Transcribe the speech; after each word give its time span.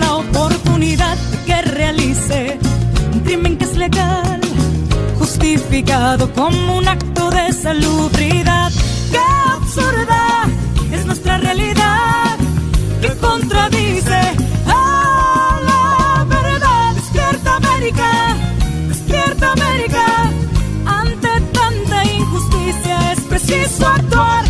la 0.00 0.14
oportunidad 0.16 1.16
que 1.46 1.62
realice 1.62 2.58
un 3.12 3.20
crimen 3.20 3.56
que 3.58 3.64
es 3.64 3.76
legal, 3.76 4.40
justificado 5.18 6.30
como 6.32 6.78
un 6.78 6.88
acto 6.88 7.30
de 7.30 7.52
salubridad. 7.52 8.70
¡Qué 9.10 9.18
absurda 9.52 10.44
es 10.92 11.06
nuestra 11.06 11.38
realidad! 11.38 12.04
que 13.04 13.14
contradice 13.16 14.20
a 14.66 15.60
la 15.68 16.24
verdad! 16.24 16.94
¡Despierta 16.94 17.56
América! 17.56 18.36
¡Despierta 18.88 19.52
América! 19.52 20.06
Ante 20.86 21.28
tanta 21.52 22.04
injusticia 22.04 23.12
es 23.12 23.20
preciso 23.20 23.86
actuar. 23.86 24.43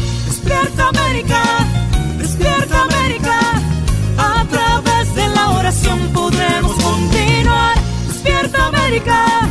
América! 8.94 9.48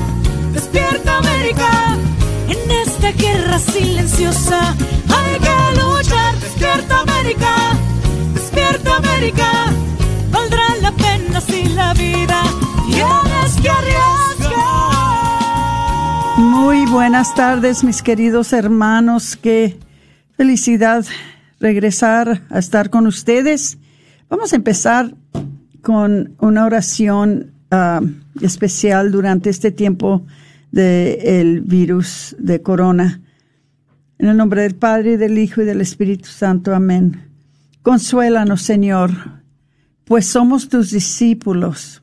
¡Despierta 0.53 1.17
América! 1.17 1.97
En 2.47 2.71
esta 2.71 3.11
guerra 3.11 3.59
silenciosa 3.59 4.69
hay 4.71 5.37
que 5.37 5.81
luchar. 5.81 6.33
¡Despierta 6.39 7.01
América! 7.01 7.77
¡Despierta 8.35 8.95
América! 8.95 9.51
Valdrá 10.31 10.63
la 10.81 10.93
pena 10.93 11.41
si 11.41 11.65
la 11.75 11.93
vida 11.93 12.41
tienes 12.87 13.55
que 13.61 13.69
arriesgar. 13.69 14.53
Muy 16.37 16.85
buenas 16.85 17.35
tardes, 17.35 17.83
mis 17.83 18.01
queridos 18.01 18.53
hermanos. 18.53 19.35
Qué 19.35 19.77
felicidad 20.37 21.05
regresar 21.59 22.43
a 22.49 22.59
estar 22.59 22.89
con 22.89 23.07
ustedes. 23.07 23.77
Vamos 24.29 24.53
a 24.53 24.55
empezar 24.55 25.13
con 25.81 26.33
una 26.39 26.63
oración 26.63 27.52
ah, 27.73 28.01
especial 28.41 29.11
durante 29.11 29.49
este 29.49 29.71
tiempo 29.71 30.25
del 30.71 31.61
virus 31.61 32.35
de 32.39 32.61
corona. 32.61 33.21
En 34.17 34.27
el 34.27 34.37
nombre 34.37 34.61
del 34.61 34.75
Padre, 34.75 35.17
del 35.17 35.37
Hijo 35.37 35.61
y 35.61 35.65
del 35.65 35.81
Espíritu 35.81 36.29
Santo. 36.29 36.73
Amén. 36.73 37.21
Consuélanos, 37.81 38.61
Señor, 38.61 39.11
pues 40.05 40.25
somos 40.25 40.69
tus 40.69 40.91
discípulos 40.91 42.01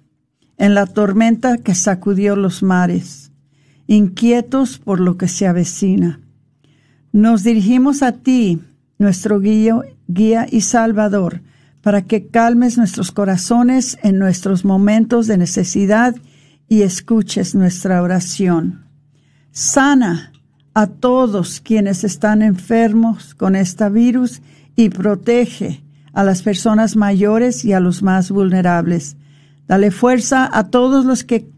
en 0.59 0.75
la 0.75 0.87
tormenta 0.87 1.59
que 1.59 1.75
sacudió 1.75 2.37
los 2.37 2.63
mares, 2.63 3.33
inquietos 3.87 4.79
por 4.79 5.01
lo 5.01 5.17
que 5.17 5.27
se 5.27 5.47
avecina. 5.47 6.21
Nos 7.13 7.43
dirigimos 7.45 8.03
a 8.03 8.13
ti, 8.13 8.61
nuestro 8.99 9.41
guía, 9.41 9.77
guía 10.07 10.47
y 10.51 10.61
salvador, 10.61 11.41
para 11.83 12.03
que 12.03 12.27
calmes 12.27 12.77
nuestros 12.77 13.11
corazones 13.13 13.99
en 14.03 14.19
nuestros 14.19 14.65
momentos 14.65 15.27
de 15.27 15.39
necesidad 15.39 16.15
y 16.69 16.83
escuches 16.83 17.55
nuestra 17.55 18.03
oración. 18.03 18.85
Sana 19.51 20.33
a 20.75 20.87
todos 20.87 21.61
quienes 21.61 22.05
están 22.05 22.43
enfermos 22.43 23.35
con 23.35 23.57
este 23.57 23.89
virus 23.91 24.41
y 24.77 24.89
protege 24.91 25.83
a 26.13 26.23
las 26.23 26.43
personas 26.43 26.97
mayores 26.97 27.65
y 27.65 27.73
a 27.73 27.81
los 27.81 28.03
más 28.03 28.31
vulnerables. 28.31 29.17
Dale 29.67 29.91
fuerza 29.91 30.49
a 30.53 30.69
todos 30.69 31.05
los 31.05 31.25
que 31.25 31.49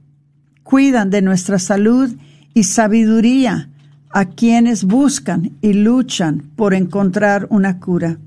cuidan 0.62 1.11
de 1.11 1.22
nuestra 1.22 1.59
salud 1.59 2.11
y 2.55 2.65
sabiduría 2.65 3.69
a 4.11 4.27
quienes 4.27 4.84
buscan 4.84 5.53
y 5.62 5.72
luchan 5.72 6.50
por 6.56 6.75
encontrar 6.75 7.47
una 7.50 7.81
cura. 7.81 8.19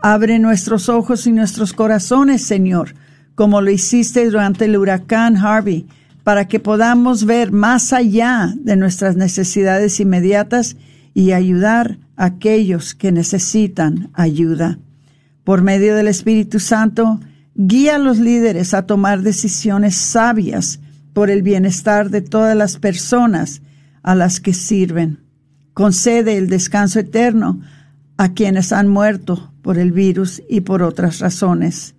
Abre 0.00 0.38
nuestros 0.38 0.88
ojos 0.88 1.26
y 1.26 1.32
nuestros 1.32 1.72
corazones, 1.72 2.42
Señor, 2.42 2.94
como 3.34 3.60
lo 3.60 3.70
hiciste 3.70 4.28
durante 4.30 4.66
el 4.66 4.76
huracán 4.76 5.36
Harvey, 5.36 5.86
para 6.22 6.46
que 6.46 6.60
podamos 6.60 7.24
ver 7.24 7.50
más 7.50 7.92
allá 7.92 8.54
de 8.56 8.76
nuestras 8.76 9.16
necesidades 9.16 9.98
inmediatas 9.98 10.76
y 11.14 11.32
ayudar 11.32 11.98
a 12.16 12.26
aquellos 12.26 12.94
que 12.94 13.10
necesitan 13.10 14.10
ayuda. 14.12 14.78
Por 15.42 15.62
medio 15.62 15.96
del 15.96 16.06
Espíritu 16.06 16.60
Santo, 16.60 17.18
guía 17.54 17.96
a 17.96 17.98
los 17.98 18.18
líderes 18.18 18.74
a 18.74 18.86
tomar 18.86 19.22
decisiones 19.22 19.96
sabias 19.96 20.78
por 21.12 21.30
el 21.30 21.42
bienestar 21.42 22.10
de 22.10 22.20
todas 22.20 22.56
las 22.56 22.76
personas 22.76 23.62
a 24.02 24.14
las 24.14 24.38
que 24.38 24.54
sirven. 24.54 25.18
Concede 25.74 26.36
el 26.36 26.48
descanso 26.48 27.00
eterno 27.00 27.60
a 28.18 28.34
quienes 28.34 28.72
han 28.72 28.88
muerto 28.88 29.52
por 29.62 29.78
el 29.78 29.92
virus 29.92 30.42
y 30.50 30.60
por 30.60 30.82
otras 30.82 31.20
razones. 31.20 31.94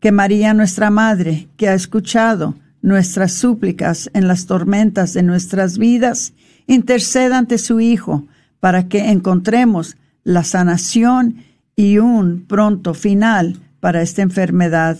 Que 0.00 0.12
María, 0.12 0.54
nuestra 0.54 0.90
Madre, 0.90 1.48
que 1.56 1.68
ha 1.68 1.74
escuchado 1.74 2.54
nuestras 2.82 3.32
súplicas 3.32 4.08
en 4.14 4.28
las 4.28 4.46
tormentas 4.46 5.12
de 5.12 5.24
nuestras 5.24 5.76
vidas, 5.76 6.34
interceda 6.68 7.36
ante 7.36 7.58
su 7.58 7.80
Hijo 7.80 8.26
para 8.60 8.88
que 8.88 9.10
encontremos 9.10 9.96
la 10.22 10.44
sanación 10.44 11.44
y 11.74 11.98
un 11.98 12.46
pronto 12.46 12.94
final 12.94 13.58
para 13.80 14.02
esta 14.02 14.22
enfermedad. 14.22 14.98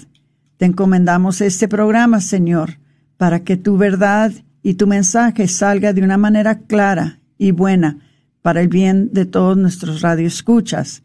Te 0.56 0.64
encomendamos 0.64 1.40
este 1.42 1.68
programa, 1.68 2.20
Señor, 2.20 2.78
para 3.16 3.44
que 3.44 3.56
tu 3.56 3.76
verdad 3.76 4.32
y 4.64 4.74
tu 4.74 4.88
mensaje 4.88 5.46
salga 5.46 5.92
de 5.92 6.02
una 6.02 6.18
manera 6.18 6.58
clara 6.58 7.20
y 7.38 7.52
buena 7.52 7.98
para 8.46 8.60
el 8.60 8.68
bien 8.68 9.10
de 9.12 9.26
todos 9.26 9.56
nuestros 9.56 10.02
radioescuchas. 10.02 11.02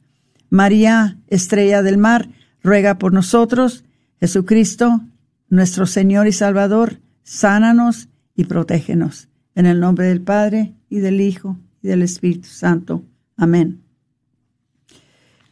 María, 0.51 1.17
estrella 1.25 1.81
del 1.81 1.97
mar, 1.97 2.29
ruega 2.61 2.99
por 2.99 3.13
nosotros. 3.13 3.83
Jesucristo, 4.19 5.01
nuestro 5.49 5.87
Señor 5.87 6.27
y 6.27 6.33
Salvador, 6.33 6.99
sánanos 7.23 8.09
y 8.35 8.43
protégenos. 8.43 9.27
En 9.55 9.65
el 9.65 9.79
nombre 9.79 10.05
del 10.05 10.21
Padre 10.21 10.75
y 10.87 10.99
del 10.99 11.19
Hijo 11.19 11.57
y 11.81 11.87
del 11.87 12.03
Espíritu 12.03 12.47
Santo. 12.47 13.03
Amén. 13.37 13.81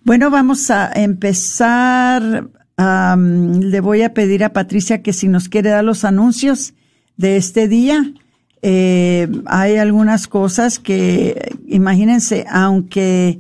Bueno, 0.03 0.30
vamos 0.30 0.69
a 0.69 0.92
empezar. 0.94 2.51
le 2.77 3.80
voy 3.80 4.03
a 4.03 4.13
pedir 4.13 4.44
a 4.44 4.53
Patricia 4.53 5.01
que 5.01 5.12
si 5.12 5.27
nos 5.27 5.50
quiere 5.50 5.71
dar 5.71 5.83
los 5.83 6.06
anuncios 6.06 6.75
de 7.18 7.38
este 7.38 7.68
día. 7.68 8.13
Eh, 8.61 9.27
hay 9.45 9.77
algunas 9.77 10.27
cosas 10.27 10.79
que, 10.79 11.56
imagínense, 11.67 12.45
aunque, 12.50 13.39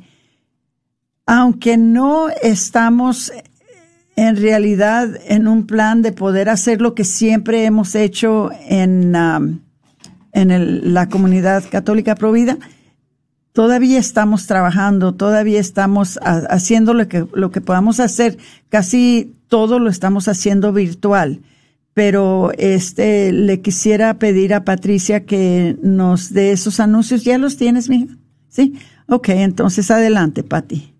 aunque 1.25 1.77
no 1.77 2.29
estamos 2.41 3.31
en 4.15 4.35
realidad 4.35 5.09
en 5.27 5.47
un 5.47 5.65
plan 5.65 6.01
de 6.01 6.11
poder 6.11 6.49
hacer 6.49 6.81
lo 6.81 6.93
que 6.93 7.05
siempre 7.05 7.65
hemos 7.65 7.95
hecho 7.95 8.49
en, 8.67 9.15
en 10.33 10.93
la 10.93 11.09
comunidad 11.09 11.63
católica 11.69 12.15
provida, 12.15 12.57
todavía 13.53 13.99
estamos 13.99 14.47
trabajando, 14.47 15.15
todavía 15.15 15.59
estamos 15.59 16.19
haciendo 16.21 16.93
lo 16.93 17.07
que, 17.07 17.25
lo 17.33 17.51
que 17.51 17.61
podamos 17.61 17.99
hacer. 17.99 18.37
Casi 18.69 19.35
todo 19.47 19.79
lo 19.79 19.89
estamos 19.89 20.27
haciendo 20.27 20.71
virtual. 20.71 21.41
Pero 21.93 22.51
este 22.57 23.31
le 23.31 23.61
quisiera 23.61 24.19
pedir 24.19 24.53
a 24.53 24.63
Patricia 24.63 25.25
que 25.25 25.77
nos 25.81 26.31
dé 26.33 26.51
esos 26.51 26.79
anuncios. 26.79 27.23
¿Ya 27.23 27.37
los 27.37 27.57
tienes, 27.57 27.89
mija? 27.89 28.15
Sí. 28.47 28.75
Ok, 29.07 29.29
entonces 29.29 29.89
adelante, 29.91 30.43
Pati. 30.43 30.93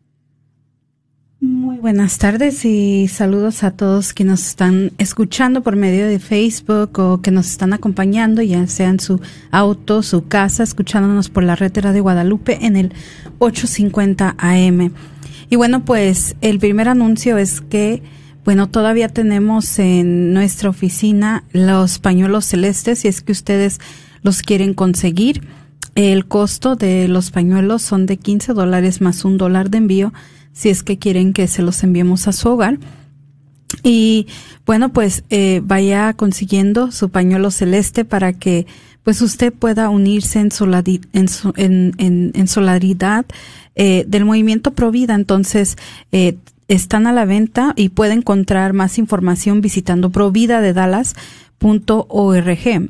Muy 1.41 1.77
Buenas 1.77 2.18
tardes 2.18 2.65
y 2.65 3.07
saludos 3.07 3.63
a 3.63 3.71
todos 3.71 4.13
que 4.13 4.25
nos 4.25 4.45
están 4.45 4.91
escuchando 4.97 5.63
por 5.63 5.77
medio 5.77 6.06
de 6.07 6.19
Facebook 6.19 7.00
o 7.00 7.21
que 7.21 7.31
nos 7.31 7.47
están 7.47 7.71
acompañando, 7.71 8.42
ya 8.42 8.68
sea 8.68 8.89
en 8.89 9.00
su 9.00 9.21
auto, 9.50 10.03
su 10.03 10.27
casa, 10.27 10.63
escuchándonos 10.63 11.30
por 11.30 11.44
la 11.44 11.56
red 11.56 11.71
de 11.71 12.01
Guadalupe 12.01 12.65
en 12.65 12.75
el 12.75 12.92
850 13.38 14.35
AM. 14.38 14.92
Y 15.50 15.56
bueno, 15.56 15.85
pues 15.85 16.35
el 16.42 16.59
primer 16.59 16.89
anuncio 16.89 17.38
es 17.38 17.62
que, 17.62 18.03
bueno, 18.50 18.68
todavía 18.68 19.10
tenemos 19.10 19.78
en 19.78 20.34
nuestra 20.34 20.72
oficina 20.72 21.44
los 21.51 22.00
pañuelos 22.00 22.46
celestes, 22.46 22.98
si 22.98 23.07
es 23.07 23.22
que 23.22 23.31
ustedes 23.31 23.78
los 24.24 24.42
quieren 24.42 24.74
conseguir. 24.74 25.44
El 25.94 26.25
costo 26.25 26.75
de 26.75 27.07
los 27.07 27.30
pañuelos 27.30 27.84
son 27.84 28.07
de 28.07 28.18
15 28.18 28.54
dólares 28.54 29.01
más 29.01 29.24
un 29.24 29.38
dólar 29.38 29.69
de 29.69 29.78
envío 29.78 30.13
si 30.51 30.69
es 30.69 30.81
que 30.81 30.98
quieren 30.98 31.31
que 31.34 31.46
se 31.46 31.62
los 31.62 31.84
enviemos 31.84 32.28
a 32.28 32.31
su 32.31 32.50
hogar. 32.50 32.80
Y 33.84 34.25
bueno, 34.66 34.92
pues 34.94 35.24
eh, 35.30 35.62
vaya 35.63 36.13
consiguiendo 36.13 36.92
su 36.92 37.10
pañuelo 37.10 37.52
celeste 37.52 38.04
para 38.04 38.34
que 38.34 38.66
pues 39.04 39.22
usted 39.22 39.54
pueda 39.54 39.90
unirse 39.90 40.40
en, 40.40 40.50
en, 41.13 41.94
en, 42.00 42.31
en, 42.34 42.48
solidaridad 42.48 43.28
eh, 43.75 44.06
del 44.07 44.25
movimiento 44.25 44.72
Provida. 44.72 45.13
Entonces, 45.13 45.78
eh, 46.12 46.38
están 46.69 47.07
a 47.07 47.12
la 47.12 47.25
venta 47.25 47.74
y 47.75 47.89
puede 47.89 48.13
encontrar 48.13 48.71
más 48.71 48.98
información 48.98 49.60
visitando 49.60 50.12
providadedalas.org. 50.12 52.89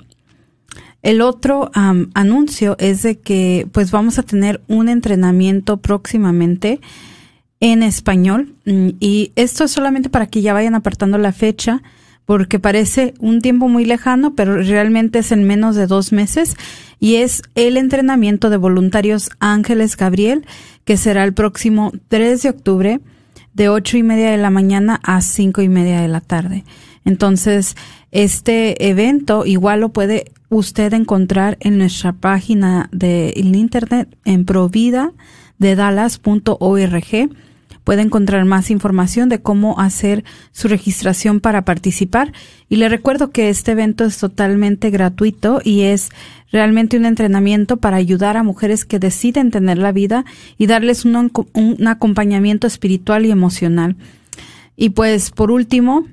El 1.02 1.22
otro 1.22 1.72
anuncio 1.74 2.76
es 2.78 3.04
de 3.04 3.18
que 3.18 3.68
pues 3.72 3.90
vamos 3.90 4.20
a 4.20 4.24
tener 4.24 4.62
un 4.68 4.90
entrenamiento 4.90 5.78
próximamente 5.78 6.81
en 7.62 7.84
español 7.84 8.54
mm, 8.66 8.90
y 9.00 9.31
esto 9.36 9.64
es 9.64 9.72
solamente 9.72 10.10
para 10.10 10.28
que 10.28 10.42
ya 10.42 10.54
vayan 10.54 10.76
apartando 10.76 11.18
la 11.18 11.31
fecha 11.31 11.81
porque 12.26 12.60
parece 12.60 13.16
un 13.20 13.42
tiempo 13.42 13.70
muy 13.70 13.86
lejano, 13.86 14.36
pero 14.36 14.62
realmente 14.62 15.20
es 15.20 15.31
en 15.31 15.46
menos 15.46 15.76
de 15.76 15.88
dos 15.88 16.12
meses 16.12 16.56
y 17.00 17.16
es 17.16 17.42
el 17.56 17.76
entrenamiento 17.76 18.50
de 18.50 18.58
voluntarios 18.58 19.31
Ángeles 19.40 19.98
Gabriel 19.98 20.46
que 20.84 20.98
será 20.98 21.24
el 21.24 21.34
próximo 21.34 21.92
3 22.10 22.44
de 22.44 22.50
octubre 22.50 23.00
de 23.60 23.68
ocho 23.68 23.98
y 23.98 24.04
media 24.04 24.32
de 24.32 24.38
la 24.38 24.50
mañana 24.50 25.02
a 25.04 25.20
cinco 25.20 25.62
y 25.62 25.68
media 25.68 26.00
de 26.00 26.08
la 26.08 26.22
tarde. 26.22 26.64
Entonces, 27.04 27.76
este 28.12 28.88
evento 28.90 29.46
igual 29.46 29.82
lo 29.82 29.90
puede 29.90 30.32
usted 30.48 30.94
encontrar 30.94 31.58
en 31.60 31.78
nuestra 31.78 32.14
página 32.14 32.88
de 32.94 33.34
internet 33.36 34.16
en 34.24 34.46
provida 34.46 35.12
de 35.58 35.76
dallas.org 35.76 37.30
puede 37.90 38.04
encontrar 38.04 38.46
más 38.46 38.70
información 38.70 39.30
de 39.30 39.42
cómo 39.42 39.80
hacer 39.80 40.24
su 40.52 40.68
registración 40.68 41.40
para 41.40 41.66
participar. 41.66 42.34
Y 42.70 42.76
le 42.76 42.88
recuerdo 42.88 43.32
que 43.32 43.50
este 43.50 43.72
evento 43.72 44.06
es 44.06 44.20
totalmente 44.20 44.92
gratuito 44.92 45.60
y 45.64 45.82
es 45.82 46.12
realmente 46.52 46.98
un 46.98 47.06
entrenamiento 47.06 47.78
para 47.78 47.98
ayudar 47.98 48.38
a 48.38 48.44
mujeres 48.44 48.86
que 48.86 49.00
deciden 49.00 49.50
tener 49.50 49.80
la 49.80 49.92
vida 49.92 50.24
y 50.60 50.68
darles 50.68 51.04
un, 51.04 51.32
acompañamiento 51.88 52.68
espiritual 52.68 53.26
y 53.26 53.32
emocional. 53.32 53.96
Y 54.76 54.90
pues 54.90 55.32
por 55.32 55.50
último, 55.50 56.06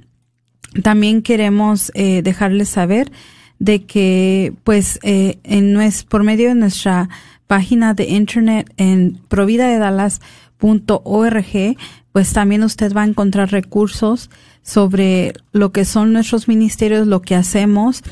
también 0.82 1.20
queremos 1.20 1.93
eh, 1.94 2.23
dejarles 2.23 2.70
saber 2.70 3.12
de 3.58 3.84
que 3.84 4.55
pues 4.64 4.99
eh, 5.02 5.40
en 5.44 5.78
por 6.08 6.23
medio 6.23 6.49
de 6.49 6.55
nuestra 6.55 7.11
página 7.46 7.93
de 7.93 8.05
internet 8.05 8.73
en 8.78 9.20
Provida 9.28 9.69
de 9.69 9.76
Dallas 9.76 10.23
org, 10.60 11.76
pues 12.12 12.32
también 12.32 12.62
usted 12.64 12.92
va 12.94 13.02
a 13.02 13.06
encontrar 13.06 13.50
recursos 13.50 14.30
sobre 14.62 15.32
lo 15.52 15.70
que 15.72 15.84
son 15.84 16.12
nuestros 16.12 16.48
ministerios, 16.48 17.06
lo 17.06 17.22
que 17.22 17.34
hacemos 17.34 18.02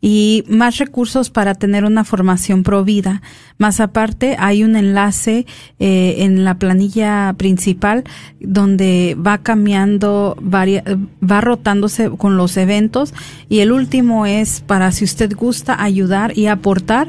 y 0.00 0.44
más 0.48 0.76
recursos 0.76 1.30
para 1.30 1.54
tener 1.54 1.86
una 1.86 2.04
formación 2.04 2.62
provida. 2.62 3.22
Más 3.56 3.80
aparte, 3.80 4.36
hay 4.38 4.62
un 4.62 4.76
enlace 4.76 5.46
eh, 5.78 6.16
en 6.18 6.44
la 6.44 6.58
planilla 6.58 7.34
principal 7.38 8.04
donde 8.38 9.16
va 9.18 9.38
cambiando, 9.38 10.36
va 10.42 11.40
rotándose 11.40 12.10
con 12.10 12.36
los 12.36 12.58
eventos 12.58 13.14
y 13.48 13.60
el 13.60 13.72
último 13.72 14.26
es 14.26 14.60
para 14.60 14.92
si 14.92 15.04
usted 15.04 15.34
gusta 15.34 15.82
ayudar 15.82 16.36
y 16.36 16.48
aportar 16.48 17.08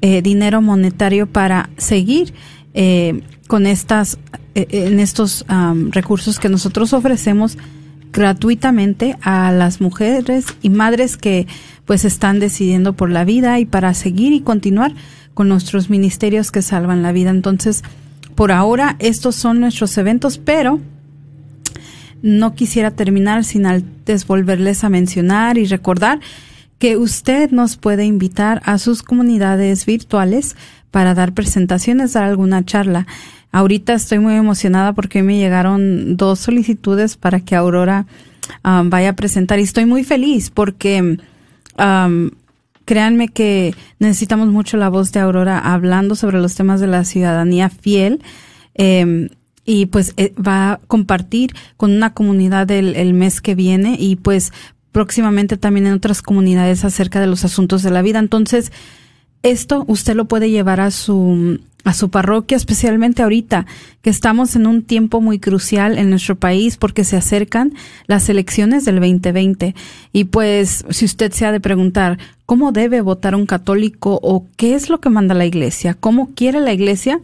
eh, 0.00 0.20
dinero 0.20 0.60
monetario 0.60 1.28
para 1.28 1.70
seguir 1.76 2.34
eh, 2.74 3.22
con 3.46 3.66
estas, 3.66 4.18
eh, 4.54 4.66
en 4.70 5.00
estos 5.00 5.46
recursos 5.90 6.38
que 6.38 6.48
nosotros 6.48 6.92
ofrecemos 6.92 7.56
gratuitamente 8.12 9.16
a 9.22 9.50
las 9.50 9.80
mujeres 9.80 10.46
y 10.62 10.70
madres 10.70 11.16
que 11.16 11.46
pues 11.84 12.04
están 12.04 12.38
decidiendo 12.38 12.92
por 12.92 13.10
la 13.10 13.24
vida 13.24 13.58
y 13.58 13.64
para 13.66 13.92
seguir 13.92 14.32
y 14.32 14.40
continuar 14.40 14.94
con 15.34 15.48
nuestros 15.48 15.90
ministerios 15.90 16.52
que 16.52 16.62
salvan 16.62 17.02
la 17.02 17.12
vida. 17.12 17.30
Entonces, 17.30 17.82
por 18.36 18.52
ahora 18.52 18.96
estos 19.00 19.34
son 19.34 19.60
nuestros 19.60 19.98
eventos, 19.98 20.38
pero 20.38 20.80
no 22.22 22.54
quisiera 22.54 22.92
terminar 22.92 23.44
sin 23.44 23.66
antes 23.66 24.26
volverles 24.26 24.84
a 24.84 24.88
mencionar 24.88 25.58
y 25.58 25.66
recordar 25.66 26.20
que 26.78 26.96
usted 26.96 27.50
nos 27.50 27.76
puede 27.76 28.04
invitar 28.04 28.62
a 28.64 28.78
sus 28.78 29.02
comunidades 29.02 29.86
virtuales 29.86 30.56
para 30.94 31.12
dar 31.12 31.32
presentaciones, 31.32 32.12
dar 32.12 32.22
alguna 32.22 32.64
charla. 32.64 33.08
Ahorita 33.50 33.94
estoy 33.94 34.20
muy 34.20 34.34
emocionada 34.34 34.92
porque 34.92 35.24
me 35.24 35.38
llegaron 35.38 36.16
dos 36.16 36.38
solicitudes 36.38 37.16
para 37.16 37.40
que 37.40 37.56
Aurora 37.56 38.06
um, 38.64 38.90
vaya 38.90 39.08
a 39.08 39.16
presentar 39.16 39.58
y 39.58 39.62
estoy 39.62 39.86
muy 39.86 40.04
feliz 40.04 40.50
porque 40.50 41.18
um, 41.76 42.30
créanme 42.84 43.26
que 43.26 43.74
necesitamos 43.98 44.50
mucho 44.50 44.76
la 44.76 44.88
voz 44.88 45.10
de 45.10 45.18
Aurora 45.18 45.58
hablando 45.58 46.14
sobre 46.14 46.38
los 46.38 46.54
temas 46.54 46.78
de 46.78 46.86
la 46.86 47.02
ciudadanía 47.02 47.70
fiel. 47.70 48.22
Em, 48.74 49.30
y 49.64 49.86
pues 49.86 50.14
eh, 50.16 50.32
va 50.40 50.74
a 50.74 50.80
compartir 50.86 51.56
con 51.76 51.90
una 51.90 52.14
comunidad 52.14 52.70
el, 52.70 52.94
el, 52.94 53.14
mes 53.14 53.40
que 53.40 53.56
viene 53.56 53.96
y 53.98 54.14
pues 54.14 54.52
próximamente 54.92 55.56
también 55.56 55.88
en 55.88 55.94
otras 55.94 56.22
comunidades 56.22 56.84
acerca 56.84 57.18
de 57.18 57.26
los 57.26 57.44
asuntos 57.44 57.82
de 57.82 57.90
la 57.90 58.02
vida. 58.02 58.20
Entonces, 58.20 58.70
esto 59.44 59.84
usted 59.86 60.16
lo 60.16 60.24
puede 60.24 60.50
llevar 60.50 60.80
a 60.80 60.90
su 60.90 61.60
a 61.84 61.92
su 61.92 62.08
parroquia, 62.08 62.56
especialmente 62.56 63.22
ahorita 63.22 63.66
que 64.00 64.08
estamos 64.08 64.56
en 64.56 64.66
un 64.66 64.82
tiempo 64.82 65.20
muy 65.20 65.38
crucial 65.38 65.98
en 65.98 66.08
nuestro 66.08 66.34
país 66.34 66.78
porque 66.78 67.04
se 67.04 67.16
acercan 67.16 67.74
las 68.06 68.30
elecciones 68.30 68.86
del 68.86 68.96
2020. 68.96 69.74
Y 70.10 70.24
pues, 70.24 70.84
si 70.88 71.04
usted 71.04 71.30
se 71.32 71.44
ha 71.44 71.52
de 71.52 71.60
preguntar, 71.60 72.18
¿cómo 72.46 72.72
debe 72.72 73.02
votar 73.02 73.34
un 73.34 73.44
católico 73.44 74.18
o 74.22 74.46
qué 74.56 74.74
es 74.74 74.88
lo 74.88 75.00
que 75.00 75.10
manda 75.10 75.34
la 75.34 75.44
iglesia? 75.44 75.92
¿Cómo 75.92 76.30
quiere 76.34 76.58
la 76.60 76.72
iglesia 76.72 77.20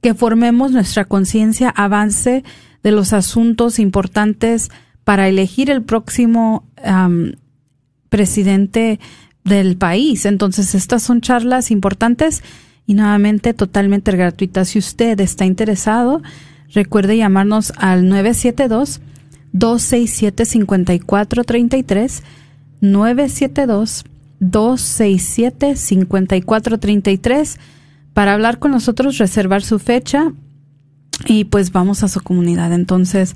que 0.00 0.14
formemos 0.14 0.72
nuestra 0.72 1.04
conciencia, 1.04 1.70
avance 1.70 2.42
de 2.82 2.90
los 2.90 3.12
asuntos 3.12 3.78
importantes 3.78 4.70
para 5.04 5.28
elegir 5.28 5.70
el 5.70 5.82
próximo 5.82 6.64
presidente 8.08 8.98
del 9.44 9.76
país. 9.76 10.26
Entonces, 10.26 10.74
estas 10.74 11.02
son 11.02 11.20
charlas 11.20 11.70
importantes 11.70 12.42
y 12.86 12.94
nuevamente 12.94 13.54
totalmente 13.54 14.12
gratuitas. 14.12 14.68
Si 14.70 14.78
usted 14.78 15.18
está 15.20 15.44
interesado, 15.44 16.22
recuerde 16.72 17.16
llamarnos 17.16 17.72
al 17.76 18.08
972 18.08 19.00
267 19.52 20.44
5433 20.46 22.22
972 22.80 24.04
267 24.40 25.76
5433 25.76 27.58
para 28.12 28.34
hablar 28.34 28.58
con 28.58 28.72
nosotros, 28.72 29.18
reservar 29.18 29.62
su 29.62 29.78
fecha 29.78 30.32
y 31.26 31.44
pues 31.44 31.72
vamos 31.72 32.02
a 32.02 32.08
su 32.08 32.20
comunidad. 32.20 32.72
Entonces, 32.72 33.34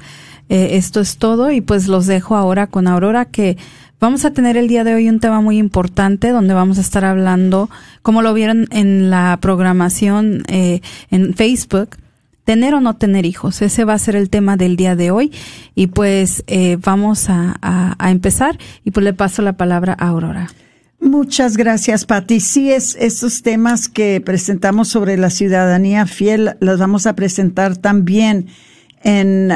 eh, 0.49 0.71
esto 0.73 1.01
es 1.01 1.19
todo 1.19 1.51
y 1.51 1.61
pues 1.61 1.89
los 1.89 2.07
dejo 2.07 2.37
ahora 2.37 2.67
con 2.69 2.87
Aurora 2.87 3.25
que 3.25 3.57
vamos 4.01 4.25
a 4.25 4.33
tener 4.33 4.57
el 4.57 4.69
día 4.69 4.85
de 4.85 4.95
hoy 4.95 5.09
un 5.09 5.21
tema 5.21 5.41
muy 5.41 5.59
importante 5.59 6.31
donde 6.31 6.55
vamos 6.55 6.79
a 6.79 6.83
estar 6.83 7.05
hablando, 7.05 7.69
como 8.03 8.23
lo 8.23 8.33
vieron 8.35 8.69
en 8.71 9.11
la 9.11 9.39
programación 9.41 10.43
eh, 10.49 10.81
en 11.11 11.35
Facebook, 11.35 11.97
tener 12.45 12.75
o 12.75 12.81
no 12.81 12.95
tener 12.95 13.27
hijos. 13.27 13.61
Ese 13.61 13.85
va 13.85 13.95
a 13.95 13.99
ser 13.99 14.15
el 14.15 14.31
tema 14.31 14.57
del 14.57 14.77
día 14.77 14.95
de 14.95 15.11
hoy 15.11 15.33
y 15.75 15.89
pues 15.89 16.45
eh, 16.47 16.79
vamos 16.81 17.29
a, 17.29 17.57
a, 17.61 18.11
empezar 18.11 18.59
y 18.85 18.93
pues 18.93 19.03
le 19.03 19.13
paso 19.13 19.43
la 19.43 19.55
palabra 19.55 19.97
a 19.99 20.09
Aurora. 20.09 20.49
Muchas 20.99 21.57
gracias, 21.57 22.05
Patti. 22.05 22.41
Sí, 22.41 22.73
es 22.73 22.97
estos 22.99 23.43
temas 23.43 23.89
que 23.89 24.21
presentamos 24.21 24.89
sobre 24.89 25.17
la 25.17 25.31
ciudadanía 25.31 26.07
fiel, 26.07 26.57
los 26.61 26.79
vamos 26.79 27.07
a 27.07 27.15
presentar 27.15 27.77
también 27.77 28.47
en, 29.03 29.53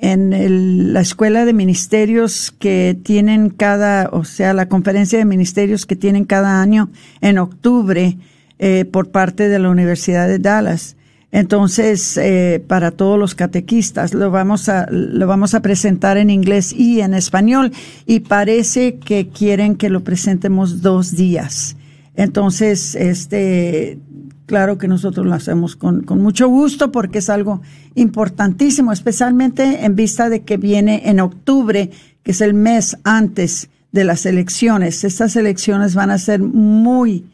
en 0.00 0.92
la 0.92 1.00
escuela 1.00 1.44
de 1.44 1.52
ministerios 1.52 2.54
que 2.58 2.96
tienen 3.02 3.50
cada, 3.50 4.08
o 4.12 4.24
sea, 4.24 4.54
la 4.54 4.68
conferencia 4.68 5.18
de 5.18 5.24
ministerios 5.24 5.86
que 5.86 5.96
tienen 5.96 6.24
cada 6.24 6.62
año 6.62 6.90
en 7.20 7.38
octubre 7.38 8.16
eh, 8.60 8.84
por 8.84 9.10
parte 9.10 9.48
de 9.48 9.58
la 9.58 9.70
Universidad 9.70 10.28
de 10.28 10.38
Dallas. 10.38 10.96
Entonces, 11.30 12.16
eh, 12.16 12.62
para 12.66 12.90
todos 12.90 13.18
los 13.18 13.34
catequistas, 13.34 14.14
lo 14.14 14.30
vamos 14.30 14.68
a, 14.68 14.86
lo 14.90 15.26
vamos 15.26 15.54
a 15.54 15.60
presentar 15.60 16.16
en 16.16 16.30
inglés 16.30 16.72
y 16.72 17.00
en 17.00 17.12
español 17.12 17.72
y 18.06 18.20
parece 18.20 18.96
que 18.98 19.28
quieren 19.28 19.76
que 19.76 19.90
lo 19.90 20.02
presentemos 20.02 20.80
dos 20.80 21.14
días. 21.16 21.76
Entonces, 22.14 22.94
este, 22.94 23.98
claro 24.46 24.78
que 24.78 24.88
nosotros 24.88 25.26
lo 25.26 25.34
hacemos 25.34 25.76
con, 25.76 26.02
con 26.02 26.20
mucho 26.22 26.48
gusto 26.48 26.90
porque 26.90 27.18
es 27.18 27.28
algo 27.28 27.60
importantísimo, 27.94 28.90
especialmente 28.90 29.84
en 29.84 29.96
vista 29.96 30.30
de 30.30 30.40
que 30.40 30.56
viene 30.56 31.02
en 31.10 31.20
octubre, 31.20 31.90
que 32.22 32.30
es 32.30 32.40
el 32.40 32.54
mes 32.54 32.96
antes 33.04 33.68
de 33.92 34.04
las 34.04 34.24
elecciones. 34.24 35.04
Estas 35.04 35.36
elecciones 35.36 35.94
van 35.94 36.10
a 36.10 36.18
ser 36.18 36.40
muy, 36.40 37.26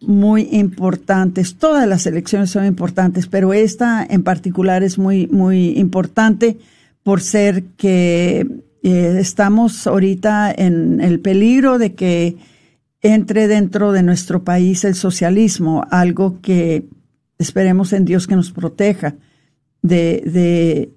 muy 0.00 0.48
importantes. 0.52 1.56
Todas 1.56 1.88
las 1.88 2.06
elecciones 2.06 2.50
son 2.50 2.64
importantes, 2.64 3.26
pero 3.26 3.52
esta 3.52 4.06
en 4.08 4.22
particular 4.22 4.82
es 4.82 4.98
muy, 4.98 5.26
muy 5.28 5.78
importante 5.78 6.58
por 7.02 7.20
ser 7.20 7.64
que 7.76 8.46
eh, 8.82 9.16
estamos 9.18 9.86
ahorita 9.86 10.52
en 10.56 11.00
el 11.00 11.20
peligro 11.20 11.78
de 11.78 11.94
que 11.94 12.36
entre 13.00 13.48
dentro 13.48 13.92
de 13.92 14.02
nuestro 14.02 14.44
país 14.44 14.84
el 14.84 14.94
socialismo, 14.94 15.84
algo 15.90 16.40
que 16.40 16.84
esperemos 17.38 17.92
en 17.92 18.04
Dios 18.04 18.26
que 18.26 18.36
nos 18.36 18.50
proteja 18.50 19.14
de, 19.82 20.22
de 20.26 20.92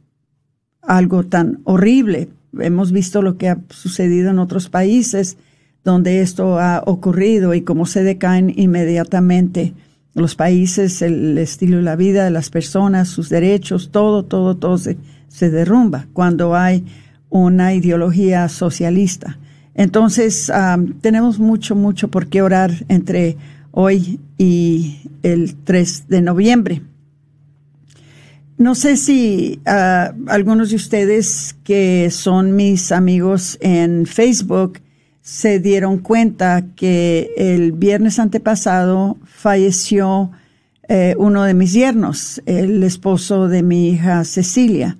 algo 0.82 1.24
tan 1.24 1.62
horrible. 1.64 2.30
Hemos 2.60 2.92
visto 2.92 3.22
lo 3.22 3.38
que 3.38 3.50
ha 3.50 3.60
sucedido 3.70 4.32
en 4.32 4.40
otros 4.40 4.70
países 4.70 5.38
donde 5.84 6.22
esto 6.22 6.60
ha 6.60 6.84
ocurrido 6.86 7.54
y 7.54 7.62
cómo 7.62 7.86
se 7.86 8.04
decaen 8.04 8.54
inmediatamente 8.56 9.74
los 10.14 10.36
países, 10.36 11.02
el 11.02 11.38
estilo 11.38 11.78
de 11.78 11.84
la 11.84 11.96
vida 11.96 12.26
de 12.26 12.32
las 12.32 12.50
personas, 12.50 13.08
sus 13.08 13.30
derechos, 13.30 13.90
todo, 13.92 14.24
todo, 14.24 14.58
todo 14.58 14.78
se, 14.78 14.98
derrumba 15.50 16.08
cuando 16.14 16.56
hay 16.56 16.86
una 17.30 17.74
ideología 17.74 18.50
socialista. 18.50 19.40
Entonces, 19.74 20.52
tenemos 21.00 21.40
mucho, 21.40 21.76
mucho 21.76 22.10
por 22.10 22.28
qué 22.28 22.42
orar 22.42 22.72
entre 22.90 23.38
hoy 23.72 24.20
y 24.38 25.00
el 25.24 25.56
3 25.56 26.10
de 26.10 26.22
noviembre. 26.22 26.82
No 28.58 28.76
sé 28.76 28.98
si 28.98 29.60
ah, 29.66 30.14
algunos 30.28 30.70
de 30.70 30.76
ustedes 30.76 31.56
que 31.64 32.12
son 32.12 32.56
mis 32.56 32.92
amigos 32.92 33.58
en 33.62 34.06
Facebook 34.06 34.80
se 35.22 35.60
dieron 35.60 36.00
cuenta 36.00 36.64
que 36.76 37.32
el 37.38 37.72
viernes 37.72 38.20
antepasado 38.20 39.18
falleció 39.26 40.32
eh, 40.88 41.16
uno 41.18 41.44
de 41.44 41.54
mis 41.54 41.74
yernos, 41.74 42.42
el 42.46 42.84
esposo 42.84 43.48
de 43.48 43.64
mi 43.64 43.90
hija 43.90 44.24
Cecilia. 44.26 44.98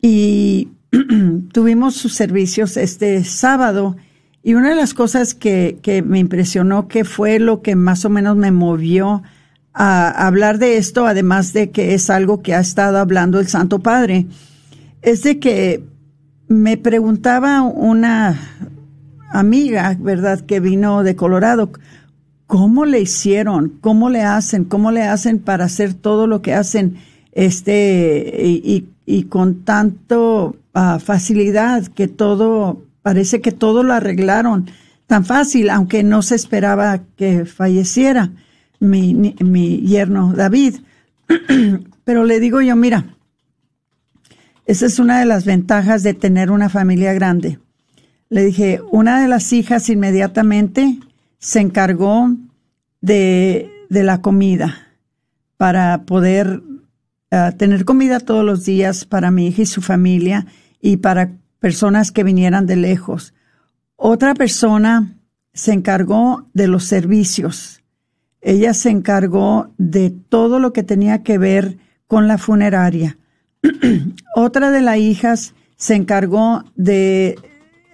Y 0.00 0.68
tuvimos 1.52 1.94
sus 1.96 2.14
servicios 2.14 2.76
este 2.76 3.24
sábado 3.24 3.96
y 4.42 4.54
una 4.54 4.70
de 4.70 4.76
las 4.76 4.94
cosas 4.94 5.34
que, 5.34 5.78
que 5.82 6.02
me 6.02 6.18
impresionó, 6.18 6.86
que 6.86 7.04
fue 7.04 7.38
lo 7.38 7.62
que 7.62 7.74
más 7.74 8.04
o 8.04 8.10
menos 8.10 8.36
me 8.36 8.52
movió 8.52 9.22
a 9.72 10.26
hablar 10.26 10.58
de 10.58 10.76
esto, 10.76 11.06
además 11.06 11.52
de 11.52 11.70
que 11.70 11.94
es 11.94 12.10
algo 12.10 12.42
que 12.42 12.54
ha 12.54 12.60
estado 12.60 12.98
hablando 12.98 13.40
el 13.40 13.48
Santo 13.48 13.80
Padre, 13.80 14.26
es 15.02 15.22
de 15.22 15.38
que 15.38 15.84
me 16.48 16.76
preguntaba 16.76 17.62
una 17.62 18.38
amiga, 19.30 19.96
¿verdad?, 19.98 20.40
que 20.40 20.60
vino 20.60 21.02
de 21.02 21.16
Colorado. 21.16 21.70
¿Cómo 22.46 22.86
le 22.86 23.00
hicieron? 23.00 23.78
¿Cómo 23.80 24.10
le 24.10 24.22
hacen? 24.22 24.64
¿Cómo 24.64 24.90
le 24.90 25.02
hacen 25.02 25.38
para 25.38 25.66
hacer 25.66 25.94
todo 25.94 26.26
lo 26.26 26.40
que 26.40 26.54
hacen 26.54 26.96
este 27.32 28.34
y, 29.06 29.22
con 29.24 29.64
tanto 29.64 30.56
ah, 30.74 30.98
facilidad 30.98 31.86
que 31.86 32.08
todo 32.08 32.82
parece 33.02 33.40
que 33.40 33.52
todo 33.52 33.82
lo 33.82 33.94
arreglaron 33.94 34.70
tan 35.06 35.24
fácil, 35.24 35.70
aunque 35.70 36.02
no 36.02 36.20
se 36.22 36.34
esperaba 36.34 37.00
que 37.16 37.46
falleciera 37.46 38.30
mi, 38.80 39.14
mi 39.14 39.78
yerno 39.78 40.34
David. 40.34 40.76
Pero 42.04 42.24
le 42.24 42.40
digo 42.40 42.60
yo, 42.60 42.76
mira, 42.76 43.04
esa 44.66 44.86
es 44.86 44.98
una 44.98 45.20
de 45.20 45.26
las 45.26 45.44
ventajas 45.44 46.02
de 46.02 46.14
tener 46.14 46.50
una 46.50 46.68
familia 46.68 47.12
grande 47.14 47.58
le 48.30 48.44
dije, 48.44 48.80
una 48.90 49.20
de 49.20 49.28
las 49.28 49.52
hijas 49.52 49.88
inmediatamente 49.88 50.98
se 51.38 51.60
encargó 51.60 52.30
de, 53.00 53.70
de 53.88 54.02
la 54.02 54.20
comida 54.20 54.88
para 55.56 56.02
poder 56.04 56.62
ah, 57.30 57.52
tener 57.56 57.84
comida 57.84 58.20
todos 58.20 58.44
los 58.44 58.64
días 58.64 59.04
para 59.04 59.30
mi 59.30 59.48
hija 59.48 59.62
y 59.62 59.66
su 59.66 59.82
familia 59.82 60.46
y 60.80 60.98
para 60.98 61.32
personas 61.58 62.12
que 62.12 62.24
vinieran 62.24 62.66
de 62.66 62.76
lejos. 62.76 63.34
Otra 63.96 64.34
persona 64.34 65.16
se 65.52 65.72
encargó 65.72 66.46
de 66.54 66.68
los 66.68 66.84
servicios. 66.84 67.82
Ella 68.40 68.74
se 68.74 68.90
encargó 68.90 69.72
de 69.78 70.10
todo 70.10 70.60
lo 70.60 70.72
que 70.72 70.84
tenía 70.84 71.22
que 71.22 71.38
ver 71.38 71.78
con 72.06 72.28
la 72.28 72.38
funeraria. 72.38 73.18
Otra 74.36 74.70
de 74.70 74.80
las 74.80 74.98
hijas 74.98 75.54
se 75.76 75.96
encargó 75.96 76.64
de 76.76 77.36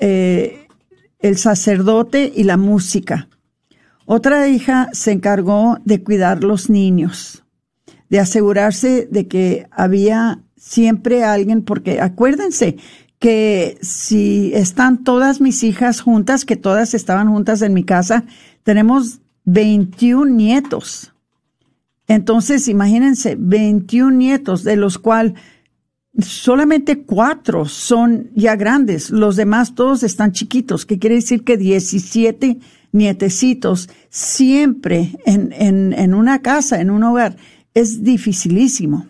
eh, 0.07 0.69
el 1.19 1.39
sacerdote 1.39 2.31
y 2.37 2.43
la 2.45 2.59
música. 2.59 3.31
Otra 4.05 4.49
hija 4.49 4.91
se 4.93 5.13
encargó 5.13 5.79
de 5.87 6.03
cuidar 6.03 6.45
los 6.45 6.69
niños, 6.69 7.43
de 8.11 8.21
asegurarse 8.21 9.09
de 9.11 9.27
que 9.29 9.67
había 9.71 10.43
siempre 10.59 11.25
alguien, 11.25 11.63
porque 11.63 12.03
acuérdense 12.03 12.77
que 13.19 13.79
si 13.81 14.53
están 14.53 15.05
todas 15.05 15.41
mis 15.41 15.65
hijas 15.65 16.03
juntas, 16.03 16.45
que 16.45 16.57
todas 16.57 16.93
estaban 16.93 17.31
juntas 17.31 17.63
en 17.63 17.73
mi 17.73 17.85
casa, 17.85 18.25
tenemos 18.63 19.23
21 19.47 20.27
nietos. 20.27 21.15
Entonces, 22.09 22.69
imagínense, 22.69 23.37
21 23.39 24.19
nietos, 24.19 24.65
de 24.65 24.77
los 24.77 24.99
cuales 24.99 25.33
solamente 26.19 27.03
cuatro 27.03 27.67
son 27.67 28.31
ya 28.35 28.57
grandes, 28.57 29.11
los 29.11 29.37
demás 29.37 29.75
todos 29.75 30.03
están 30.03 30.33
chiquitos, 30.33 30.87
que 30.87 30.99
quiere 30.99 31.17
decir 31.17 31.45
que 31.45 31.57
17 31.57 32.59
nietecitos 32.93 33.89
siempre 34.11 35.17
en, 35.27 35.53
en, 35.53 35.93
en 35.93 36.15
una 36.15 36.41
casa, 36.43 36.81
en 36.81 36.91
un 36.91 37.03
hogar, 37.03 37.37
es 37.75 38.05
dificilísimo. 38.05 39.09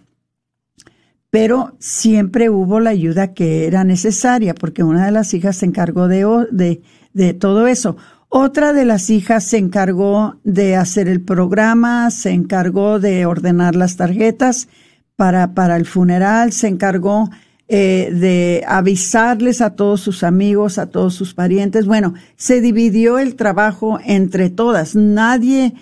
Pero 1.30 1.76
siempre 1.80 2.48
hubo 2.48 2.80
la 2.80 2.90
ayuda 2.90 3.34
que 3.34 3.66
era 3.66 3.84
necesaria, 3.84 4.54
porque 4.54 4.82
una 4.82 5.04
de 5.04 5.12
las 5.12 5.34
hijas 5.34 5.56
se 5.56 5.66
encargó 5.66 6.08
de, 6.08 6.24
de, 6.52 6.82
de 7.12 7.34
todo 7.34 7.66
eso. 7.66 7.96
Otra 8.28 8.72
de 8.72 8.84
las 8.84 9.10
hijas 9.10 9.44
se 9.44 9.58
encargó 9.58 10.36
de 10.44 10.76
hacer 10.76 11.08
el 11.08 11.20
programa, 11.20 12.10
se 12.10 12.30
encargó 12.30 13.00
de 13.00 13.26
ordenar 13.26 13.76
las 13.76 13.96
tarjetas, 13.96 14.68
para, 15.16 15.54
para 15.54 15.76
el 15.76 15.86
funeral, 15.86 16.52
se 16.52 16.68
encargó 16.68 17.30
eh, 17.66 18.10
de 18.12 18.62
avisarles 18.66 19.60
a 19.60 19.70
todos 19.70 20.00
sus 20.00 20.22
amigos, 20.22 20.78
a 20.78 20.86
todos 20.90 21.14
sus 21.14 21.34
parientes. 21.34 21.86
Bueno, 21.86 22.14
se 22.36 22.60
dividió 22.60 23.18
el 23.18 23.36
trabajo 23.36 23.98
entre 24.04 24.50
todas. 24.50 24.94
Nadie 24.94 25.72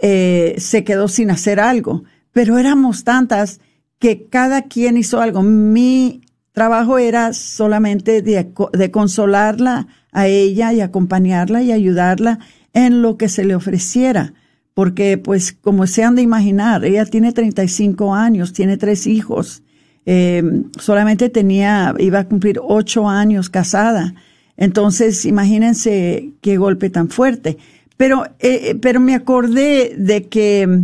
eh, 0.00 0.54
se 0.58 0.84
quedó 0.84 1.08
sin 1.08 1.30
hacer 1.30 1.58
algo, 1.58 2.04
pero 2.32 2.58
éramos 2.58 3.02
tantas 3.02 3.60
que 3.98 4.26
cada 4.26 4.62
quien 4.62 4.96
hizo 4.96 5.20
algo. 5.20 5.42
Mi 5.42 6.20
trabajo 6.52 6.98
era 6.98 7.32
solamente 7.32 8.22
de, 8.22 8.52
de 8.72 8.90
consolarla 8.90 9.88
a 10.12 10.28
ella 10.28 10.72
y 10.72 10.80
acompañarla 10.80 11.62
y 11.62 11.72
ayudarla 11.72 12.38
en 12.72 13.02
lo 13.02 13.16
que 13.16 13.28
se 13.28 13.44
le 13.44 13.54
ofreciera 13.54 14.32
porque 14.76 15.16
pues 15.16 15.56
como 15.58 15.86
se 15.86 16.04
han 16.04 16.16
de 16.16 16.22
imaginar, 16.22 16.84
ella 16.84 17.06
tiene 17.06 17.32
35 17.32 18.14
años, 18.14 18.52
tiene 18.52 18.76
tres 18.76 19.06
hijos, 19.06 19.62
eh, 20.04 20.42
solamente 20.78 21.30
tenía, 21.30 21.94
iba 21.98 22.18
a 22.18 22.28
cumplir 22.28 22.60
ocho 22.62 23.08
años 23.08 23.48
casada. 23.48 24.14
Entonces, 24.58 25.24
imagínense 25.24 26.32
qué 26.42 26.58
golpe 26.58 26.90
tan 26.90 27.08
fuerte. 27.08 27.56
Pero, 27.96 28.24
eh, 28.38 28.74
pero 28.78 29.00
me 29.00 29.14
acordé 29.14 29.94
de 29.96 30.28
que 30.28 30.82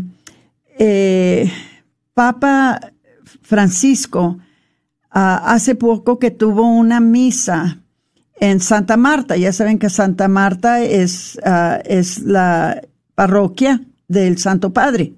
eh, 0.79 1.53
Papa 2.15 2.93
Francisco 3.43 4.39
ah, 5.11 5.53
hace 5.53 5.75
poco 5.75 6.19
que 6.19 6.31
tuvo 6.31 6.67
una 6.67 6.99
misa 7.01 7.83
en 8.41 8.59
Santa 8.61 8.97
Marta. 8.97 9.37
Ya 9.37 9.53
saben 9.53 9.79
que 9.79 9.91
Santa 9.91 10.29
Marta 10.29 10.81
es, 10.83 11.39
ah, 11.45 11.79
es 11.85 12.21
la 12.21 12.81
parroquia 13.15 13.81
del 14.09 14.39
Santo 14.39 14.73
Padre. 14.73 15.15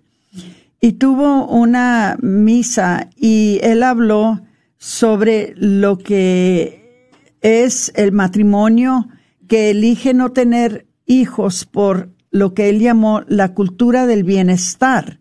Y 0.80 0.92
tuvo 0.92 1.46
una 1.46 2.16
misa 2.20 3.08
y 3.16 3.58
él 3.62 3.82
habló 3.82 4.40
sobre 4.76 5.54
lo 5.56 5.98
que 5.98 7.10
es 7.40 7.92
el 7.94 8.12
matrimonio 8.12 9.08
que 9.48 9.70
elige 9.70 10.14
no 10.14 10.32
tener 10.32 10.86
hijos 11.06 11.64
por 11.64 12.10
lo 12.30 12.52
que 12.52 12.68
él 12.68 12.80
llamó 12.80 13.22
la 13.28 13.54
cultura 13.54 14.06
del 14.06 14.24
bienestar. 14.24 15.20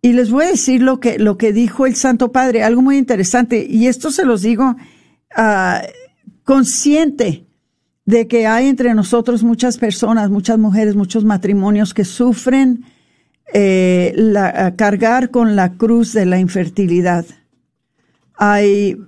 Y 0.00 0.12
les 0.12 0.30
voy 0.30 0.44
a 0.44 0.48
decir 0.50 0.82
lo 0.82 1.00
que, 1.00 1.18
lo 1.18 1.38
que 1.38 1.52
dijo 1.52 1.86
el 1.86 1.96
Santo 1.96 2.30
Padre, 2.30 2.62
algo 2.62 2.82
muy 2.82 2.98
interesante, 2.98 3.66
y 3.68 3.86
esto 3.86 4.10
se 4.10 4.24
los 4.24 4.42
digo 4.42 4.76
ah, 5.34 5.82
consciente 6.44 7.46
de 8.06 8.28
que 8.28 8.46
hay 8.46 8.68
entre 8.68 8.94
nosotros 8.94 9.42
muchas 9.42 9.78
personas, 9.78 10.30
muchas 10.30 10.58
mujeres, 10.58 10.94
muchos 10.94 11.24
matrimonios 11.24 11.94
que 11.94 12.04
sufren 12.04 12.84
eh, 13.52 14.72
cargar 14.76 15.30
con 15.30 15.56
la 15.56 15.74
cruz 15.74 16.12
de 16.12 16.26
la 16.26 16.38
infertilidad. 16.38 17.24
Hay 18.36 18.98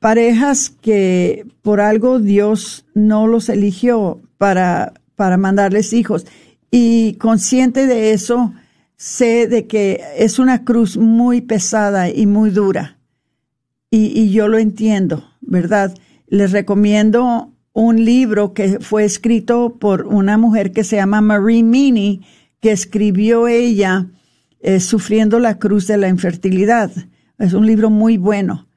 parejas 0.00 0.70
que 0.70 1.46
por 1.62 1.80
algo 1.80 2.18
Dios 2.18 2.84
no 2.94 3.26
los 3.26 3.48
eligió 3.48 4.20
para, 4.38 4.94
para 5.14 5.36
mandarles 5.36 5.92
hijos. 5.92 6.26
Y 6.70 7.14
consciente 7.14 7.86
de 7.86 8.12
eso, 8.12 8.52
sé 8.96 9.46
de 9.46 9.66
que 9.66 10.02
es 10.16 10.38
una 10.38 10.64
cruz 10.64 10.96
muy 10.96 11.40
pesada 11.40 12.08
y 12.08 12.26
muy 12.26 12.50
dura. 12.50 12.98
Y, 13.90 14.06
y 14.20 14.30
yo 14.30 14.48
lo 14.48 14.58
entiendo, 14.58 15.24
¿verdad? 15.40 15.94
Les 16.26 16.50
recomiendo 16.50 17.53
un 17.74 18.04
libro 18.04 18.54
que 18.54 18.78
fue 18.80 19.04
escrito 19.04 19.76
por 19.78 20.06
una 20.06 20.38
mujer 20.38 20.72
que 20.72 20.84
se 20.84 20.96
llama 20.96 21.20
Marie 21.20 21.64
Mini, 21.64 22.22
que 22.60 22.70
escribió 22.72 23.48
ella 23.48 24.06
eh, 24.60 24.80
Sufriendo 24.80 25.38
la 25.40 25.58
Cruz 25.58 25.86
de 25.88 25.98
la 25.98 26.08
Infertilidad. 26.08 26.90
Es 27.36 27.52
un 27.52 27.66
libro 27.66 27.90
muy 27.90 28.16
bueno. 28.16 28.68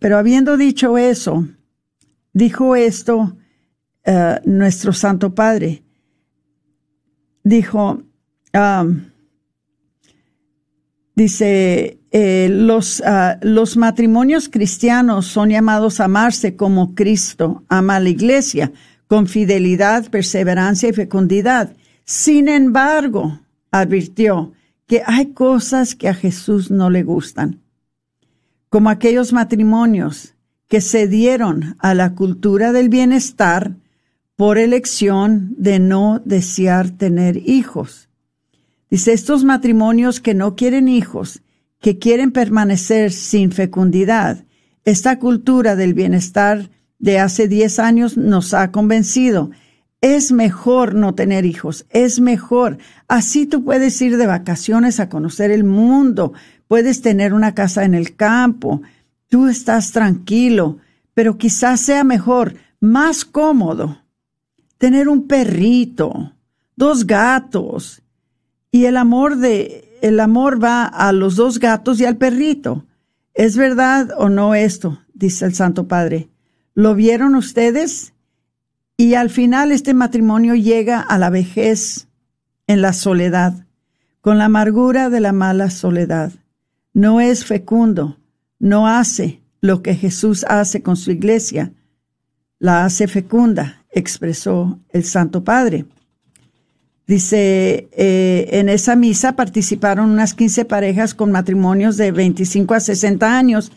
Pero 0.00 0.18
habiendo 0.18 0.56
dicho 0.56 0.98
eso, 0.98 1.46
dijo 2.32 2.74
esto 2.74 3.36
uh, 4.04 4.50
nuestro 4.50 4.92
Santo 4.92 5.32
Padre. 5.32 5.84
Dijo, 7.44 8.02
um, 8.52 9.04
dice, 11.14 12.01
eh, 12.14 12.48
los, 12.50 13.00
uh, 13.00 13.38
los 13.40 13.78
matrimonios 13.78 14.50
cristianos 14.50 15.26
son 15.26 15.48
llamados 15.48 15.98
a 15.98 16.04
amarse 16.04 16.56
como 16.56 16.94
Cristo 16.94 17.64
ama 17.68 17.96
a 17.96 18.00
la 18.00 18.10
iglesia, 18.10 18.70
con 19.06 19.26
fidelidad, 19.26 20.10
perseverancia 20.10 20.90
y 20.90 20.92
fecundidad. 20.92 21.74
Sin 22.04 22.48
embargo, 22.48 23.40
advirtió 23.70 24.52
que 24.86 25.02
hay 25.06 25.32
cosas 25.32 25.94
que 25.94 26.08
a 26.10 26.14
Jesús 26.14 26.70
no 26.70 26.90
le 26.90 27.02
gustan, 27.02 27.60
como 28.68 28.90
aquellos 28.90 29.32
matrimonios 29.32 30.34
que 30.68 30.82
se 30.82 31.08
dieron 31.08 31.76
a 31.78 31.94
la 31.94 32.14
cultura 32.14 32.72
del 32.72 32.90
bienestar 32.90 33.74
por 34.36 34.58
elección 34.58 35.54
de 35.56 35.78
no 35.78 36.20
desear 36.26 36.90
tener 36.90 37.38
hijos. 37.48 38.10
Dice, 38.90 39.14
estos 39.14 39.44
matrimonios 39.44 40.20
que 40.20 40.34
no 40.34 40.56
quieren 40.56 40.88
hijos, 40.88 41.40
que 41.82 41.98
quieren 41.98 42.32
permanecer 42.32 43.12
sin 43.12 43.52
fecundidad, 43.52 44.46
esta 44.86 45.18
cultura 45.18 45.76
del 45.76 45.92
bienestar 45.92 46.70
de 46.98 47.18
hace 47.18 47.46
10 47.46 47.78
años 47.78 48.16
nos 48.16 48.54
ha 48.54 48.70
convencido 48.72 49.50
es 50.02 50.32
mejor 50.32 50.94
no 50.94 51.14
tener 51.14 51.46
hijos, 51.46 51.86
es 51.88 52.20
mejor. 52.20 52.78
Así 53.06 53.46
tú 53.46 53.64
puedes 53.64 54.02
ir 54.02 54.18
de 54.18 54.26
vacaciones 54.26 55.00
a 55.00 55.08
conocer 55.08 55.50
el 55.52 55.64
mundo, 55.64 56.32
puedes 56.66 57.00
tener 57.02 57.32
una 57.32 57.54
casa 57.54 57.84
en 57.84 57.94
el 57.94 58.16
campo, 58.16 58.82
tú 59.28 59.46
estás 59.46 59.92
tranquilo, 59.92 60.78
pero 61.14 61.38
quizás 61.38 61.80
sea 61.80 62.02
mejor, 62.02 62.56
más 62.80 63.24
cómodo, 63.24 64.02
tener 64.76 65.08
un 65.08 65.28
perrito, 65.28 66.32
dos 66.74 67.06
gatos, 67.06 68.02
y 68.72 68.86
el 68.86 68.96
amor 68.96 69.36
de, 69.36 69.91
el 70.02 70.18
amor 70.18 70.62
va 70.62 70.84
a 70.84 71.12
los 71.12 71.36
dos 71.36 71.60
gatos 71.60 72.00
y 72.00 72.04
al 72.04 72.16
perrito. 72.16 72.84
¿Es 73.34 73.56
verdad 73.56 74.10
o 74.18 74.28
no 74.28 74.54
esto? 74.54 74.98
dice 75.14 75.44
el 75.44 75.54
Santo 75.54 75.86
Padre. 75.86 76.28
¿Lo 76.74 76.96
vieron 76.96 77.36
ustedes? 77.36 78.12
Y 78.96 79.14
al 79.14 79.30
final 79.30 79.70
este 79.70 79.94
matrimonio 79.94 80.56
llega 80.56 81.00
a 81.00 81.18
la 81.18 81.30
vejez 81.30 82.08
en 82.66 82.82
la 82.82 82.92
soledad, 82.92 83.64
con 84.20 84.38
la 84.38 84.46
amargura 84.46 85.08
de 85.08 85.20
la 85.20 85.32
mala 85.32 85.70
soledad. 85.70 86.32
No 86.92 87.20
es 87.20 87.44
fecundo, 87.44 88.18
no 88.58 88.88
hace 88.88 89.40
lo 89.60 89.82
que 89.82 89.94
Jesús 89.94 90.44
hace 90.48 90.82
con 90.82 90.96
su 90.96 91.12
iglesia, 91.12 91.72
la 92.58 92.84
hace 92.84 93.06
fecunda, 93.06 93.84
expresó 93.90 94.80
el 94.88 95.04
Santo 95.04 95.44
Padre. 95.44 95.86
Dice, 97.12 97.90
eh, 97.92 98.48
en 98.52 98.70
esa 98.70 98.96
misa 98.96 99.36
participaron 99.36 100.08
unas 100.08 100.32
15 100.32 100.64
parejas 100.64 101.12
con 101.12 101.30
matrimonios 101.30 101.98
de 101.98 102.10
25 102.10 102.72
a 102.72 102.80
60 102.80 103.36
años 103.36 103.70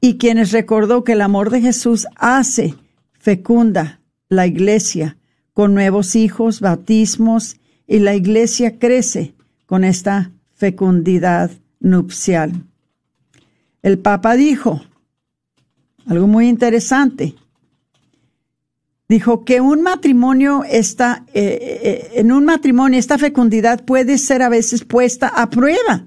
y 0.00 0.16
quienes 0.16 0.52
recordó 0.52 1.04
que 1.04 1.12
el 1.12 1.20
amor 1.20 1.50
de 1.50 1.60
Jesús 1.60 2.06
hace 2.16 2.76
fecunda 3.12 4.00
la 4.30 4.46
iglesia 4.46 5.18
con 5.52 5.74
nuevos 5.74 6.16
hijos, 6.16 6.62
bautismos, 6.62 7.58
y 7.86 7.98
la 7.98 8.14
iglesia 8.14 8.78
crece 8.78 9.34
con 9.66 9.84
esta 9.84 10.32
fecundidad 10.54 11.50
nupcial. 11.80 12.64
El 13.82 13.98
Papa 13.98 14.34
dijo 14.34 14.80
algo 16.06 16.26
muy 16.26 16.48
interesante. 16.48 17.34
Dijo 19.08 19.44
que 19.44 19.60
un 19.60 19.82
matrimonio 19.82 20.64
está, 20.64 21.24
eh, 21.32 21.58
eh, 21.82 22.10
en 22.20 22.30
un 22.30 22.44
matrimonio 22.44 22.98
esta 22.98 23.16
fecundidad 23.16 23.84
puede 23.84 24.18
ser 24.18 24.42
a 24.42 24.48
veces 24.48 24.84
puesta 24.84 25.28
a 25.28 25.48
prueba 25.48 26.06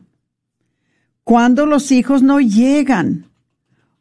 cuando 1.24 1.66
los 1.66 1.92
hijos 1.92 2.22
no 2.22 2.40
llegan 2.40 3.32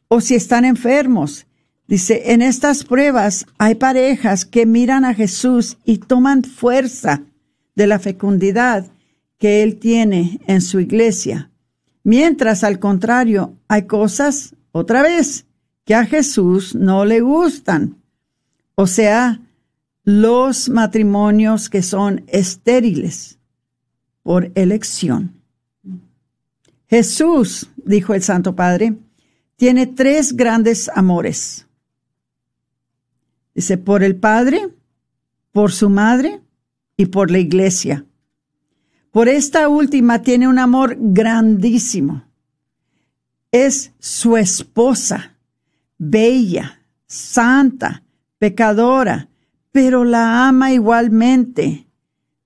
o 0.07 0.21
si 0.21 0.35
están 0.35 0.65
enfermos 0.65 1.47
Dice, 1.91 2.31
en 2.31 2.41
estas 2.41 2.85
pruebas 2.85 3.45
hay 3.57 3.75
parejas 3.75 4.45
que 4.45 4.65
miran 4.65 5.03
a 5.03 5.13
Jesús 5.13 5.77
y 5.83 5.97
toman 5.97 6.41
fuerza 6.41 7.23
de 7.75 7.85
la 7.85 7.99
fecundidad 7.99 8.85
que 9.37 9.61
Él 9.61 9.77
tiene 9.77 10.39
en 10.47 10.61
su 10.61 10.79
iglesia. 10.79 11.51
Mientras, 12.05 12.63
al 12.63 12.79
contrario, 12.79 13.57
hay 13.67 13.87
cosas, 13.87 14.55
otra 14.71 15.01
vez, 15.01 15.47
que 15.83 15.93
a 15.93 16.05
Jesús 16.05 16.75
no 16.75 17.03
le 17.03 17.19
gustan. 17.19 17.97
O 18.81 18.87
sea, 18.87 19.39
los 20.03 20.67
matrimonios 20.67 21.69
que 21.69 21.83
son 21.83 22.23
estériles 22.25 23.37
por 24.23 24.51
elección. 24.55 25.39
Jesús, 26.87 27.69
dijo 27.75 28.15
el 28.15 28.23
Santo 28.23 28.55
Padre, 28.55 28.97
tiene 29.55 29.85
tres 29.85 30.35
grandes 30.35 30.89
amores. 30.95 31.67
Dice, 33.53 33.77
por 33.77 34.01
el 34.01 34.15
Padre, 34.15 34.69
por 35.51 35.71
su 35.71 35.87
madre 35.87 36.41
y 36.97 37.05
por 37.05 37.29
la 37.29 37.37
iglesia. 37.37 38.03
Por 39.11 39.29
esta 39.29 39.69
última 39.69 40.23
tiene 40.23 40.47
un 40.47 40.57
amor 40.57 40.97
grandísimo. 40.99 42.23
Es 43.51 43.91
su 43.99 44.37
esposa, 44.37 45.37
bella, 45.99 46.81
santa, 47.05 48.01
pecadora, 48.41 49.29
pero 49.71 50.03
la 50.03 50.47
ama 50.47 50.71
igualmente. 50.71 51.85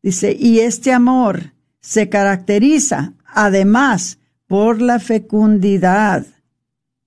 Dice, 0.04 0.36
y 0.38 0.60
este 0.60 0.92
amor 0.92 1.54
se 1.80 2.10
caracteriza 2.10 3.14
además 3.26 4.20
por 4.46 4.82
la 4.82 5.00
fecundidad, 5.00 6.26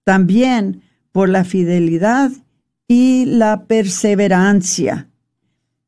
también 0.05 0.81
por 1.13 1.29
la 1.29 1.45
fidelidad 1.45 2.31
y 2.87 3.27
la 3.27 3.67
perseverancia. 3.67 5.11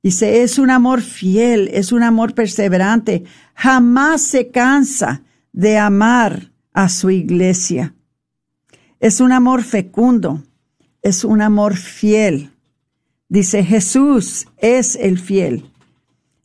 Dice, 0.02 0.42
es 0.42 0.58
un 0.58 0.68
amor 0.68 1.00
fiel, 1.00 1.70
es 1.72 1.92
un 1.92 2.02
amor 2.02 2.34
perseverante. 2.34 3.24
Jamás 3.54 4.20
se 4.20 4.50
cansa 4.50 5.22
de 5.52 5.78
amar 5.78 6.52
a 6.74 6.90
su 6.90 7.08
iglesia. 7.08 7.94
Es 8.98 9.22
un 9.22 9.32
amor 9.32 9.62
fecundo, 9.62 10.42
es 11.00 11.24
un 11.24 11.40
amor 11.40 11.78
fiel. 11.78 12.50
Dice, 13.30 13.64
Jesús 13.64 14.48
es 14.58 14.96
el 14.96 15.18
fiel. 15.18 15.70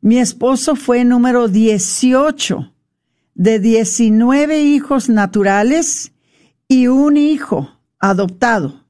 Mi 0.06 0.20
esposo 0.20 0.76
fue 0.76 1.04
número 1.04 1.48
18 1.48 2.72
de 3.34 3.60
19 3.60 4.62
hijos 4.62 5.10
naturales 5.10 6.12
y 6.68 6.86
un 6.86 7.18
hijo 7.18 7.72
adoptado. 7.98 8.84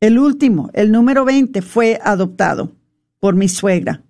El 0.00 0.18
último, 0.18 0.70
el 0.72 0.90
número 0.90 1.26
20, 1.26 1.60
fue 1.60 2.00
adoptado 2.02 2.72
por 3.20 3.34
mi 3.34 3.46
suegra. 3.46 4.00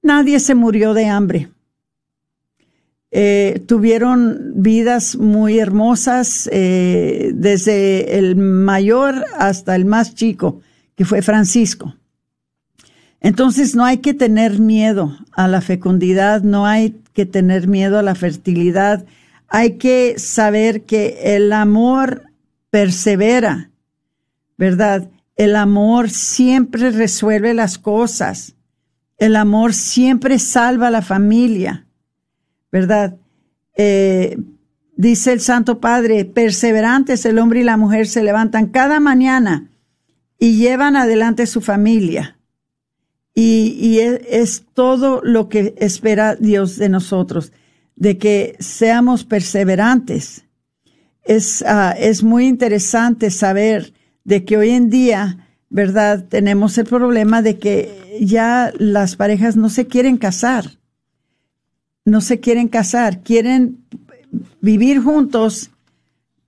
Nadie 0.00 0.38
se 0.38 0.54
murió 0.54 0.94
de 0.94 1.06
hambre. 1.06 1.50
Eh, 3.10 3.64
tuvieron 3.66 4.52
vidas 4.62 5.16
muy 5.16 5.58
hermosas, 5.58 6.48
eh, 6.52 7.32
desde 7.34 8.16
el 8.16 8.36
mayor 8.36 9.24
hasta 9.36 9.74
el 9.74 9.86
más 9.86 10.14
chico, 10.14 10.60
que 10.94 11.04
fue 11.04 11.20
Francisco. 11.20 11.96
Entonces 13.20 13.74
no 13.76 13.84
hay 13.84 13.98
que 13.98 14.14
tener 14.14 14.58
miedo 14.58 15.16
a 15.32 15.46
la 15.46 15.60
fecundidad, 15.60 16.42
no 16.42 16.66
hay 16.66 17.02
que 17.12 17.26
tener 17.26 17.68
miedo 17.68 17.98
a 17.98 18.02
la 18.02 18.14
fertilidad, 18.14 19.04
hay 19.48 19.72
que 19.76 20.18
saber 20.18 20.82
que 20.84 21.36
el 21.36 21.52
amor 21.52 22.30
persevera, 22.70 23.70
¿verdad? 24.56 25.10
El 25.36 25.56
amor 25.56 26.08
siempre 26.08 26.90
resuelve 26.90 27.52
las 27.52 27.78
cosas, 27.78 28.54
el 29.18 29.36
amor 29.36 29.74
siempre 29.74 30.38
salva 30.38 30.86
a 30.86 30.92
la 30.92 31.02
familia, 31.02 31.86
¿verdad? 32.72 33.16
Eh, 33.76 34.38
dice 34.96 35.32
el 35.32 35.40
Santo 35.40 35.78
Padre, 35.78 36.24
perseverantes 36.24 37.26
el 37.26 37.38
hombre 37.38 37.60
y 37.60 37.64
la 37.64 37.76
mujer 37.76 38.06
se 38.06 38.22
levantan 38.22 38.68
cada 38.68 38.98
mañana 38.98 39.68
y 40.38 40.56
llevan 40.56 40.96
adelante 40.96 41.46
su 41.46 41.60
familia 41.60 42.39
y, 43.34 43.98
es, 43.98 44.64
todo 44.74 45.20
lo 45.22 45.48
que 45.48 45.74
espera 45.78 46.36
Dios 46.36 46.76
de 46.76 46.88
nosotros, 46.88 47.52
de 47.96 48.18
que 48.18 48.56
seamos 48.58 49.24
perseverantes. 49.24 50.44
Es, 51.22 51.62
ah, 51.66 51.94
es 51.98 52.22
muy 52.22 52.46
interesante 52.46 53.30
saber 53.30 53.94
de 54.24 54.44
que 54.44 54.56
hoy 54.56 54.70
en 54.70 54.90
día, 54.90 55.48
¿verdad? 55.68 56.26
Tenemos 56.28 56.76
el 56.78 56.86
problema 56.86 57.42
de 57.42 57.58
que 57.58 58.18
ya 58.20 58.72
las 58.78 59.16
parejas 59.16 59.56
no 59.56 59.68
se 59.68 59.86
quieren 59.86 60.16
casar, 60.16 60.78
no 62.04 62.20
se 62.20 62.40
quieren 62.40 62.68
casar, 62.68 63.22
quieren 63.22 63.84
vivir 64.60 65.00
juntos 65.00 65.70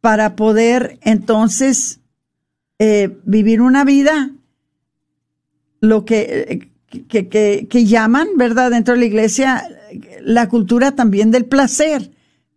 para 0.01 0.35
poder 0.37 0.99
entonces 1.03 2.01
eh, 2.79 3.17
vivir 3.25 3.61
una 3.61 3.85
vida 3.85 4.33
lo 5.81 6.05
que 6.05 6.72
que, 7.09 7.67
que, 7.69 7.85
llaman, 7.85 8.29
¿verdad?, 8.37 8.71
dentro 8.71 8.95
de 8.95 9.01
la 9.01 9.07
iglesia, 9.07 9.65
la 10.21 10.49
cultura 10.49 10.93
también 10.93 11.31
del 11.31 11.47
placer, 11.47 12.11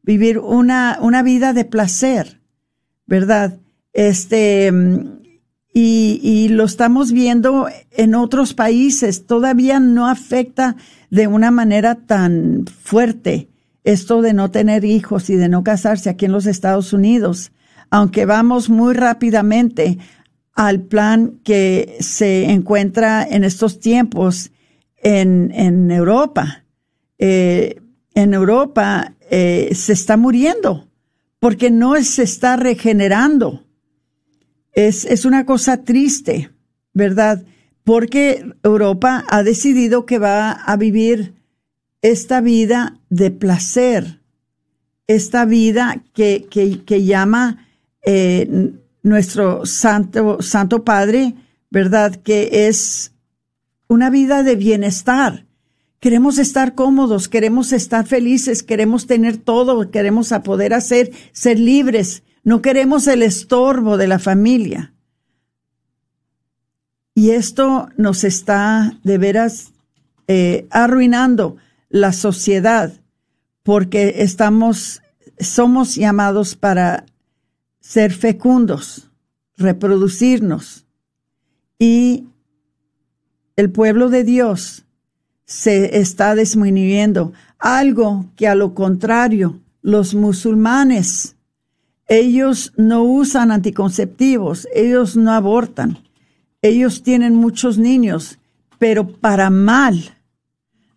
vivir 0.04 0.40
una, 0.40 1.00
una 1.02 1.24
vida 1.24 1.54
de 1.54 1.66
placer, 1.66 2.42
¿verdad? 3.06 3.58
Este, 3.94 4.72
y, 5.74 6.20
y 6.22 6.50
lo 6.50 6.66
estamos 6.66 7.12
viendo 7.12 7.68
en 7.92 8.16
otros 8.16 8.54
países, 8.54 9.26
todavía 9.26 9.80
no 9.80 10.08
afecta 10.08 10.76
de 11.10 11.28
una 11.28 11.52
manera 11.52 11.96
tan 11.96 12.66
fuerte 12.68 13.50
esto 13.86 14.22
de 14.22 14.34
no 14.34 14.52
tener 14.52 14.84
hijos 14.84 15.30
y 15.30 15.36
de 15.36 15.48
no 15.48 15.64
casarse 15.64 16.10
aquí 16.10 16.26
en 16.26 16.32
los 16.32 16.48
Estados 16.48 16.92
Unidos, 16.92 17.52
aunque 17.92 18.26
vamos 18.26 18.70
muy 18.70 18.94
rápidamente 18.96 20.00
al 20.56 20.82
plan 20.82 21.40
que 21.44 21.98
se 22.00 22.46
encuentra 22.46 23.24
en 23.24 23.44
estos 23.44 23.80
tiempos 23.80 24.52
en, 24.96 25.52
en 25.54 25.92
Europa. 25.92 26.64
Eh, 27.20 27.82
en 28.14 28.34
Europa 28.34 29.14
eh, 29.30 29.70
se 29.76 29.94
está 29.94 30.18
muriendo 30.18 30.88
porque 31.40 31.70
no 31.70 32.02
se 32.04 32.24
está 32.24 32.56
regenerando. 32.56 33.66
Es, 34.72 35.06
es 35.06 35.26
una 35.26 35.46
cosa 35.46 35.84
triste, 35.84 36.50
¿verdad? 36.94 37.44
Porque 37.84 38.46
Europa 38.64 39.24
ha 39.28 39.44
decidido 39.44 40.06
que 40.06 40.18
va 40.18 40.52
a 40.52 40.76
vivir 40.78 41.34
esta 42.02 42.42
vida 42.42 43.00
de 43.10 43.32
placer, 43.32 44.22
esta 45.08 45.46
vida 45.46 46.04
que, 46.14 46.48
que, 46.50 47.04
llama 47.04 47.68
eh, 48.06 48.72
nuestro 49.06 49.68
Santo, 49.68 50.42
Santo 50.42 50.84
Padre, 50.84 51.36
¿verdad? 51.70 52.16
Que 52.16 52.68
es 52.68 53.14
una 53.88 54.10
vida 54.10 54.42
de 54.42 54.56
bienestar. 54.56 55.46
Queremos 56.00 56.40
estar 56.40 56.74
cómodos, 56.74 57.30
queremos 57.30 57.72
estar 57.72 58.08
felices, 58.08 58.64
queremos 58.64 59.06
tener 59.06 59.38
todo, 59.38 59.92
queremos 59.92 60.32
a 60.32 60.42
poder 60.42 60.74
hacer, 60.74 61.12
ser 61.34 61.60
libres. 61.60 62.24
No 62.44 62.64
queremos 62.64 63.06
el 63.06 63.22
estorbo 63.22 63.98
de 63.98 64.08
la 64.08 64.18
familia. 64.18 64.94
Y 67.14 67.30
esto 67.30 67.90
nos 67.98 68.24
está 68.24 69.00
de 69.04 69.20
veras 69.20 69.72
eh, 70.28 70.66
arruinando 70.72 71.58
la 71.90 72.12
sociedad 72.12 72.92
porque 73.62 74.16
estamos, 74.18 75.04
somos 75.40 75.96
llamados 75.96 76.56
para 76.56 77.06
ser 77.86 78.12
fecundos, 78.12 79.12
reproducirnos. 79.58 80.88
Y 81.78 82.26
el 83.56 83.70
pueblo 83.70 84.10
de 84.10 84.24
Dios 84.24 84.86
se 85.46 86.00
está 86.00 86.34
disminuyendo. 86.34 87.34
Algo 87.60 88.26
que 88.36 88.48
a 88.48 88.56
lo 88.56 88.74
contrario, 88.74 89.60
los 89.84 90.16
musulmanes, 90.16 91.36
ellos 92.08 92.74
no 92.76 93.04
usan 93.04 93.52
anticonceptivos, 93.52 94.68
ellos 94.74 95.16
no 95.16 95.32
abortan, 95.32 96.00
ellos 96.64 97.04
tienen 97.04 97.36
muchos 97.36 97.78
niños, 97.78 98.40
pero 98.80 99.08
para 99.08 99.52
mal, 99.52 100.18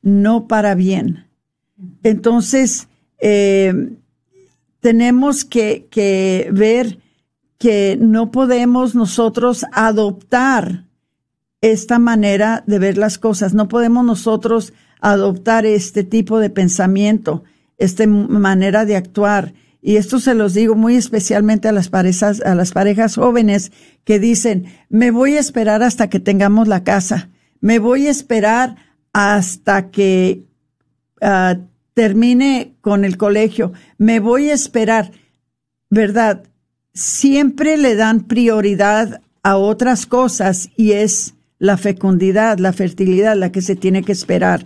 no 0.01 0.49
para 0.49 0.75
bien. 0.75 1.27
Entonces, 2.03 2.89
eh, 3.21 3.91
tenemos 4.81 5.45
que, 5.45 6.49
ver 6.53 6.99
que 7.59 7.99
no 8.01 8.31
podemos 8.31 8.95
nosotros 8.95 9.65
adoptar 9.73 10.87
esta 11.61 11.99
manera 11.99 12.63
de 12.67 12.79
ver 12.79 12.99
las 12.99 13.19
cosas, 13.19 13.53
no 13.55 13.69
podemos 13.69 14.05
nosotros 14.05 14.73
adoptar 15.01 15.67
este 15.67 16.05
tipo 16.05 16.39
de 16.39 16.51
pensamiento, 16.51 17.43
esta 17.79 18.07
manera 18.07 18.85
de 18.85 18.97
actuar. 18.97 19.55
Y 19.81 19.97
esto 19.97 20.21
se 20.21 20.35
los 20.35 20.55
digo 20.55 20.75
muy 20.75 20.97
especialmente 20.97 21.69
a 21.69 21.73
las 21.73 21.89
parejas, 21.89 22.41
a 22.43 22.55
las 22.55 22.73
parejas 22.73 23.17
jóvenes 23.17 23.73
que 24.05 24.19
dicen, 24.19 24.67
me 24.89 25.11
voy 25.11 25.37
a 25.37 25.41
esperar 25.41 25.83
hasta 25.83 26.09
que 26.09 26.21
tengamos 26.21 26.69
la 26.69 26.85
casa, 26.85 27.31
me 27.61 27.79
voy 27.79 28.07
a 28.07 28.11
esperar 28.11 28.77
hasta 29.13 29.91
que 29.91 30.45
uh, 31.23 31.61
termine 31.99 32.77
con 32.81 33.05
el 33.05 33.17
colegio, 33.17 33.73
me 33.97 34.21
voy 34.21 34.51
a 34.51 34.55
esperar, 34.55 35.11
¿verdad? 35.91 36.45
Siempre 36.95 37.77
le 37.77 37.97
dan 37.97 38.29
prioridad 38.29 39.21
a 39.43 39.57
otras 39.57 40.07
cosas 40.07 40.71
y 40.77 40.93
es 40.93 41.35
la 41.59 41.77
fecundidad, 41.77 42.59
la 42.61 42.73
fertilidad, 42.73 43.35
la 43.35 43.51
que 43.51 43.63
se 43.63 43.75
tiene 43.75 44.05
que 44.05 44.13
esperar. 44.13 44.65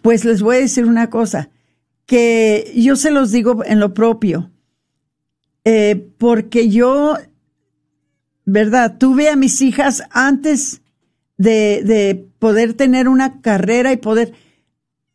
Pues 0.00 0.24
les 0.24 0.42
voy 0.42 0.58
a 0.58 0.60
decir 0.60 0.84
una 0.84 1.10
cosa, 1.10 1.50
que 2.06 2.72
yo 2.76 2.94
se 2.94 3.10
los 3.10 3.32
digo 3.32 3.64
en 3.64 3.80
lo 3.80 3.92
propio, 3.92 4.52
eh, 5.64 6.06
porque 6.18 6.68
yo, 6.68 7.16
¿verdad? 8.44 8.96
Tuve 8.96 9.28
a 9.28 9.34
mis 9.34 9.60
hijas 9.60 10.04
antes 10.12 10.82
de, 11.36 11.82
de 11.84 12.28
poder 12.38 12.74
tener 12.74 13.08
una 13.08 13.40
carrera 13.40 13.92
y 13.92 13.96
poder, 13.96 14.34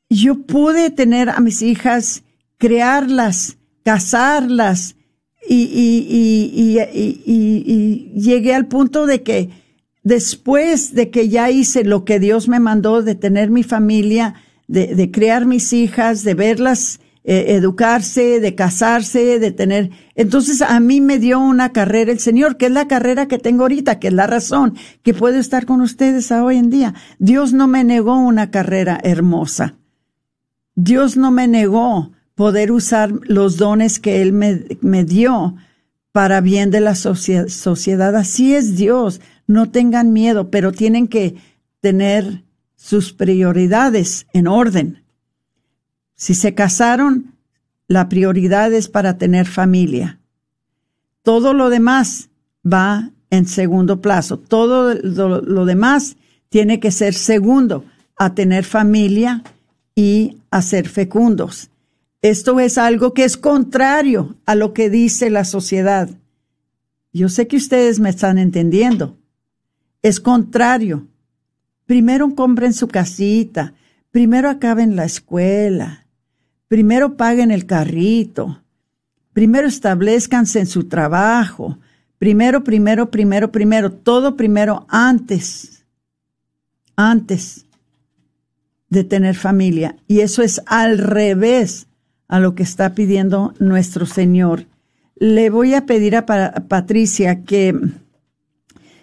yo 0.10 0.44
pude 0.44 0.90
tener 0.90 1.30
a 1.30 1.40
mis 1.40 1.62
hijas, 1.62 2.24
crearlas, 2.58 3.58
casarlas, 3.84 4.96
y, 5.48 5.56
y, 5.56 6.80
y, 6.94 7.24
y, 7.26 8.20
llegué 8.20 8.54
al 8.54 8.68
punto 8.68 9.06
de 9.06 9.24
que 9.24 9.50
después 10.04 10.94
de 10.94 11.10
que 11.10 11.30
ya 11.30 11.50
hice 11.50 11.84
lo 11.84 12.06
que 12.06 12.20
Dios 12.20 12.48
me 12.48 12.60
mandó 12.60 13.02
de 13.02 13.16
tener 13.16 13.50
mi 13.50 13.64
familia, 13.64 14.36
de, 14.68 14.94
de 14.96 15.12
crear 15.12 15.46
mis 15.46 15.74
hijas, 15.74 16.24
de 16.24 16.34
verlas 16.34 17.00
eh, 17.26 17.56
educarse, 17.56 18.40
de 18.40 18.56
casarse, 18.56 19.40
de 19.40 19.52
tener. 19.52 19.92
Entonces 20.16 20.62
a 20.62 20.80
mí 20.80 21.02
me 21.02 21.20
dio 21.20 21.40
una 21.40 21.74
carrera 21.74 22.12
el 22.12 22.20
Señor, 22.20 22.58
que 22.58 22.68
es 22.68 22.72
la 22.72 22.88
carrera 22.88 23.28
que 23.28 23.38
tengo 23.38 23.64
ahorita, 23.64 24.00
que 24.00 24.08
es 24.08 24.14
la 24.14 24.26
razón 24.26 24.76
que 25.04 25.14
puedo 25.14 25.38
estar 25.38 25.66
con 25.66 25.82
ustedes 25.82 26.32
hoy 26.32 26.58
en 26.58 26.70
día. 26.70 26.94
Dios 27.20 27.54
no 27.54 27.68
me 27.68 27.84
negó 27.84 28.18
una 28.18 28.52
carrera 28.52 29.00
hermosa. 29.04 29.79
Dios 30.82 31.18
no 31.18 31.30
me 31.30 31.46
negó 31.50 32.12
poder 32.36 32.72
usar 32.72 33.12
los 33.24 33.58
dones 33.58 34.00
que 34.00 34.22
Él 34.22 34.32
me, 34.32 35.04
dio 35.04 35.56
para 36.14 36.40
bien 36.40 36.72
de 36.72 36.80
la 36.80 36.96
sociedad. 36.96 38.16
Así 38.16 38.56
es 38.56 38.78
Dios. 38.78 39.20
No 39.46 39.70
tengan 39.70 40.14
miedo, 40.14 40.50
pero 40.50 40.72
tienen 40.72 41.10
que 41.10 41.36
tener 41.82 42.44
sus 42.78 43.12
prioridades 43.12 44.26
en 44.32 44.48
orden. 44.48 45.04
Si 46.16 46.34
se 46.34 46.54
casaron, 46.54 47.36
la 47.90 48.08
prioridad 48.08 48.72
es 48.72 48.88
para 48.88 49.18
tener 49.18 49.48
familia. 49.48 50.20
Todo 51.24 51.54
lo 51.54 51.70
demás 51.70 52.30
va 52.66 53.10
en 53.30 53.48
segundo 53.48 54.00
plazo. 54.00 54.40
Todo 54.40 54.94
lo, 54.94 55.66
demás 55.66 56.16
tiene 56.48 56.80
que 56.80 56.92
ser 56.92 57.14
segundo 57.14 57.84
a 58.16 58.34
tener 58.34 58.64
familia 58.64 59.44
y 59.94 60.38
a 60.52 60.62
ser 60.62 60.88
fecundos. 60.88 61.70
Esto 62.22 62.60
es 62.60 62.78
algo 62.78 63.14
que 63.14 63.24
es 63.24 63.38
contrario 63.38 64.36
a 64.46 64.56
lo 64.56 64.74
que 64.74 64.90
dice 64.90 65.30
la 65.30 65.46
sociedad. 65.46 66.10
Yo 67.14 67.30
sé 67.30 67.48
que 67.48 67.58
ustedes 67.58 68.00
me 68.00 68.10
están 68.10 68.38
entendiendo. 68.38 69.18
Es 70.02 70.20
contrario. 70.20 71.08
Primero 71.86 72.36
compren 72.36 72.74
su 72.74 72.88
casita, 72.88 73.74
primero 74.12 74.50
acaben 74.50 74.96
la 74.96 75.06
escuela, 75.06 76.06
primero 76.68 77.18
paguen 77.18 77.50
el 77.50 77.66
carrito, 77.66 78.62
primero 79.34 79.68
establezcanse 79.68 80.60
en 80.60 80.68
su 80.68 80.88
trabajo, 80.88 81.80
primero, 82.20 82.64
primero, 82.64 83.10
primero, 83.10 83.52
primero, 83.52 83.92
todo 83.92 84.36
primero 84.36 84.86
antes, 84.88 85.84
antes 86.96 87.66
de 88.90 89.04
tener 89.04 89.36
familia. 89.36 89.96
Y 90.08 90.22
eso 90.22 90.42
es 90.42 90.62
al 90.66 90.98
revés 90.98 91.88
a 92.28 92.40
lo 92.40 92.56
que 92.56 92.64
está 92.64 92.94
pidiendo 92.94 93.54
nuestro 93.60 94.06
Señor. 94.06 94.66
Le 95.16 95.50
voy 95.50 95.74
a 95.74 95.86
pedir 95.86 96.16
a 96.16 96.26
Patricia 96.26 97.44
que 97.44 97.76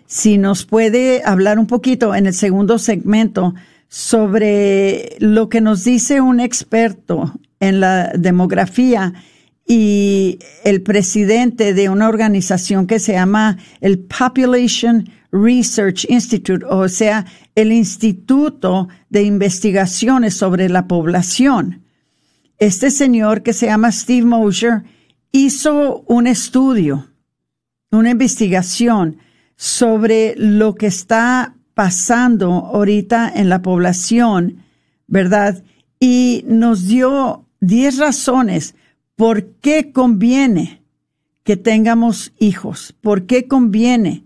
si 0.07 0.39
nos 0.39 0.65
puede 0.65 1.23
hablar 1.25 1.59
un 1.59 1.67
poquito 1.67 2.15
en 2.15 2.27
el 2.27 2.35
segundo 2.35 2.79
segmento 2.79 3.55
sobre 3.89 5.17
lo 5.19 5.49
que 5.49 5.61
nos 5.61 5.85
dice 5.85 6.21
un 6.21 6.41
experto 6.41 7.35
en 7.61 7.81
la 7.81 8.13
demografía 8.17 9.13
y 9.67 10.39
el 10.65 10.83
presidente 10.83 11.75
de 11.75 11.89
una 11.89 12.09
organización 12.09 12.87
que 12.87 13.01
se 13.01 13.15
llama 13.15 13.59
el 13.81 13.99
Population 13.99 15.11
Research 15.33 16.07
Institute, 16.09 16.65
o 16.65 16.89
sea, 16.89 17.27
el 17.57 17.73
Instituto 17.73 18.89
de 19.11 19.25
Investigaciones 19.25 20.35
sobre 20.35 20.69
la 20.69 20.87
Población. 20.87 21.83
Este 22.59 22.91
señor 22.91 23.43
que 23.43 23.53
se 23.53 23.67
llama 23.67 23.91
Steve 23.91 24.25
Mosher 24.25 24.85
hizo 25.33 26.05
un 26.07 26.29
estudio, 26.29 27.09
una 27.91 28.11
investigación 28.11 29.19
sobre 29.57 30.35
lo 30.37 30.75
que 30.75 30.87
está 30.87 31.55
pasando 31.75 32.53
ahorita 32.53 33.33
en 33.35 33.49
la 33.49 33.63
población, 33.63 34.63
¿verdad? 35.07 35.63
Y 35.99 36.45
nos 36.47 36.87
dio 36.87 37.47
10 37.61 37.99
razones 37.99 38.75
por 39.17 39.47
qué 39.61 39.93
conviene 39.93 40.83
que 41.43 41.57
tengamos 41.57 42.33
hijos, 42.39 42.95
por 43.01 43.27
qué 43.27 43.49
conviene 43.49 44.25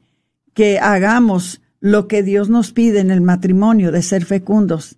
que 0.55 0.79
hagamos 0.79 1.61
lo 1.81 2.09
que 2.09 2.23
Dios 2.23 2.49
nos 2.51 2.73
pide 2.73 3.01
en 3.01 3.11
el 3.11 3.21
matrimonio 3.21 3.93
de 3.93 4.03
ser 4.03 4.25
fecundos 4.25 4.97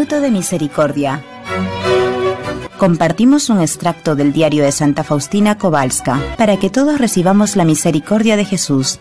Grito 0.00 0.22
de 0.22 0.30
Misericordia. 0.30 1.22
Compartimos 2.78 3.50
un 3.50 3.60
extracto 3.60 4.16
del 4.16 4.32
diario 4.32 4.64
de 4.64 4.72
Santa 4.72 5.04
Faustina 5.04 5.58
Kowalska 5.58 6.18
para 6.38 6.56
que 6.56 6.70
todos 6.70 6.98
recibamos 6.98 7.54
la 7.54 7.66
misericordia 7.66 8.38
de 8.38 8.46
Jesús. 8.46 8.98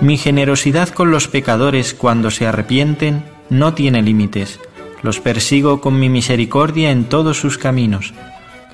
Mi 0.00 0.18
generosidad 0.18 0.88
con 0.88 1.12
los 1.12 1.28
pecadores 1.28 1.94
cuando 1.94 2.32
se 2.32 2.44
arrepienten 2.44 3.22
no 3.50 3.72
tiene 3.72 4.02
límites. 4.02 4.58
Los 5.02 5.20
persigo 5.20 5.80
con 5.80 6.00
mi 6.00 6.08
misericordia 6.08 6.90
en 6.90 7.04
todos 7.04 7.38
sus 7.38 7.56
caminos. 7.56 8.14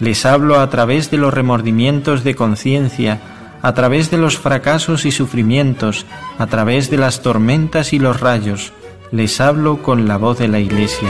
Les 0.00 0.24
hablo 0.24 0.58
a 0.58 0.70
través 0.70 1.10
de 1.10 1.18
los 1.18 1.34
remordimientos 1.34 2.24
de 2.24 2.34
conciencia, 2.34 3.20
a 3.60 3.74
través 3.74 4.10
de 4.10 4.16
los 4.16 4.38
fracasos 4.38 5.04
y 5.04 5.10
sufrimientos, 5.10 6.06
a 6.38 6.46
través 6.46 6.88
de 6.88 6.96
las 6.96 7.20
tormentas 7.20 7.92
y 7.92 7.98
los 7.98 8.20
rayos. 8.20 8.72
Les 9.10 9.40
hablo 9.40 9.82
con 9.82 10.06
la 10.06 10.18
voz 10.18 10.38
de 10.38 10.48
la 10.48 10.58
Iglesia. 10.58 11.08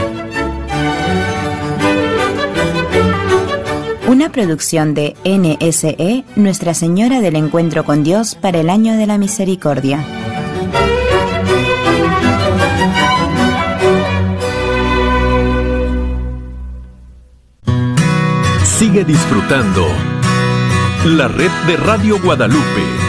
Una 4.07 4.31
producción 4.31 4.93
de 4.93 5.15
NSE, 5.25 6.23
Nuestra 6.35 6.73
Señora 6.73 7.19
del 7.19 7.35
Encuentro 7.35 7.83
con 7.83 8.03
Dios 8.03 8.35
para 8.35 8.59
el 8.59 8.69
Año 8.69 8.95
de 8.95 9.05
la 9.05 9.17
Misericordia. 9.17 10.05
Sigue 18.63 19.03
disfrutando 19.03 19.85
la 21.05 21.27
red 21.27 21.51
de 21.67 21.75
Radio 21.75 22.17
Guadalupe. 22.21 23.08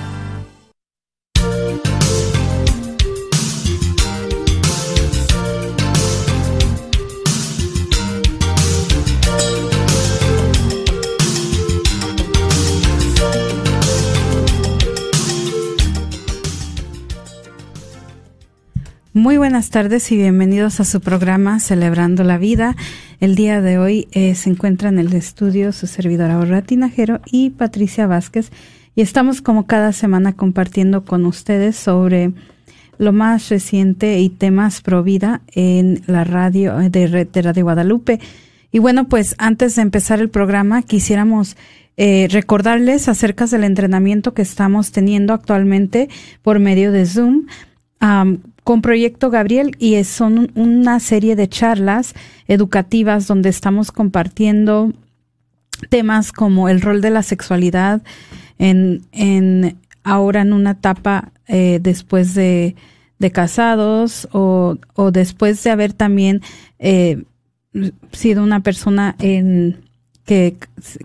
Muy 19.13 19.35
buenas 19.35 19.71
tardes 19.71 20.09
y 20.13 20.15
bienvenidos 20.15 20.79
a 20.79 20.85
su 20.85 21.01
programa 21.01 21.59
Celebrando 21.59 22.23
la 22.23 22.37
Vida. 22.37 22.77
El 23.19 23.35
día 23.35 23.59
de 23.59 23.77
hoy 23.77 24.07
eh, 24.13 24.35
se 24.35 24.49
encuentra 24.49 24.87
en 24.87 24.99
el 24.99 25.11
estudio 25.11 25.73
su 25.73 25.85
servidora 25.85 26.35
Aurora 26.35 26.61
Tinajero 26.61 27.19
y 27.29 27.49
Patricia 27.49 28.07
Vázquez 28.07 28.51
y 28.95 29.01
estamos 29.01 29.41
como 29.41 29.67
cada 29.67 29.91
semana 29.91 30.31
compartiendo 30.31 31.03
con 31.03 31.25
ustedes 31.25 31.75
sobre 31.75 32.31
lo 32.99 33.11
más 33.11 33.49
reciente 33.49 34.17
y 34.21 34.29
temas 34.29 34.79
pro 34.79 35.03
vida 35.03 35.41
en 35.53 36.03
la 36.07 36.23
radio 36.23 36.77
de, 36.77 37.07
Red 37.07 37.27
de 37.33 37.41
Radio 37.41 37.65
Guadalupe. 37.65 38.21
Y 38.71 38.79
bueno, 38.79 39.09
pues 39.09 39.35
antes 39.39 39.75
de 39.75 39.81
empezar 39.81 40.21
el 40.21 40.29
programa 40.29 40.83
quisiéramos 40.83 41.57
eh, 41.97 42.29
recordarles 42.31 43.09
acerca 43.09 43.45
del 43.47 43.65
entrenamiento 43.65 44.33
que 44.33 44.41
estamos 44.41 44.93
teniendo 44.93 45.33
actualmente 45.33 46.07
por 46.43 46.59
medio 46.59 46.93
de 46.93 47.05
Zoom 47.05 47.47
con 48.63 48.81
Proyecto 48.81 49.29
Gabriel 49.29 49.75
y 49.79 50.03
son 50.03 50.51
una 50.55 50.99
serie 50.99 51.35
de 51.35 51.47
charlas 51.47 52.13
educativas 52.47 53.27
donde 53.27 53.49
estamos 53.49 53.91
compartiendo 53.91 54.93
temas 55.89 56.31
como 56.31 56.69
el 56.69 56.81
rol 56.81 57.01
de 57.01 57.09
la 57.09 57.23
sexualidad 57.23 58.01
en, 58.59 59.01
en 59.11 59.77
ahora 60.03 60.41
en 60.41 60.53
una 60.53 60.71
etapa 60.71 61.31
eh, 61.47 61.79
después 61.81 62.35
de, 62.35 62.75
casados 63.33 64.27
o, 64.31 64.77
o, 64.95 65.11
después 65.11 65.63
de 65.63 65.69
haber 65.69 65.93
también 65.93 66.41
eh, 66.79 67.23
sido 68.11 68.43
una 68.43 68.61
persona 68.61 69.15
en 69.19 69.77
que, 70.25 70.55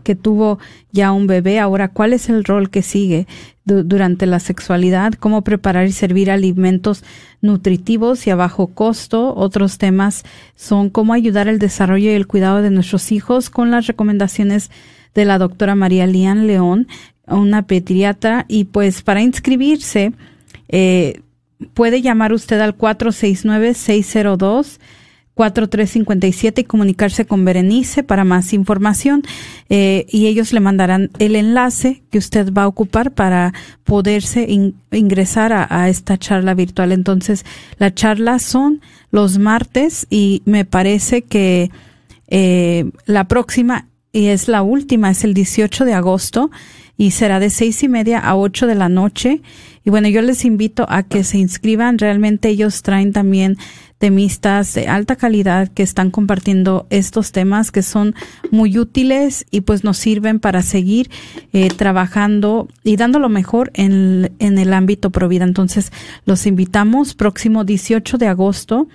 que, 0.02 0.14
tuvo 0.14 0.58
ya 0.92 1.12
un 1.12 1.26
bebé, 1.26 1.58
ahora 1.58 1.88
cuál 1.88 2.12
es 2.12 2.28
el 2.28 2.44
rol 2.44 2.68
que 2.70 2.82
sigue 2.82 3.26
durante 3.64 4.26
la 4.26 4.38
sexualidad, 4.38 5.14
cómo 5.14 5.42
preparar 5.42 5.86
y 5.86 5.92
servir 5.92 6.30
alimentos 6.30 7.02
nutritivos 7.40 8.26
y 8.26 8.30
a 8.30 8.36
bajo 8.36 8.68
costo. 8.68 9.34
Otros 9.34 9.78
temas 9.78 10.22
son 10.54 10.88
cómo 10.88 11.14
ayudar 11.14 11.48
el 11.48 11.58
desarrollo 11.58 12.10
y 12.10 12.14
el 12.14 12.28
cuidado 12.28 12.62
de 12.62 12.70
nuestros 12.70 13.10
hijos 13.10 13.50
con 13.50 13.72
las 13.72 13.88
recomendaciones 13.88 14.70
de 15.14 15.24
la 15.24 15.38
doctora 15.38 15.74
María 15.74 16.06
Lian 16.06 16.46
León, 16.46 16.86
una 17.26 17.66
pediatra. 17.66 18.44
Y 18.46 18.66
pues 18.66 19.02
para 19.02 19.22
inscribirse, 19.22 20.12
eh, 20.68 21.22
puede 21.74 22.02
llamar 22.02 22.32
usted 22.32 22.60
al 22.60 22.78
469-602. 22.78 24.78
4357 25.36 26.62
y 26.62 26.64
comunicarse 26.64 27.26
con 27.26 27.44
Berenice 27.44 28.02
para 28.02 28.24
más 28.24 28.54
información 28.54 29.22
eh, 29.68 30.06
y 30.08 30.28
ellos 30.28 30.54
le 30.54 30.60
mandarán 30.60 31.10
el 31.18 31.36
enlace 31.36 32.02
que 32.10 32.16
usted 32.16 32.54
va 32.54 32.62
a 32.62 32.66
ocupar 32.66 33.12
para 33.12 33.52
poderse 33.84 34.48
ingresar 34.90 35.52
a, 35.52 35.90
esta 35.90 36.16
charla 36.16 36.54
virtual. 36.54 36.90
Entonces, 36.90 37.44
la 37.76 37.92
charla 37.92 38.38
son 38.38 38.80
los 39.10 39.36
martes 39.36 40.06
y 40.08 40.40
me 40.46 40.64
parece 40.64 41.20
que 41.20 41.70
eh, 42.28 42.90
la 43.04 43.28
próxima 43.28 43.88
y 44.12 44.28
es 44.28 44.48
la 44.48 44.62
última, 44.62 45.10
es 45.10 45.22
el 45.24 45.34
18 45.34 45.84
de 45.84 45.92
agosto 45.92 46.50
y 46.96 47.10
será 47.10 47.40
de 47.40 47.50
seis 47.50 47.82
y 47.82 47.88
media 47.88 48.18
a 48.18 48.36
ocho 48.36 48.66
de 48.66 48.74
la 48.74 48.88
noche. 48.88 49.42
Y 49.84 49.90
bueno, 49.90 50.08
yo 50.08 50.22
les 50.22 50.44
invito 50.44 50.86
a 50.88 51.02
que 51.02 51.24
se 51.24 51.38
inscriban. 51.38 51.98
Realmente 51.98 52.48
ellos 52.48 52.82
traen 52.82 53.12
también 53.12 53.56
temistas 53.98 54.74
de 54.74 54.88
alta 54.88 55.16
calidad 55.16 55.68
que 55.68 55.82
están 55.82 56.10
compartiendo 56.10 56.86
estos 56.90 57.32
temas 57.32 57.70
que 57.70 57.82
son 57.82 58.14
muy 58.50 58.78
útiles 58.78 59.46
y 59.50 59.62
pues 59.62 59.84
nos 59.84 59.96
sirven 59.96 60.38
para 60.38 60.60
seguir 60.62 61.10
eh, 61.52 61.68
trabajando 61.68 62.68
y 62.84 62.96
dando 62.96 63.18
lo 63.18 63.28
mejor 63.28 63.70
en, 63.74 64.32
en 64.38 64.58
el 64.58 64.72
ámbito 64.72 65.10
Provida. 65.10 65.44
Entonces, 65.44 65.92
los 66.24 66.46
invitamos 66.46 67.14
próximo 67.14 67.64
18 67.64 68.18
de 68.18 68.26
agosto. 68.26 68.88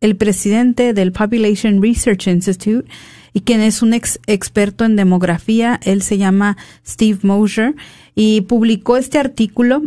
el 0.00 0.16
presidente 0.16 0.94
del 0.94 1.12
Population 1.12 1.82
Research 1.82 2.28
Institute 2.28 2.88
y 3.32 3.42
quien 3.42 3.60
es 3.60 3.82
un 3.82 3.94
ex 3.94 4.20
experto 4.26 4.84
en 4.84 4.96
demografía. 4.96 5.80
Él 5.82 6.02
se 6.02 6.18
llama 6.18 6.56
Steve 6.86 7.18
Mosher 7.22 7.74
y 8.14 8.42
publicó 8.42 8.96
este 8.96 9.18
artículo 9.18 9.82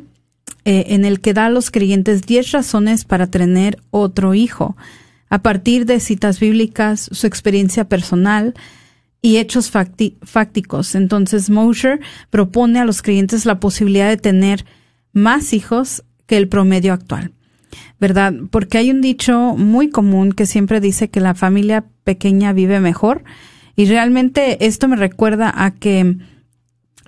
eh, 0.64 0.86
en 0.90 1.06
el 1.06 1.22
que 1.22 1.34
da 1.34 1.48
a 1.48 1.50
los 1.50 1.72
creyentes 1.72 2.22
10 2.24 2.52
razones 2.52 3.06
para 3.06 3.28
tener 3.28 3.80
otro 3.90 4.34
hijo, 4.34 4.78
a 5.30 5.42
partir 5.42 5.86
de 5.86 6.00
citas 6.00 6.40
bíblicas, 6.40 7.10
su 7.12 7.26
experiencia 7.26 7.86
personal 7.86 8.54
y 9.22 9.38
hechos 9.38 9.72
fácticos. 9.72 10.96
Entonces, 10.96 11.50
Mosher 11.50 12.00
propone 12.30 12.80
a 12.80 12.86
los 12.86 13.02
creyentes 13.02 13.46
la 13.46 13.60
posibilidad 13.60 14.10
de 14.10 14.18
tener 14.18 14.66
más 15.14 15.54
hijos 15.54 16.04
que 16.26 16.38
el 16.38 16.48
promedio 16.48 16.94
actual. 16.94 17.32
¿Verdad? 18.00 18.34
Porque 18.50 18.78
hay 18.78 18.92
un 18.92 19.02
dicho 19.02 19.56
muy 19.58 19.90
común 19.90 20.32
que 20.32 20.46
siempre 20.46 20.80
dice 20.80 21.10
que 21.10 21.20
la 21.20 21.36
familia 21.36 21.86
pequeña 22.04 22.54
vive 22.54 22.80
mejor. 22.80 23.24
Y 23.76 23.86
realmente 23.86 24.66
esto 24.66 24.88
me 24.88 24.96
recuerda 24.96 25.52
a 25.56 25.72
que 25.72 26.18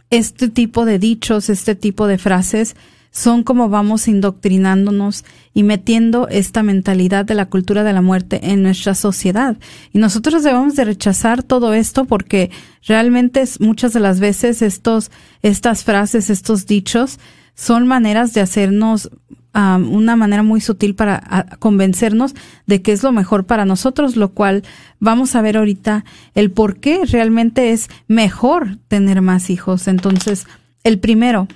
este 0.09 0.47
tipo 0.47 0.86
de 0.86 0.99
dichos, 0.99 1.49
este 1.49 1.76
tipo 1.76 2.07
de 2.07 2.18
frases, 2.18 2.76
son 3.14 3.43
como 3.43 3.70
vamos 3.70 4.07
indoctrinándonos 4.07 5.24
y 5.53 5.61
metiendo 5.61 6.28
esta 6.30 6.64
mentalidad 6.64 7.26
de 7.26 7.36
la 7.36 7.45
cultura 7.45 7.84
de 7.84 7.93
la 7.93 8.01
muerte 8.01 8.51
en 8.51 8.64
nuestra 8.64 8.95
sociedad. 8.95 9.55
Y 9.93 9.99
nosotros 9.99 10.41
debemos 10.41 10.76
de 10.76 10.84
rechazar 10.84 11.43
todo 11.43 11.76
esto 11.76 12.05
porque 12.05 12.49
realmente 12.88 13.43
muchas 13.59 13.93
de 13.93 13.99
las 13.99 14.20
veces 14.20 14.64
estos, 14.64 15.11
estas 15.43 15.84
frases, 15.84 16.32
estos 16.32 16.66
dichos, 16.66 17.20
son 17.53 17.86
maneras 17.86 18.34
de 18.34 18.41
hacernos 18.41 19.11
una 19.54 20.16
manera 20.16 20.41
muy 20.41 20.62
sutil 20.62 20.95
para 20.95 21.58
convencernos 21.60 22.34
de 22.66 22.82
que 22.82 22.91
es 22.91 23.04
lo 23.04 23.12
mejor 23.12 23.45
para 23.45 23.66
nosotros, 23.66 24.16
lo 24.16 24.30
cual 24.30 24.64
vamos 24.99 25.36
a 25.36 25.41
ver 25.41 25.58
ahorita 25.58 26.06
el 26.34 26.49
por 26.51 26.78
qué 26.78 27.06
realmente 27.06 27.72
es 27.72 27.89
mejor 28.08 28.78
tener 28.88 29.22
más 29.22 29.49
hijos. 29.49 29.88
Entonces, 29.88 30.47
el 30.84 30.99
primero, 30.99 31.47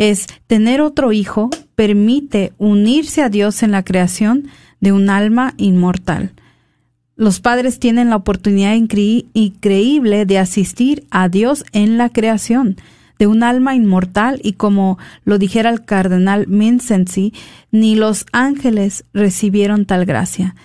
es 0.00 0.28
tener 0.46 0.80
otro 0.80 1.12
hijo 1.12 1.50
permite 1.74 2.54
unirse 2.56 3.22
a 3.22 3.28
Dios 3.28 3.62
en 3.62 3.70
la 3.70 3.84
creación 3.84 4.48
de 4.80 4.92
un 4.92 5.10
alma 5.10 5.52
inmortal. 5.58 6.32
Los 7.16 7.40
padres 7.40 7.78
tienen 7.78 8.08
la 8.08 8.16
oportunidad 8.16 8.74
increíble 8.74 10.24
de 10.24 10.38
asistir 10.38 11.04
a 11.10 11.28
Dios 11.28 11.64
en 11.72 11.98
la 11.98 12.08
creación 12.08 12.78
de 13.20 13.26
un 13.26 13.42
alma 13.42 13.74
inmortal 13.74 14.40
y 14.42 14.54
como 14.54 14.98
lo 15.24 15.38
dijera 15.38 15.68
el 15.68 15.84
cardenal 15.84 16.48
Mincensi, 16.48 17.34
ni 17.70 17.94
los 17.94 18.24
ángeles 18.32 19.04
recibieron 19.12 19.84
tal 19.84 20.06
gracia. 20.06 20.56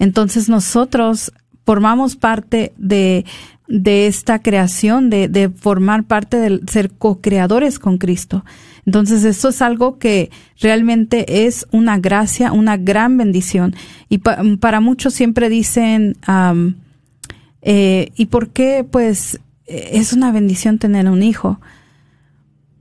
Entonces 0.00 0.48
nosotros 0.48 1.32
formamos 1.64 2.16
parte 2.16 2.72
de, 2.76 3.24
de 3.68 4.08
esta 4.08 4.40
creación, 4.40 5.08
de, 5.08 5.28
de 5.28 5.50
formar 5.50 6.02
parte 6.02 6.36
de 6.36 6.60
ser 6.66 6.90
co-creadores 6.90 7.78
con 7.78 7.96
Cristo. 7.96 8.44
Entonces, 8.86 9.22
esto 9.24 9.50
es 9.50 9.62
algo 9.62 9.98
que 9.98 10.30
realmente 10.58 11.46
es 11.46 11.68
una 11.70 11.98
gracia, 11.98 12.50
una 12.50 12.76
gran 12.76 13.18
bendición. 13.18 13.76
Y 14.08 14.18
para 14.18 14.80
muchos 14.80 15.14
siempre 15.14 15.48
dicen, 15.48 16.16
eh, 17.62 18.10
¿y 18.16 18.26
por 18.26 18.48
qué? 18.48 18.84
Pues 18.90 19.38
es 19.66 20.12
una 20.12 20.32
bendición 20.32 20.78
tener 20.78 21.08
un 21.08 21.22
hijo 21.22 21.60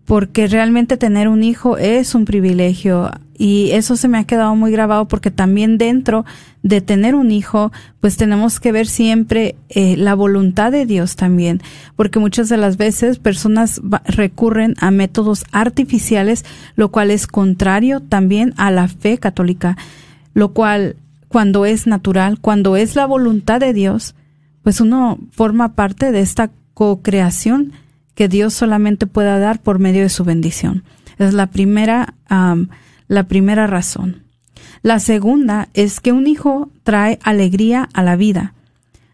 porque 0.09 0.47
realmente 0.47 0.97
tener 0.97 1.27
un 1.27 1.43
hijo 1.43 1.77
es 1.77 2.15
un 2.15 2.25
privilegio. 2.25 3.11
Y 3.37 3.69
eso 3.73 3.95
se 3.95 4.07
me 4.07 4.17
ha 4.17 4.23
quedado 4.23 4.55
muy 4.55 4.71
grabado 4.71 5.07
porque 5.07 5.29
también 5.29 5.77
dentro 5.77 6.25
de 6.63 6.81
tener 6.81 7.13
un 7.13 7.29
hijo, 7.29 7.71
pues 7.99 8.17
tenemos 8.17 8.59
que 8.59 8.71
ver 8.71 8.87
siempre 8.87 9.55
eh, 9.69 9.97
la 9.97 10.15
voluntad 10.15 10.71
de 10.71 10.87
Dios 10.87 11.15
también, 11.15 11.61
porque 11.95 12.17
muchas 12.17 12.49
de 12.49 12.57
las 12.57 12.75
veces 12.75 13.19
personas 13.19 13.81
recurren 14.05 14.73
a 14.79 14.89
métodos 14.89 15.45
artificiales, 15.51 16.43
lo 16.75 16.89
cual 16.89 17.11
es 17.11 17.27
contrario 17.27 17.99
también 17.99 18.55
a 18.57 18.71
la 18.71 18.87
fe 18.87 19.19
católica, 19.19 19.77
lo 20.33 20.53
cual 20.53 20.95
cuando 21.27 21.67
es 21.67 21.85
natural, 21.85 22.39
cuando 22.41 22.77
es 22.77 22.95
la 22.95 23.05
voluntad 23.05 23.59
de 23.59 23.73
Dios, 23.73 24.15
pues 24.63 24.81
uno 24.81 25.19
forma 25.29 25.75
parte 25.75 26.11
de 26.11 26.21
esta 26.21 26.49
co-creación 26.73 27.73
que 28.19 28.27
Dios 28.27 28.53
solamente 28.53 29.07
pueda 29.07 29.39
dar 29.39 29.61
por 29.61 29.79
medio 29.79 30.01
de 30.01 30.09
su 30.09 30.25
bendición. 30.25 30.83
Es 31.19 31.33
la 31.33 31.47
primera, 31.47 32.15
la 33.07 33.23
primera 33.29 33.65
razón. 33.65 34.23
La 34.81 34.99
segunda 34.99 35.69
es 35.73 36.01
que 36.01 36.11
un 36.11 36.27
hijo 36.27 36.69
trae 36.83 37.17
alegría 37.23 37.87
a 37.93 38.03
la 38.03 38.17
vida. 38.17 38.55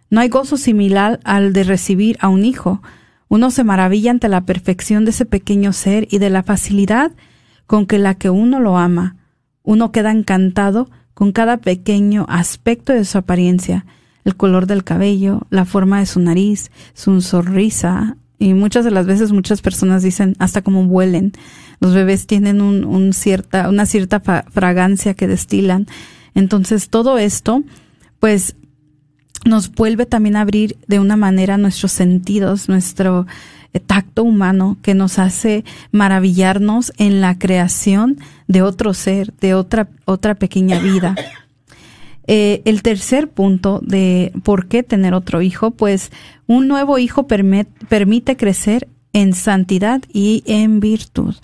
No 0.09 0.21
hay 0.21 0.29
gozo 0.29 0.57
similar 0.57 1.19
al 1.23 1.53
de 1.53 1.63
recibir 1.65 2.17
a 2.19 2.29
un 2.29 2.45
hijo. 2.45 2.81
Uno 3.27 3.51
se 3.51 3.63
maravilla 3.63 4.09
ante 4.09 4.27
la 4.27 4.41
perfección 4.41 5.05
de 5.05 5.11
ese 5.11 5.27
pequeño 5.27 5.71
ser 5.71 6.07
y 6.09 6.17
de 6.17 6.31
la 6.31 6.41
facilidad 6.41 7.11
con 7.67 7.85
que 7.85 7.99
la 7.99 8.15
que 8.15 8.31
uno 8.31 8.59
lo 8.59 8.75
ama. 8.75 9.17
Uno 9.61 9.91
queda 9.91 10.09
encantado 10.09 10.89
con 11.13 11.31
cada 11.31 11.57
pequeño 11.57 12.25
aspecto 12.27 12.91
de 12.91 13.05
su 13.05 13.19
apariencia, 13.19 13.85
el 14.23 14.35
color 14.35 14.65
del 14.65 14.83
cabello, 14.83 15.45
la 15.51 15.65
forma 15.65 15.99
de 15.99 16.07
su 16.07 16.19
nariz, 16.21 16.71
su 16.95 17.21
sonrisa, 17.21 18.17
y 18.37 18.53
muchas 18.53 18.85
de 18.85 18.91
las 18.91 19.05
veces 19.05 19.31
muchas 19.31 19.61
personas 19.61 20.03
dicen 20.03 20.35
hasta 20.39 20.61
como 20.61 20.83
huelen. 20.83 21.33
Los 21.79 21.93
bebés 21.93 22.27
tienen 22.27 22.61
un, 22.61 23.13
cierta, 23.13 23.69
una 23.69 23.85
cierta 23.85 24.19
fragancia 24.19 25.13
que 25.13 25.27
destilan. 25.27 25.87
Entonces 26.33 26.89
todo 26.89 27.17
esto, 27.17 27.63
pues, 28.19 28.55
nos 29.45 29.71
vuelve 29.71 30.05
también 30.05 30.35
a 30.35 30.41
abrir 30.41 30.77
de 30.87 30.99
una 30.99 31.15
manera 31.15 31.57
nuestros 31.57 31.91
sentidos, 31.91 32.67
nuestro 32.67 33.27
eh, 33.73 33.79
tacto 33.79 34.23
humano 34.23 34.77
que 34.81 34.95
nos 34.95 35.19
hace 35.19 35.63
maravillarnos 35.91 36.91
en 36.97 37.21
la 37.21 37.37
creación 37.37 38.17
de 38.47 38.63
otro 38.63 38.93
ser, 38.93 39.33
de 39.39 39.53
otra, 39.53 39.87
otra 40.05 40.35
pequeña 40.35 40.79
vida. 40.79 41.15
Eh, 42.27 42.61
el 42.65 42.81
tercer 42.81 43.29
punto 43.29 43.79
de 43.83 44.31
por 44.43 44.67
qué 44.67 44.81
tener 44.81 45.13
otro 45.13 45.41
hijo, 45.41 45.71
pues 45.71 46.11
un 46.47 46.67
nuevo 46.67 46.97
hijo 46.97 47.27
permite 47.27 48.35
crecer 48.35 48.87
en 49.13 49.33
santidad 49.33 50.01
y 50.11 50.43
en 50.47 50.79
virtud. 50.79 51.35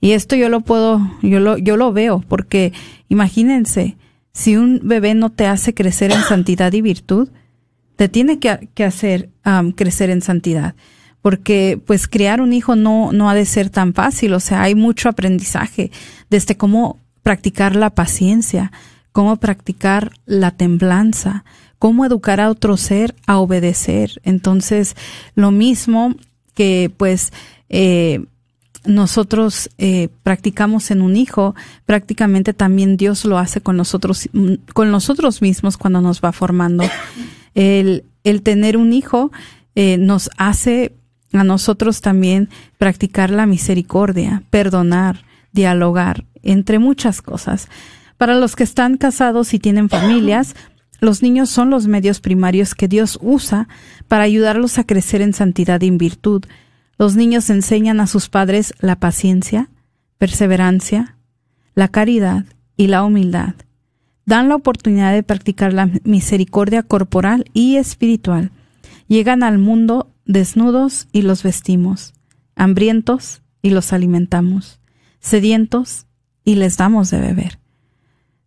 Y 0.00 0.12
esto 0.12 0.34
yo 0.34 0.48
lo 0.48 0.62
puedo, 0.62 1.00
yo 1.22 1.38
lo, 1.38 1.58
yo 1.58 1.76
lo 1.76 1.92
veo, 1.92 2.24
porque 2.26 2.72
imagínense, 3.08 3.96
si 4.32 4.56
un 4.56 4.80
bebé 4.82 5.14
no 5.14 5.30
te 5.30 5.46
hace 5.46 5.74
crecer 5.74 6.10
en 6.10 6.22
santidad 6.22 6.72
y 6.72 6.80
virtud, 6.80 7.28
te 7.96 8.08
tiene 8.08 8.38
que, 8.40 8.84
hacer 8.84 9.28
crecer 9.76 10.10
en 10.10 10.22
santidad. 10.22 10.74
Porque 11.20 11.80
pues 11.86 12.08
crear 12.08 12.40
un 12.40 12.52
hijo 12.52 12.74
no, 12.74 13.12
no 13.12 13.30
ha 13.30 13.34
de 13.34 13.44
ser 13.44 13.70
tan 13.70 13.94
fácil, 13.94 14.32
o 14.34 14.40
sea, 14.40 14.62
hay 14.62 14.74
mucho 14.74 15.08
aprendizaje 15.08 15.92
desde 16.30 16.56
cómo 16.56 16.98
practicar 17.22 17.76
la 17.76 17.90
paciencia, 17.90 18.72
cómo 19.12 19.36
practicar 19.36 20.12
la 20.26 20.50
templanza, 20.50 21.44
cómo 21.78 22.04
educar 22.04 22.40
a 22.40 22.50
otro 22.50 22.76
ser 22.76 23.14
a 23.26 23.38
obedecer. 23.38 24.20
Entonces, 24.24 24.96
lo 25.34 25.50
mismo 25.50 26.14
que 26.54 26.90
pues 26.96 27.32
eh, 27.68 28.24
nosotros 28.84 29.70
eh, 29.78 30.08
practicamos 30.22 30.90
en 30.90 31.02
un 31.02 31.16
hijo, 31.16 31.54
prácticamente 31.86 32.52
también 32.52 32.96
Dios 32.96 33.24
lo 33.24 33.38
hace 33.38 33.60
con 33.60 33.76
nosotros, 33.76 34.28
con 34.72 34.90
nosotros 34.90 35.40
mismos 35.40 35.76
cuando 35.76 36.00
nos 36.00 36.20
va 36.20 36.32
formando. 36.32 36.84
El, 37.54 38.04
el 38.24 38.42
tener 38.42 38.76
un 38.76 38.92
hijo 38.92 39.30
eh, 39.74 39.98
nos 39.98 40.30
hace 40.36 40.92
a 41.32 41.44
nosotros 41.44 42.00
también 42.00 42.48
practicar 42.78 43.30
la 43.30 43.46
misericordia, 43.46 44.42
perdonar, 44.50 45.24
dialogar, 45.52 46.24
entre 46.42 46.78
muchas 46.78 47.22
cosas. 47.22 47.68
Para 48.22 48.36
los 48.36 48.54
que 48.54 48.62
están 48.62 48.98
casados 48.98 49.52
y 49.52 49.58
tienen 49.58 49.88
familias, 49.88 50.54
los 51.00 51.24
niños 51.24 51.50
son 51.50 51.70
los 51.70 51.88
medios 51.88 52.20
primarios 52.20 52.76
que 52.76 52.86
Dios 52.86 53.18
usa 53.20 53.66
para 54.06 54.22
ayudarlos 54.22 54.78
a 54.78 54.84
crecer 54.84 55.22
en 55.22 55.32
santidad 55.32 55.80
y 55.80 55.88
en 55.88 55.98
virtud. 55.98 56.44
Los 56.98 57.16
niños 57.16 57.50
enseñan 57.50 57.98
a 57.98 58.06
sus 58.06 58.28
padres 58.28 58.74
la 58.78 58.94
paciencia, 59.00 59.70
perseverancia, 60.18 61.16
la 61.74 61.88
caridad 61.88 62.44
y 62.76 62.86
la 62.86 63.02
humildad. 63.02 63.56
Dan 64.24 64.48
la 64.48 64.54
oportunidad 64.54 65.12
de 65.12 65.24
practicar 65.24 65.72
la 65.72 65.90
misericordia 66.04 66.84
corporal 66.84 67.46
y 67.52 67.74
espiritual. 67.74 68.52
Llegan 69.08 69.42
al 69.42 69.58
mundo 69.58 70.12
desnudos 70.26 71.08
y 71.10 71.22
los 71.22 71.42
vestimos, 71.42 72.14
hambrientos 72.54 73.42
y 73.62 73.70
los 73.70 73.92
alimentamos, 73.92 74.78
sedientos 75.18 76.06
y 76.44 76.54
les 76.54 76.76
damos 76.76 77.10
de 77.10 77.20
beber. 77.20 77.61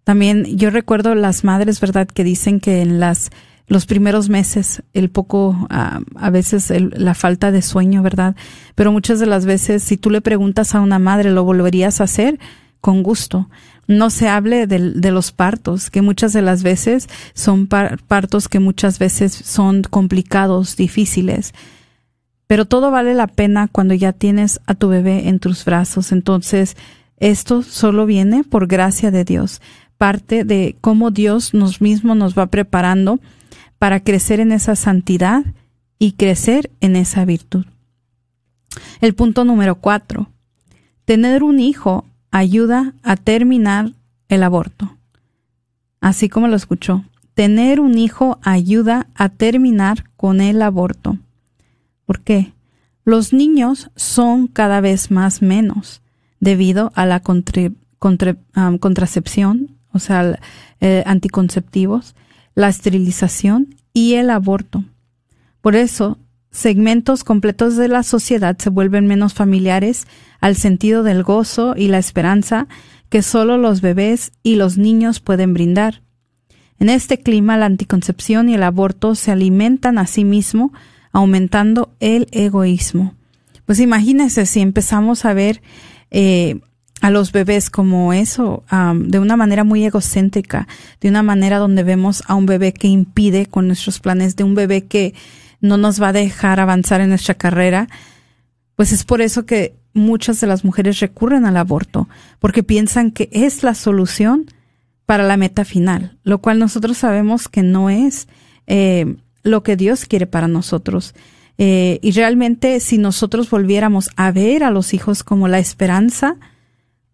También 0.05 0.45
yo 0.57 0.69
recuerdo 0.69 1.13
las 1.15 1.43
madres, 1.43 1.81
¿verdad?, 1.81 2.07
que 2.07 2.23
dicen 2.23 2.61
que 2.61 2.81
en 2.81 3.01
las 3.01 3.29
los 3.67 3.87
primeros 3.87 4.29
meses, 4.29 4.83
el 4.93 5.09
poco, 5.09 5.65
ah, 5.71 5.99
a 6.13 6.29
veces 6.29 6.69
el- 6.69 6.93
la 6.97 7.15
falta 7.15 7.51
de 7.51 7.63
sueño, 7.63 8.03
¿verdad? 8.03 8.35
Pero 8.75 8.91
muchas 8.91 9.19
de 9.19 9.25
las 9.25 9.47
veces, 9.47 9.81
si 9.81 9.97
tú 9.97 10.11
le 10.11 10.21
preguntas 10.21 10.75
a 10.75 10.81
una 10.81 10.99
madre, 10.99 11.31
¿lo 11.31 11.43
volverías 11.43 11.99
a 11.99 12.03
hacer? 12.03 12.37
Con 12.79 13.01
gusto. 13.01 13.49
No 13.87 14.11
se 14.11 14.29
hable 14.29 14.67
del- 14.67 15.01
de, 15.01 15.09
los 15.09 15.31
partos, 15.31 15.89
que 15.89 16.03
muchas 16.03 16.31
de 16.31 16.43
las 16.43 16.61
veces 16.61 17.09
son 17.33 17.65
par- 17.65 17.97
partos 18.03 18.47
que 18.47 18.59
muchas 18.59 18.99
veces 18.99 19.33
son 19.33 19.81
complicados, 19.81 20.75
difíciles. 20.75 21.51
Pero 22.45 22.65
todo 22.65 22.91
vale 22.91 23.15
la 23.15 23.25
pena 23.25 23.67
cuando 23.67 23.95
ya 23.95 24.13
tienes 24.13 24.59
a 24.67 24.75
tu 24.75 24.89
bebé 24.89 25.27
en 25.27 25.39
tus 25.39 25.65
brazos. 25.65 26.11
Entonces, 26.11 26.77
esto 27.17 27.63
solo 27.63 28.05
viene 28.05 28.43
por 28.43 28.67
gracia 28.67 29.09
de 29.09 29.23
Dios. 29.23 29.59
Parte 29.97 30.43
de 30.43 30.75
cómo 30.81 31.11
Dios 31.11 31.53
nos 31.53 31.81
mismo 31.81 32.15
nos 32.15 32.37
va 32.37 32.47
preparando 32.47 33.19
para 33.79 34.01
crecer 34.01 34.39
en 34.39 34.51
esa 34.51 34.75
santidad 34.75 35.45
y 35.99 36.13
crecer 36.13 36.69
en 36.81 36.95
esa 36.95 37.25
virtud. 37.25 37.65
El 39.01 39.13
punto 39.15 39.45
número 39.45 39.75
cuatro. 39.75 40.29
Tener 41.05 41.43
un 41.43 41.59
hijo 41.59 42.05
ayuda 42.31 42.93
a 43.03 43.15
terminar 43.15 43.93
el 44.27 44.43
aborto. 44.43 44.97
Así 46.01 46.29
como 46.29 46.47
lo 46.47 46.55
escuchó. 46.55 47.03
Tener 47.33 47.79
un 47.79 47.97
hijo 47.97 48.39
ayuda 48.41 49.07
a 49.15 49.29
terminar 49.29 50.09
con 50.17 50.41
el 50.41 50.61
aborto. 50.61 51.17
¿Por 52.05 52.21
qué? 52.21 52.53
Los 53.03 53.33
niños 53.33 53.91
son 53.95 54.47
cada 54.47 54.81
vez 54.81 55.11
más 55.11 55.41
menos 55.41 56.01
debido 56.39 56.91
a 56.95 57.05
la 57.05 57.19
contra- 57.19 57.71
contra- 57.99 58.37
contracepción, 58.79 59.71
o 59.95 59.99
sea, 59.99 60.37
eh, 60.81 61.03
anticonceptivos, 61.05 62.15
la 62.53 62.67
esterilización 62.67 63.75
y 63.93 64.15
el 64.15 64.29
aborto. 64.29 64.83
Por 65.61 65.75
eso, 65.75 66.17
segmentos 66.51 67.23
completos 67.23 67.77
de 67.77 67.87
la 67.87 68.03
sociedad 68.03 68.57
se 68.57 68.69
vuelven 68.69 69.07
menos 69.07 69.33
familiares 69.33 70.05
al 70.41 70.57
sentido 70.57 71.01
del 71.03 71.23
gozo 71.23 71.75
y 71.77 71.87
la 71.87 71.97
esperanza 71.97 72.67
que 73.09 73.21
solo 73.21 73.57
los 73.57 73.79
bebés 73.79 74.33
y 74.43 74.55
los 74.55 74.77
niños 74.77 75.21
pueden 75.21 75.53
brindar. 75.53 76.01
En 76.77 76.89
este 76.89 77.19
clima, 77.19 77.55
la 77.55 77.67
anticoncepción 77.67 78.49
y 78.49 78.55
el 78.55 78.63
aborto 78.63 79.15
se 79.15 79.31
alimentan 79.31 79.97
a 79.97 80.07
sí 80.07 80.25
mismo, 80.25 80.73
aumentando 81.13 81.95
el 82.01 82.27
egoísmo. 82.31 83.13
Pues 83.65 83.79
imagínense 83.79 84.45
si 84.45 84.59
empezamos 84.59 85.23
a 85.23 85.33
ver 85.33 85.61
eh, 86.11 86.59
a 87.05 87.11
los 87.11 87.31
bebés 87.31 87.69
como 87.69 88.13
eso, 88.13 88.63
de 88.95 89.19
una 89.19 89.37
manera 89.37 89.63
muy 89.63 89.85
egocéntrica, 89.85 90.67
de 91.01 91.07
una 91.07 91.21
manera 91.21 91.59
donde 91.59 91.83
vemos 91.83 92.23
a 92.25 92.33
un 92.33 92.47
bebé 92.47 92.73
que 92.73 92.87
impide 92.87 93.45
con 93.45 93.67
nuestros 93.67 93.99
planes, 93.99 94.35
de 94.35 94.43
un 94.43 94.55
bebé 94.55 94.85
que 94.85 95.13
no 95.61 95.77
nos 95.77 96.01
va 96.01 96.07
a 96.07 96.13
dejar 96.13 96.59
avanzar 96.59 97.01
en 97.01 97.09
nuestra 97.09 97.35
carrera, 97.35 97.89
pues 98.75 98.91
es 98.91 99.03
por 99.03 99.21
eso 99.21 99.45
que 99.45 99.75
muchas 99.93 100.41
de 100.41 100.47
las 100.47 100.65
mujeres 100.65 100.99
recurren 100.99 101.45
al 101.45 101.57
aborto, 101.57 102.09
porque 102.39 102.63
piensan 102.63 103.11
que 103.11 103.29
es 103.31 103.61
la 103.61 103.75
solución 103.75 104.47
para 105.05 105.21
la 105.21 105.37
meta 105.37 105.63
final, 105.63 106.17
lo 106.23 106.39
cual 106.39 106.57
nosotros 106.57 106.97
sabemos 106.97 107.47
que 107.47 107.61
no 107.61 107.91
es 107.91 108.27
eh, 108.65 109.15
lo 109.43 109.61
que 109.61 109.75
Dios 109.75 110.05
quiere 110.05 110.25
para 110.25 110.47
nosotros. 110.47 111.13
Eh, 111.59 111.99
y 112.01 112.13
realmente 112.13 112.79
si 112.79 112.97
nosotros 112.97 113.51
volviéramos 113.51 114.09
a 114.15 114.31
ver 114.31 114.63
a 114.63 114.71
los 114.71 114.95
hijos 114.95 115.23
como 115.23 115.47
la 115.47 115.59
esperanza 115.59 116.37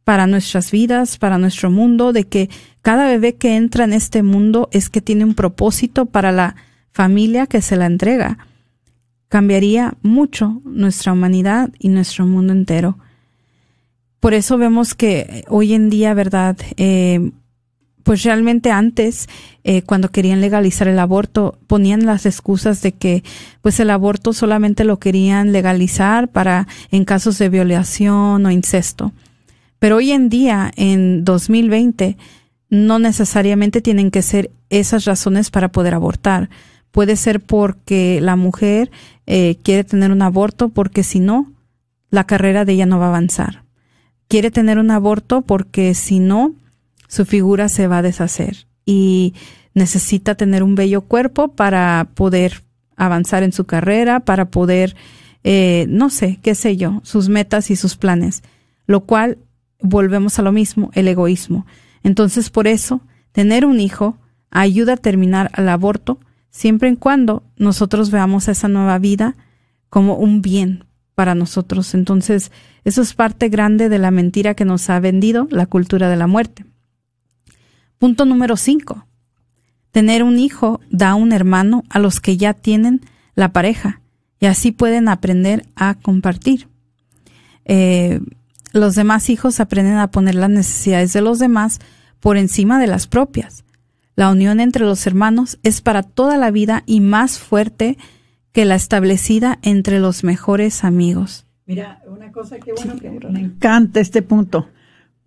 para 0.04 0.28
nuestras 0.28 0.72
vidas, 0.72 1.18
para 1.18 1.38
nuestro 1.38 1.70
mundo, 1.70 2.14
de 2.14 2.26
que 2.26 2.49
cada 2.82 3.06
bebé 3.08 3.36
que 3.36 3.56
entra 3.56 3.84
en 3.84 3.93
este 3.93 4.24
mundo 4.24 4.70
es 4.72 4.89
que 4.89 5.02
tiene 5.02 5.24
un 5.24 5.36
propósito 5.36 6.06
para 6.06 6.32
la 6.32 6.56
familia 6.91 7.47
que 7.47 7.62
se 7.62 7.76
la 7.78 7.86
entrega, 7.86 8.38
cambiaría 9.30 9.93
mucho 10.02 10.62
nuestra 10.66 11.14
humanidad 11.14 11.70
y 11.80 11.89
nuestro 11.89 12.26
mundo 12.26 12.54
entero. 12.54 12.97
Por 14.20 14.34
eso 14.34 14.58
vemos 14.58 14.93
que 14.93 15.45
hoy 15.47 15.74
en 15.74 15.89
día, 15.89 16.14
¿verdad? 16.14 16.58
Eh, 16.78 17.32
pues 18.04 18.24
realmente 18.24 18.72
antes, 18.72 19.30
eh, 19.64 19.84
cuando 19.84 20.10
querían 20.10 20.41
legalizar 20.41 20.88
el 20.88 20.99
aborto, 20.99 21.58
ponían 21.68 22.06
las 22.06 22.26
excusas 22.26 22.82
de 22.82 22.91
que 22.91 23.24
pues 23.62 23.80
el 23.80 23.89
aborto 23.89 24.34
solamente 24.34 24.84
lo 24.84 24.99
querían 24.99 25.52
legalizar 25.52 26.28
para 26.28 26.68
en 26.91 27.06
casos 27.06 27.38
de 27.38 27.49
violación 27.49 28.45
o 28.45 28.52
incesto. 28.52 29.12
Pero 29.82 29.96
hoy 29.96 30.12
en 30.12 30.30
día, 30.30 30.72
en 30.76 31.26
2020, 31.26 32.16
no 32.70 33.00
necesariamente 33.00 33.82
tienen 33.82 34.12
que 34.12 34.22
ser 34.22 34.52
esas 34.70 35.06
razones 35.06 35.50
para 35.50 35.72
poder 35.72 35.96
abortar. 35.96 36.52
Puede 36.92 37.16
ser 37.16 37.40
porque 37.40 38.20
la 38.22 38.36
mujer 38.36 38.92
eh, 39.26 39.58
quiere 39.64 39.84
tener 39.84 40.12
un 40.12 40.22
aborto 40.22 40.70
porque 40.70 41.02
si 41.02 41.20
no, 41.20 41.52
la 42.12 42.28
carrera 42.28 42.64
de 42.64 42.74
ella 42.74 42.86
no 42.86 43.00
va 43.00 43.06
a 43.06 43.10
avanzar. 43.10 43.64
Quiere 44.28 44.52
tener 44.52 44.78
un 44.78 44.92
aborto 44.92 45.42
porque 45.42 45.96
si 45.96 46.20
no, 46.20 46.54
su 47.08 47.26
figura 47.26 47.68
se 47.68 47.88
va 47.88 47.98
a 47.98 48.04
deshacer 48.04 48.68
y 48.86 49.34
necesita 49.74 50.36
tener 50.36 50.62
un 50.62 50.76
bello 50.76 51.02
cuerpo 51.02 51.48
para 51.48 52.08
poder 52.14 52.62
avanzar 52.98 53.42
en 53.42 53.52
su 53.52 53.66
carrera, 53.66 54.20
para 54.20 54.46
poder, 54.46 54.96
eh, 55.44 55.88
no 55.90 56.12
sé, 56.12 56.38
qué 56.44 56.54
sé 56.54 56.78
yo, 56.78 57.02
sus 57.04 57.30
metas 57.30 57.72
y 57.72 57.76
sus 57.76 57.96
planes, 57.96 58.44
lo 58.86 59.06
cual 59.06 59.40
volvemos 59.82 60.40
a 60.40 60.42
lo 60.42 60.52
mismo, 60.52 60.92
el 60.94 61.08
egoísmo. 61.08 61.66
Entonces, 62.04 62.50
por 62.50 62.68
eso, 62.68 63.02
tener 63.32 63.66
un 63.66 63.80
hijo 63.80 64.18
ayuda 64.50 64.94
a 64.94 64.98
terminar 64.98 65.52
el 65.58 65.70
aborto 65.70 66.20
siempre 66.50 66.90
y 66.90 66.96
cuando 66.98 67.44
nosotros 67.58 68.12
veamos 68.12 68.48
esa 68.48 68.68
nueva 68.68 69.00
vida 69.00 69.36
como 69.90 70.16
un 70.16 70.42
bien 70.42 70.86
para 71.16 71.36
nosotros. 71.36 71.94
Entonces, 71.94 72.52
eso 72.84 73.02
es 73.02 73.14
parte 73.14 73.50
grande 73.50 73.90
de 73.90 74.00
la 74.00 74.12
mentira 74.12 74.54
que 74.54 74.66
nos 74.66 74.90
ha 74.90 75.00
vendido 75.00 75.48
la 75.52 75.66
cultura 75.66 76.10
de 76.10 76.16
la 76.16 76.28
muerte. 76.28 76.66
Punto 77.98 78.26
número 78.26 78.58
5. 78.58 79.06
Tener 79.92 80.24
un 80.24 80.40
hijo 80.40 80.80
da 80.90 81.16
un 81.16 81.32
hermano 81.34 81.84
a 81.90 82.00
los 82.00 82.20
que 82.20 82.38
ya 82.38 82.54
tienen 82.54 83.02
la 83.36 83.54
pareja 83.54 84.02
y 84.40 84.48
así 84.48 84.72
pueden 84.72 85.08
aprender 85.08 85.66
a 85.76 85.96
compartir. 85.96 86.68
Eh, 87.66 88.20
los 88.72 88.96
demás 88.96 89.30
hijos 89.30 89.60
aprenden 89.60 89.98
a 89.98 90.12
poner 90.12 90.36
las 90.36 90.50
necesidades 90.50 91.14
de 91.14 91.22
los 91.22 91.40
demás 91.40 91.80
por 92.20 92.38
encima 92.38 92.80
de 92.80 92.88
las 92.88 93.08
propias. 93.08 93.64
La 94.16 94.30
unión 94.30 94.60
entre 94.60 94.86
los 94.86 95.08
hermanos 95.08 95.58
es 95.64 95.82
para 95.82 96.04
toda 96.04 96.38
la 96.38 96.52
vida 96.52 96.84
y 96.86 97.00
más 97.00 97.40
fuerte 97.40 97.98
que 98.52 98.66
la 98.66 98.76
establecida 98.76 99.60
entre 99.62 100.00
los 100.00 100.24
mejores 100.24 100.84
amigos. 100.84 101.46
Mira, 101.66 102.02
una 102.08 102.32
cosa 102.32 102.60
que 102.60 102.74
bueno 102.74 102.98
que 103.00 103.10
me 103.10 103.40
encanta 103.40 104.00
este 104.00 104.22
punto, 104.22 104.68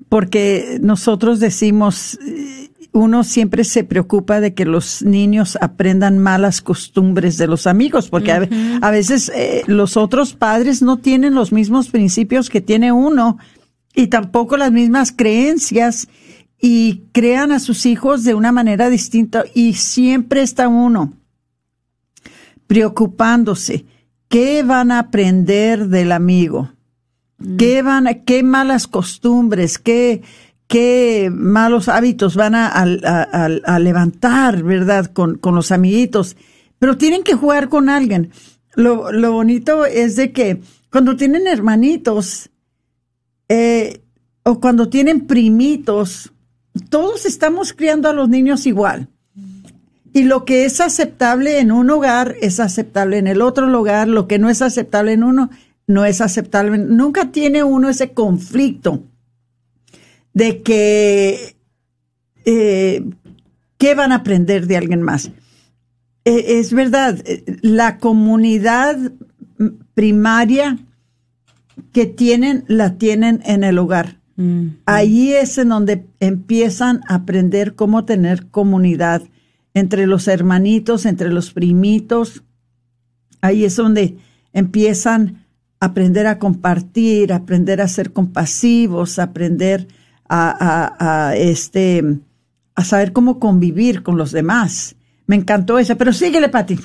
porque 0.08 0.78
nosotros 0.80 1.40
decimos, 1.40 2.18
eh, 2.26 2.70
uno 2.94 3.24
siempre 3.24 3.64
se 3.64 3.82
preocupa 3.82 4.40
de 4.40 4.54
que 4.54 4.64
los 4.64 5.02
niños 5.02 5.58
aprendan 5.60 6.18
malas 6.18 6.62
costumbres 6.62 7.36
de 7.36 7.48
los 7.48 7.66
amigos, 7.66 8.08
porque 8.08 8.30
a, 8.30 8.48
a 8.80 8.90
veces 8.92 9.32
eh, 9.34 9.64
los 9.66 9.96
otros 9.96 10.34
padres 10.34 10.80
no 10.80 10.98
tienen 10.98 11.34
los 11.34 11.52
mismos 11.52 11.88
principios 11.88 12.48
que 12.48 12.60
tiene 12.60 12.92
uno 12.92 13.36
y 13.94 14.06
tampoco 14.06 14.56
las 14.56 14.70
mismas 14.70 15.10
creencias 15.10 16.08
y 16.60 17.02
crean 17.12 17.50
a 17.50 17.58
sus 17.58 17.84
hijos 17.84 18.22
de 18.22 18.34
una 18.34 18.52
manera 18.52 18.88
distinta 18.88 19.44
y 19.54 19.74
siempre 19.74 20.42
está 20.42 20.68
uno 20.68 21.14
preocupándose. 22.68 23.86
¿Qué 24.28 24.62
van 24.62 24.92
a 24.92 25.00
aprender 25.00 25.88
del 25.88 26.12
amigo? 26.12 26.72
¿Qué 27.58 27.82
van 27.82 28.06
a, 28.06 28.14
qué 28.22 28.42
malas 28.42 28.86
costumbres, 28.86 29.78
qué, 29.78 30.22
qué 30.66 31.30
malos 31.32 31.88
hábitos 31.88 32.36
van 32.36 32.54
a, 32.54 33.78
levantar, 33.78 34.62
verdad, 34.62 35.06
con, 35.06 35.40
los 35.42 35.72
amiguitos? 35.72 36.36
Pero 36.78 36.96
tienen 36.96 37.22
que 37.22 37.34
jugar 37.34 37.68
con 37.68 37.88
alguien. 37.88 38.30
Lo, 38.74 39.10
bonito 39.32 39.86
es 39.86 40.16
de 40.16 40.32
que 40.32 40.60
cuando 40.90 41.16
tienen 41.16 41.46
hermanitos, 41.46 42.50
eh, 43.48 44.02
o 44.42 44.60
cuando 44.60 44.88
tienen 44.88 45.26
primitos, 45.26 46.32
todos 46.88 47.24
estamos 47.24 47.72
criando 47.72 48.08
a 48.08 48.12
los 48.12 48.28
niños 48.28 48.66
igual. 48.66 49.08
Y 50.12 50.24
lo 50.24 50.44
que 50.44 50.64
es 50.64 50.80
aceptable 50.80 51.58
en 51.58 51.72
un 51.72 51.90
hogar 51.90 52.36
es 52.40 52.60
aceptable 52.60 53.18
en 53.18 53.26
el 53.26 53.42
otro 53.42 53.66
lugar, 53.66 54.06
lo 54.06 54.28
que 54.28 54.38
no 54.38 54.48
es 54.48 54.62
aceptable 54.62 55.12
en 55.12 55.24
uno 55.24 55.50
no 55.86 56.04
es 56.04 56.20
aceptable. 56.20 56.78
Nunca 56.78 57.30
tiene 57.30 57.62
uno 57.62 57.88
ese 57.88 58.12
conflicto 58.12 59.02
de 60.34 60.62
que 60.62 61.56
eh, 62.44 63.04
qué 63.78 63.94
van 63.94 64.12
a 64.12 64.16
aprender 64.16 64.66
de 64.66 64.76
alguien 64.76 65.00
más. 65.00 65.30
Eh, 66.24 66.58
es 66.58 66.72
verdad, 66.72 67.22
eh, 67.24 67.44
la 67.62 67.98
comunidad 67.98 69.12
primaria 69.94 70.78
que 71.92 72.06
tienen, 72.06 72.64
la 72.66 72.98
tienen 72.98 73.40
en 73.44 73.64
el 73.64 73.78
hogar. 73.78 74.20
Ahí 74.84 75.32
es 75.32 75.58
en 75.58 75.68
donde 75.68 76.08
empiezan 76.18 77.02
a 77.06 77.14
aprender 77.14 77.76
cómo 77.76 78.04
tener 78.04 78.46
comunidad 78.46 79.22
entre 79.74 80.08
los 80.08 80.26
hermanitos, 80.26 81.06
entre 81.06 81.30
los 81.30 81.52
primitos. 81.52 82.42
Ahí 83.40 83.64
es 83.64 83.76
donde 83.76 84.16
empiezan 84.52 85.46
a 85.78 85.86
aprender 85.86 86.26
a 86.26 86.40
compartir, 86.40 87.32
a 87.32 87.36
aprender 87.36 87.80
a 87.80 87.86
ser 87.86 88.12
compasivos, 88.12 89.20
a 89.20 89.24
aprender 89.24 89.86
a, 90.34 91.28
a, 91.28 91.36
este, 91.36 92.02
a 92.74 92.84
saber 92.84 93.12
cómo 93.12 93.38
convivir 93.38 94.02
con 94.02 94.16
los 94.16 94.32
demás. 94.32 94.96
Me 95.26 95.36
encantó 95.36 95.78
esa, 95.78 95.94
pero 95.94 96.12
síguele, 96.12 96.48
Pati. 96.48 96.78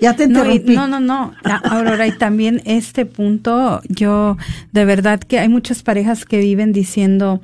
Ya 0.00 0.14
te 0.14 0.24
interrumpí. 0.24 0.74
No, 0.74 0.86
no, 0.86 1.00
no, 1.00 1.32
no. 1.42 1.60
Aurora, 1.70 2.06
y 2.06 2.12
también 2.12 2.60
este 2.66 3.06
punto, 3.06 3.80
yo, 3.88 4.36
de 4.72 4.84
verdad 4.84 5.20
que 5.20 5.38
hay 5.38 5.48
muchas 5.48 5.82
parejas 5.82 6.24
que 6.26 6.38
viven 6.38 6.72
diciendo, 6.72 7.40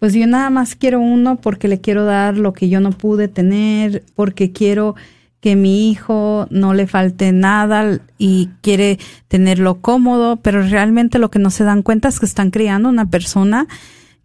pues 0.00 0.12
yo 0.14 0.26
nada 0.26 0.50
más 0.50 0.74
quiero 0.74 1.00
uno 1.00 1.36
porque 1.36 1.68
le 1.68 1.80
quiero 1.80 2.04
dar 2.04 2.36
lo 2.36 2.52
que 2.52 2.68
yo 2.68 2.80
no 2.80 2.90
pude 2.90 3.28
tener, 3.28 4.02
porque 4.16 4.50
quiero 4.50 4.96
que 5.40 5.54
mi 5.54 5.90
hijo 5.90 6.48
no 6.50 6.74
le 6.74 6.86
falte 6.86 7.30
nada 7.30 8.00
y 8.18 8.48
quiere 8.62 8.98
tenerlo 9.28 9.80
cómodo, 9.80 10.36
pero 10.36 10.62
realmente 10.62 11.18
lo 11.18 11.30
que 11.30 11.38
no 11.38 11.50
se 11.50 11.64
dan 11.64 11.82
cuenta 11.82 12.08
es 12.08 12.18
que 12.18 12.26
están 12.26 12.50
criando 12.50 12.88
una 12.88 13.06
persona 13.10 13.68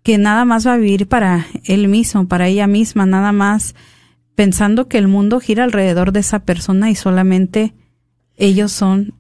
que 0.10 0.18
nada 0.18 0.44
más 0.44 0.66
va 0.66 0.74
a 0.74 0.78
vivir 0.78 1.08
para 1.08 1.46
él 1.66 1.88
mismo, 1.88 2.28
para 2.28 2.48
ella 2.48 2.66
misma, 2.66 3.06
nada 3.06 3.32
más 3.32 3.76
pensando 4.34 4.88
que 4.88 4.98
el 4.98 5.08
mundo 5.08 5.40
gira 5.40 5.64
alrededor 5.64 6.14
de 6.14 6.22
esa 6.22 6.40
persona 6.40 6.90
y 6.90 6.96
solamente 6.96 7.76
ellos 8.36 8.72
son 8.72 9.14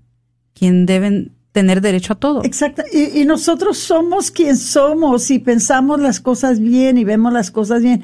quien 0.56 0.88
deben 0.88 1.36
tener 1.52 1.82
derecho 1.82 2.14
a 2.14 2.16
todo. 2.16 2.44
Exacto. 2.44 2.82
Y, 2.92 3.24
nosotros 3.26 3.78
somos 3.78 4.32
quien 4.32 4.58
somos 4.58 5.30
y 5.30 5.38
pensamos 5.38 6.00
las 6.00 6.20
cosas 6.20 6.60
bien 6.60 6.98
y 6.98 7.04
vemos 7.04 7.34
las 7.34 7.52
cosas 7.52 7.84
bien, 7.84 8.02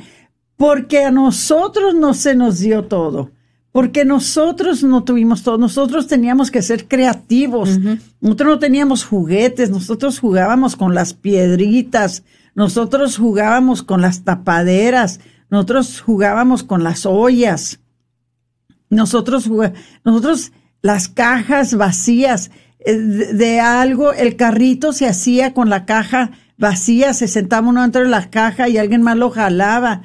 porque 0.56 1.06
a 1.06 1.10
nosotros 1.10 1.96
no 1.96 2.14
se 2.14 2.36
nos 2.36 2.60
dio 2.60 2.84
todo. 2.84 3.32
Porque 3.72 4.06
nosotros 4.06 4.84
no 4.84 5.04
tuvimos 5.04 5.42
todo, 5.42 5.58
nosotros 5.58 6.06
teníamos 6.06 6.52
que 6.52 6.62
ser 6.62 6.88
creativos, 6.88 7.80
nosotros 8.22 8.50
no 8.50 8.60
teníamos 8.60 9.04
juguetes, 9.04 9.72
nosotros 9.72 10.20
jugábamos 10.20 10.76
con 10.76 10.94
las 10.94 11.16
piedritas, 11.16 12.24
nosotros 12.56 13.18
jugábamos 13.18 13.84
con 13.84 14.02
las 14.02 14.24
tapaderas, 14.24 15.20
nosotros 15.50 16.02
jugábamos 16.02 16.64
con 16.64 16.84
las 16.84 17.06
ollas. 17.06 17.82
Nosotros 18.90 19.50
nosotros 20.04 20.54
las 20.82 21.10
cajas 21.10 21.76
vacías 21.76 22.52
eh, 22.80 22.98
de, 22.98 23.60
algo, 23.60 24.14
el 24.14 24.38
carrito 24.38 24.94
se 24.94 25.08
hacía 25.08 25.54
con 25.54 25.70
la 25.70 25.86
caja 25.86 26.32
vacía, 26.58 27.14
se 27.14 27.28
sentaba 27.28 27.68
uno 27.68 27.82
dentro 27.82 28.04
de 28.04 28.10
la 28.10 28.30
caja 28.30 28.70
y 28.70 28.78
alguien 28.78 29.02
más 29.02 29.18
lo 29.18 29.32
jalaba. 29.32 30.04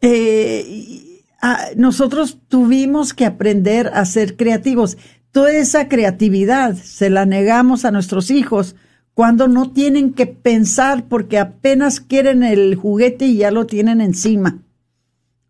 Eh, 0.00 1.24
ah, 1.40 1.66
nosotros 1.76 2.38
tuvimos 2.46 3.12
que 3.12 3.26
aprender 3.26 3.90
a 3.92 4.04
ser 4.04 4.36
creativos. 4.36 4.98
Toda 5.32 5.52
esa 5.52 5.88
creatividad 5.88 6.76
se 6.76 7.10
la 7.10 7.26
negamos 7.26 7.84
a 7.84 7.90
nuestros 7.90 8.30
hijos 8.30 8.76
cuando 9.14 9.48
no 9.48 9.70
tienen 9.70 10.14
que 10.14 10.26
pensar 10.26 11.06
porque 11.08 11.38
apenas 11.38 12.00
quieren 12.00 12.42
el 12.42 12.74
juguete 12.74 13.26
y 13.26 13.38
ya 13.38 13.50
lo 13.50 13.66
tienen 13.66 14.00
encima. 14.00 14.62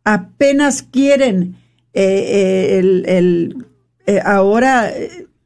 Apenas 0.04 0.82
quieren 0.82 1.56
eh, 1.92 2.02
eh, 2.02 2.78
el, 2.78 3.66
eh, 4.06 4.20
ahora 4.24 4.90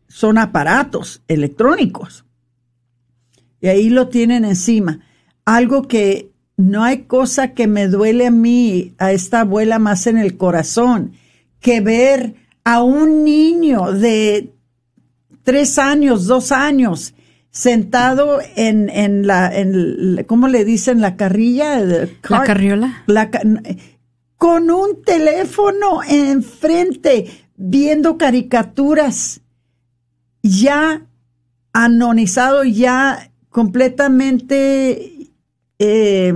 son 0.09 0.39
aparatos 0.39 1.23
electrónicos 1.29 2.25
y 3.61 3.69
ahí 3.69 3.91
lo 3.91 4.09
tienen 4.09 4.45
encima. 4.45 5.01
Algo 5.45 5.87
que 5.89 6.31
no 6.57 6.85
hay 6.85 7.03
cosa 7.03 7.53
que 7.53 7.67
me 7.67 7.89
duele 7.89 8.27
a 8.27 8.31
mí, 8.31 8.95
a 8.99 9.12
esta 9.12 9.41
abuela 9.41 9.79
más 9.79 10.07
en 10.07 10.17
el 10.17 10.37
corazón, 10.37 11.12
que 11.61 11.81
ver 11.81 12.35
a 12.64 12.83
un 12.83 13.25
niño 13.25 13.93
de 13.93 14.53
tres 15.43 15.79
años, 15.79 16.27
dos 16.27 16.51
años, 16.51 17.14
sentado 17.57 18.41
en, 18.55 18.91
en 18.91 19.27
la, 19.27 19.51
en, 19.51 20.23
¿cómo 20.27 20.47
le 20.47 20.67
dicen? 20.67 21.01
La 21.01 21.17
carrilla. 21.17 21.81
la 21.81 22.45
carriola. 22.45 23.03
con 24.37 24.71
un 24.71 25.03
teléfono 25.03 26.03
enfrente, 26.07 27.47
viendo 27.57 28.19
caricaturas, 28.19 29.41
ya 30.43 31.07
anonizado, 31.73 32.63
ya 32.65 33.33
completamente, 33.49 35.31
eh, 35.79 36.35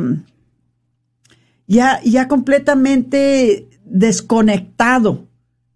ya, 1.67 2.01
ya 2.03 2.29
completamente 2.29 3.69
desconectado 3.85 5.27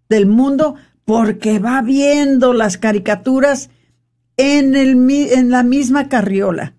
del 0.09 0.25
mundo 0.25 0.77
porque 1.05 1.59
va 1.59 1.83
viendo 1.83 2.55
las 2.55 2.79
caricaturas 2.79 3.69
en, 4.37 4.75
el, 4.75 5.11
en 5.11 5.51
la 5.51 5.63
misma 5.63 6.09
carriola. 6.09 6.75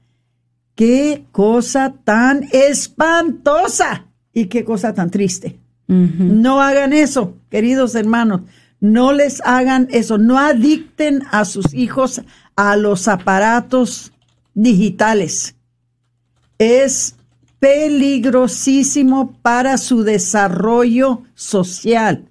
Qué 0.76 1.26
cosa 1.32 1.96
tan 2.04 2.48
espantosa 2.52 4.08
y 4.34 4.46
qué 4.48 4.66
cosa 4.66 4.94
tan 4.94 5.10
triste. 5.10 5.60
No 5.88 6.62
hagan 6.62 6.94
eso, 6.94 7.38
queridos 7.50 7.96
hermanos. 7.96 8.42
No 8.80 9.14
les 9.14 9.42
hagan 9.46 9.88
eso. 9.92 10.18
No 10.18 10.38
adicten 10.38 11.24
a 11.32 11.46
sus 11.46 11.74
hijos 11.74 12.22
a 12.56 12.76
los 12.76 13.08
aparatos 13.08 14.12
digitales. 14.54 15.56
Es 16.58 17.16
peligrosísimo 17.60 19.38
para 19.42 19.78
su 19.78 20.04
desarrollo 20.04 21.24
social. 21.36 22.30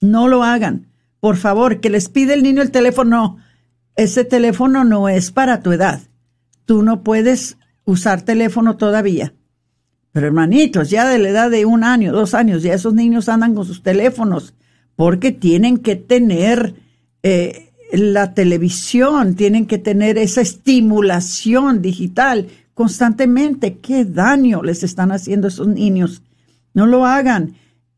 No 0.00 0.28
lo 0.28 0.42
hagan. 0.42 0.88
Por 1.20 1.36
favor, 1.36 1.80
que 1.80 1.90
les 1.90 2.08
pide 2.08 2.34
el 2.34 2.42
niño 2.42 2.62
el 2.62 2.70
teléfono 2.70 3.38
ese 3.96 4.24
teléfono 4.24 4.84
no 4.84 5.08
es 5.08 5.30
para 5.30 5.62
tu 5.62 5.72
edad. 5.72 6.02
Tú 6.66 6.82
no 6.82 7.02
puedes 7.02 7.56
usar 7.84 8.22
teléfono 8.22 8.76
todavía. 8.76 9.32
Pero 10.12 10.26
hermanitos, 10.26 10.90
ya 10.90 11.08
de 11.08 11.18
la 11.18 11.30
edad 11.30 11.50
de 11.50 11.64
un 11.64 11.84
año, 11.84 12.12
dos 12.12 12.34
años, 12.34 12.62
ya 12.62 12.74
esos 12.74 12.94
niños 12.94 13.28
andan 13.28 13.54
con 13.54 13.66
sus 13.66 13.82
teléfonos 13.82 14.54
porque 14.96 15.30
tienen 15.30 15.78
que 15.78 15.96
tener 15.96 16.74
eh, 17.22 17.70
la 17.92 18.34
televisión, 18.34 19.34
tienen 19.34 19.66
que 19.66 19.78
tener 19.78 20.18
esa 20.18 20.40
estimulación 20.40 21.82
digital 21.82 22.48
constantemente. 22.74 23.78
¿Qué 23.78 24.04
daño 24.04 24.62
les 24.62 24.82
están 24.82 25.12
haciendo 25.12 25.48
esos 25.48 25.68
niños? 25.68 26.22
No 26.74 26.86
lo 26.86 27.04
hagan. 27.06 27.54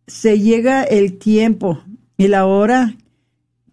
Se 0.07 0.41
llega 0.41 0.83
el 0.83 1.19
tiempo 1.19 1.83
y 2.17 2.29
la 2.29 2.47
hora 2.47 2.95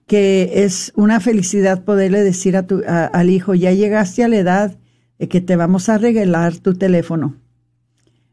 que 0.08 0.64
es 0.64 0.92
una 0.96 1.20
felicidad 1.20 1.84
poderle 1.84 2.22
decir 2.24 2.58
a 2.58 2.68
tu, 2.68 2.82
al 2.86 3.30
hijo, 3.30 3.56
ya 3.56 3.72
llegaste 3.72 4.24
a 4.24 4.28
la 4.28 4.38
edad 4.38 4.78
de 5.18 5.28
que 5.28 5.42
te 5.42 5.56
vamos 5.56 5.90
a 5.90 5.98
regalar 5.98 6.58
tu 6.58 6.76
teléfono. 6.76 7.36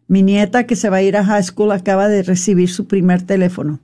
Mi 0.07 0.23
nieta 0.23 0.67
que 0.67 0.77
se 0.77 0.91
va 0.91 0.99
a 0.99 1.03
ir 1.03 1.17
a 1.17 1.25
high 1.25 1.43
school 1.43 1.73
acaba 1.73 2.09
de 2.09 2.23
recibir 2.23 2.69
su 2.69 2.87
primer 2.87 3.23
teléfono. 3.23 3.81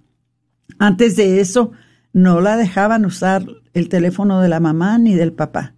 Antes 0.78 1.16
de 1.16 1.41
eso, 1.41 1.72
no 2.12 2.41
la 2.41 2.57
dejaban 2.57 3.07
usar 3.07 3.47
el 3.72 3.89
teléfono 3.89 4.41
de 4.41 4.49
la 4.49 4.61
mamá 4.61 4.99
ni 4.99 5.14
del 5.14 5.32
papá. 5.32 5.74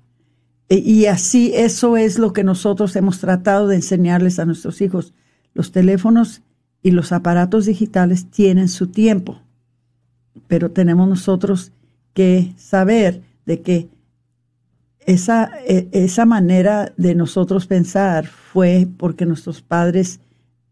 E, 0.68 0.78
y 0.78 1.06
así 1.06 1.52
eso 1.54 1.96
es 1.96 2.18
lo 2.18 2.32
que 2.32 2.42
nosotros 2.42 2.96
hemos 2.96 3.20
tratado 3.20 3.68
de 3.68 3.76
enseñarles 3.76 4.38
a 4.38 4.46
nuestros 4.46 4.80
hijos. 4.80 5.14
Los 5.54 5.70
teléfonos 5.70 6.42
y 6.82 6.90
los 6.90 7.12
aparatos 7.12 7.66
digitales 7.66 8.30
tienen 8.30 8.68
su 8.68 8.88
tiempo, 8.88 9.42
pero 10.48 10.70
tenemos 10.70 11.08
nosotros 11.08 11.72
que 12.14 12.52
saber 12.56 13.22
de 13.46 13.60
que 13.62 13.88
esa, 15.06 15.50
e, 15.66 15.88
esa 15.92 16.26
manera 16.26 16.92
de 16.96 17.14
nosotros 17.14 17.66
pensar 17.66 18.26
fue 18.26 18.86
porque 18.96 19.26
nuestros 19.26 19.62
padres 19.62 20.20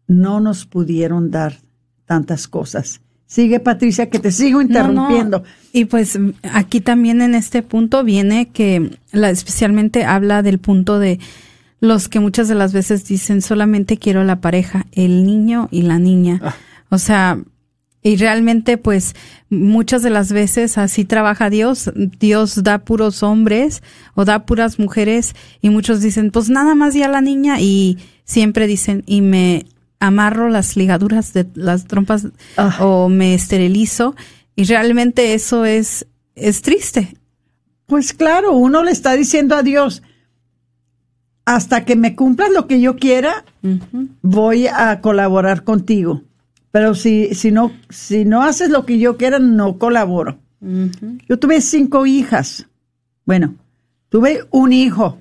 no 0.07 0.39
nos 0.39 0.65
pudieron 0.65 1.31
dar 1.31 1.57
tantas 2.05 2.47
cosas. 2.47 3.01
Sigue, 3.25 3.59
Patricia, 3.59 4.09
que 4.09 4.17
te 4.17 4.31
sigo 4.31 4.59
interrumpiendo. 4.59 5.43
Y 5.71 5.85
pues 5.85 6.17
aquí 6.51 6.81
también 6.81 7.21
en 7.21 7.35
este 7.35 7.61
punto 7.61 8.03
viene 8.03 8.49
que 8.49 8.97
la, 9.11 9.29
especialmente 9.29 10.03
habla 10.03 10.41
del 10.41 10.57
punto 10.57 10.97
de 10.97 11.19
los 11.79 12.09
que 12.09 12.19
muchas 12.19 12.47
de 12.47 12.55
las 12.55 12.73
veces 12.73 13.05
dicen 13.05 13.43
solamente 13.43 13.97
quiero 13.97 14.23
la 14.23 14.41
pareja, 14.41 14.87
el 14.91 15.25
niño 15.25 15.67
y 15.69 15.83
la 15.83 15.99
niña. 15.99 16.39
Ah. 16.43 16.55
O 16.89 16.97
sea, 16.97 17.37
y 18.01 18.15
realmente, 18.15 18.77
pues, 18.77 19.13
muchas 19.49 20.03
de 20.03 20.09
las 20.09 20.31
veces 20.31 20.77
así 20.77 21.03
trabaja 21.03 21.49
Dios. 21.49 21.91
Dios 21.95 22.63
da 22.63 22.79
puros 22.79 23.23
hombres 23.23 23.83
o 24.15 24.23
da 24.23 24.45
puras 24.45 24.79
mujeres 24.79 25.35
y 25.61 25.69
muchos 25.69 26.01
dicen, 26.01 26.31
pues 26.31 26.49
nada 26.49 26.75
más 26.75 26.93
ya 26.93 27.09
la 27.09 27.21
niña 27.21 27.59
y 27.59 27.97
siempre 28.23 28.67
dicen, 28.67 29.03
y 29.05 29.21
me 29.21 29.65
amarro 29.99 30.49
las 30.49 30.77
ligaduras 30.77 31.33
de 31.33 31.47
las 31.55 31.85
trompas 31.85 32.27
ah. 32.55 32.77
o 32.79 33.09
me 33.09 33.33
esterilizo. 33.33 34.15
Y 34.55 34.63
realmente 34.63 35.33
eso 35.33 35.65
es, 35.65 36.07
es 36.35 36.61
triste. 36.61 37.17
Pues 37.85 38.13
claro, 38.13 38.53
uno 38.53 38.83
le 38.83 38.91
está 38.91 39.13
diciendo 39.13 39.55
a 39.55 39.63
Dios, 39.63 40.03
hasta 41.43 41.83
que 41.83 41.95
me 41.95 42.15
cumplas 42.15 42.51
lo 42.51 42.67
que 42.67 42.79
yo 42.79 42.95
quiera, 42.95 43.43
voy 44.21 44.67
a 44.67 45.01
colaborar 45.01 45.63
contigo. 45.63 46.21
Pero 46.71 46.93
si, 46.93 47.33
si, 47.33 47.51
no, 47.51 47.71
si 47.89 48.25
no 48.25 48.43
haces 48.43 48.69
lo 48.69 48.85
que 48.85 48.99
yo 48.99 49.17
quiera, 49.17 49.39
no 49.39 49.77
colaboro. 49.77 50.39
Yo 50.61 51.39
tuve 51.39 51.61
cinco 51.61 52.05
hijas. 52.05 52.67
Bueno, 53.25 53.55
tuve 54.09 54.45
un 54.51 54.73
hijo, 54.73 55.19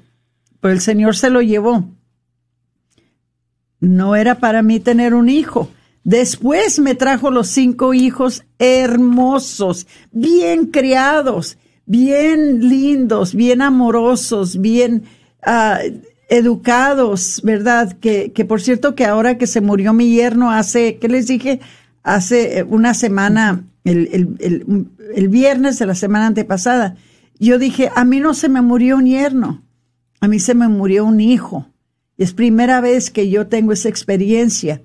pero 0.61 0.75
el 0.75 0.81
Señor 0.81 1.17
se 1.17 1.31
lo 1.31 1.41
llevó. 1.41 1.89
No 3.81 4.17
era 4.17 4.41
para 4.41 4.63
mí 4.63 4.81
tener 4.81 5.15
un 5.15 5.29
hijo. 5.29 5.71
Después 6.03 6.79
me 6.79 6.95
trajo 6.95 7.31
los 7.31 7.49
cinco 7.49 7.95
hijos 7.95 8.45
hermosos, 8.59 9.87
bien 10.11 10.67
criados, 10.67 11.59
bien 11.87 12.69
lindos, 12.69 13.35
bien 13.35 13.63
amorosos, 13.63 14.61
bien 14.61 15.05
ah, 15.43 15.81
educados, 16.29 17.41
¿verdad? 17.43 17.97
Que, 17.99 18.33
que 18.33 18.45
por 18.45 18.61
cierto 18.61 18.95
que 18.95 19.05
ahora 19.05 19.39
que 19.39 19.47
se 19.47 19.61
murió 19.61 19.93
mi 19.93 20.15
yerno 20.15 20.51
hace, 20.51 20.99
¿qué 20.99 21.09
les 21.09 21.27
dije? 21.27 21.61
Hace 22.03 22.65
una 22.69 22.95
semana, 22.95 23.65
el, 23.85 24.09
el, 24.13 24.29
el, 24.41 24.87
el 25.15 25.29
viernes 25.29 25.79
de 25.79 25.87
la 25.87 25.95
semana 25.95 26.27
antepasada, 26.27 26.97
yo 27.39 27.59
dije, 27.59 27.91
a 27.95 28.05
mí 28.05 28.21
no 28.21 28.35
se 28.35 28.49
me 28.49 28.63
murió 28.63 28.97
un 28.97 29.07
yerno, 29.07 29.63
a 30.21 30.29
mí 30.29 30.39
se 30.39 30.55
me 30.55 30.69
murió 30.69 31.05
un 31.05 31.21
hijo. 31.21 31.67
Es 32.19 32.33
primera 32.33 32.81
vez 32.81 33.11
que 33.11 33.31
yo 33.31 33.47
tengo 33.47 33.73
esa 33.73 33.89
experiencia 33.89 34.83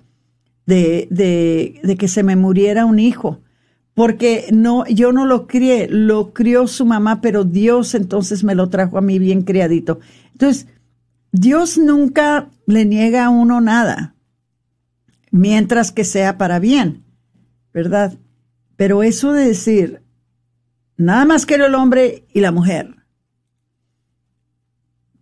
de, 0.66 1.08
de, 1.10 1.80
de 1.84 1.96
que 1.98 2.08
se 2.08 2.24
me 2.24 2.36
muriera 2.36 2.86
un 2.86 3.00
hijo. 3.00 3.40
Porque 3.96 4.48
no, 4.52 4.86
yo 4.88 5.12
no 5.12 5.26
lo 5.26 5.46
crié, 5.46 5.88
lo 5.88 6.34
crió 6.34 6.68
su 6.68 6.86
mamá, 6.86 7.22
pero 7.22 7.44
Dios 7.44 7.94
entonces 7.94 8.44
me 8.44 8.56
lo 8.56 8.70
trajo 8.70 8.98
a 8.98 9.02
mí 9.02 9.20
bien 9.20 9.44
criadito. 9.44 10.00
Entonces, 10.32 10.68
Dios 11.34 11.80
nunca 11.80 12.52
le 12.68 12.86
niega 12.86 13.26
a 13.26 13.30
uno 13.30 13.60
nada, 13.60 14.16
mientras 15.32 15.92
que 15.92 16.04
sea 16.04 16.38
para 16.38 16.60
bien, 16.60 17.04
¿verdad? 17.74 18.14
Pero 18.76 19.02
eso 19.02 19.34
de 19.34 19.48
decir, 19.48 20.04
nada 20.96 21.26
más 21.26 21.48
quiero 21.48 21.66
el 21.66 21.74
hombre 21.74 22.28
y 22.34 22.40
la 22.40 22.52
mujer, 22.52 22.98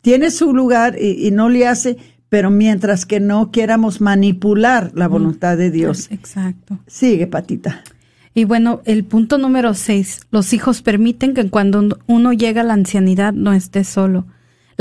tiene 0.01 0.32
su 0.32 0.53
lugar 0.53 0.97
y, 0.99 1.26
y 1.26 1.32
no 1.32 1.47
le 1.47 1.66
hace, 1.66 1.95
pero 2.28 2.51
mientras 2.51 3.05
que 3.05 3.22
no 3.22 3.49
quieramos 3.51 4.01
manipular 4.01 4.91
la 4.93 5.07
voluntad 5.07 5.55
de 5.55 5.72
Dios. 5.72 6.12
Exacto. 6.12 6.78
Sigue, 6.88 7.26
Patita. 7.28 7.84
Y 8.34 8.43
bueno, 8.43 8.82
el 8.84 9.05
punto 9.05 9.38
número 9.38 9.74
seis, 9.76 10.28
los 10.30 10.51
hijos 10.51 10.82
permiten 10.82 11.34
que 11.34 11.49
cuando 11.49 11.99
uno 12.07 12.34
llega 12.34 12.62
a 12.62 12.66
la 12.66 12.74
ancianidad 12.74 13.32
no 13.32 13.53
esté 13.53 13.86
solo. 13.86 14.26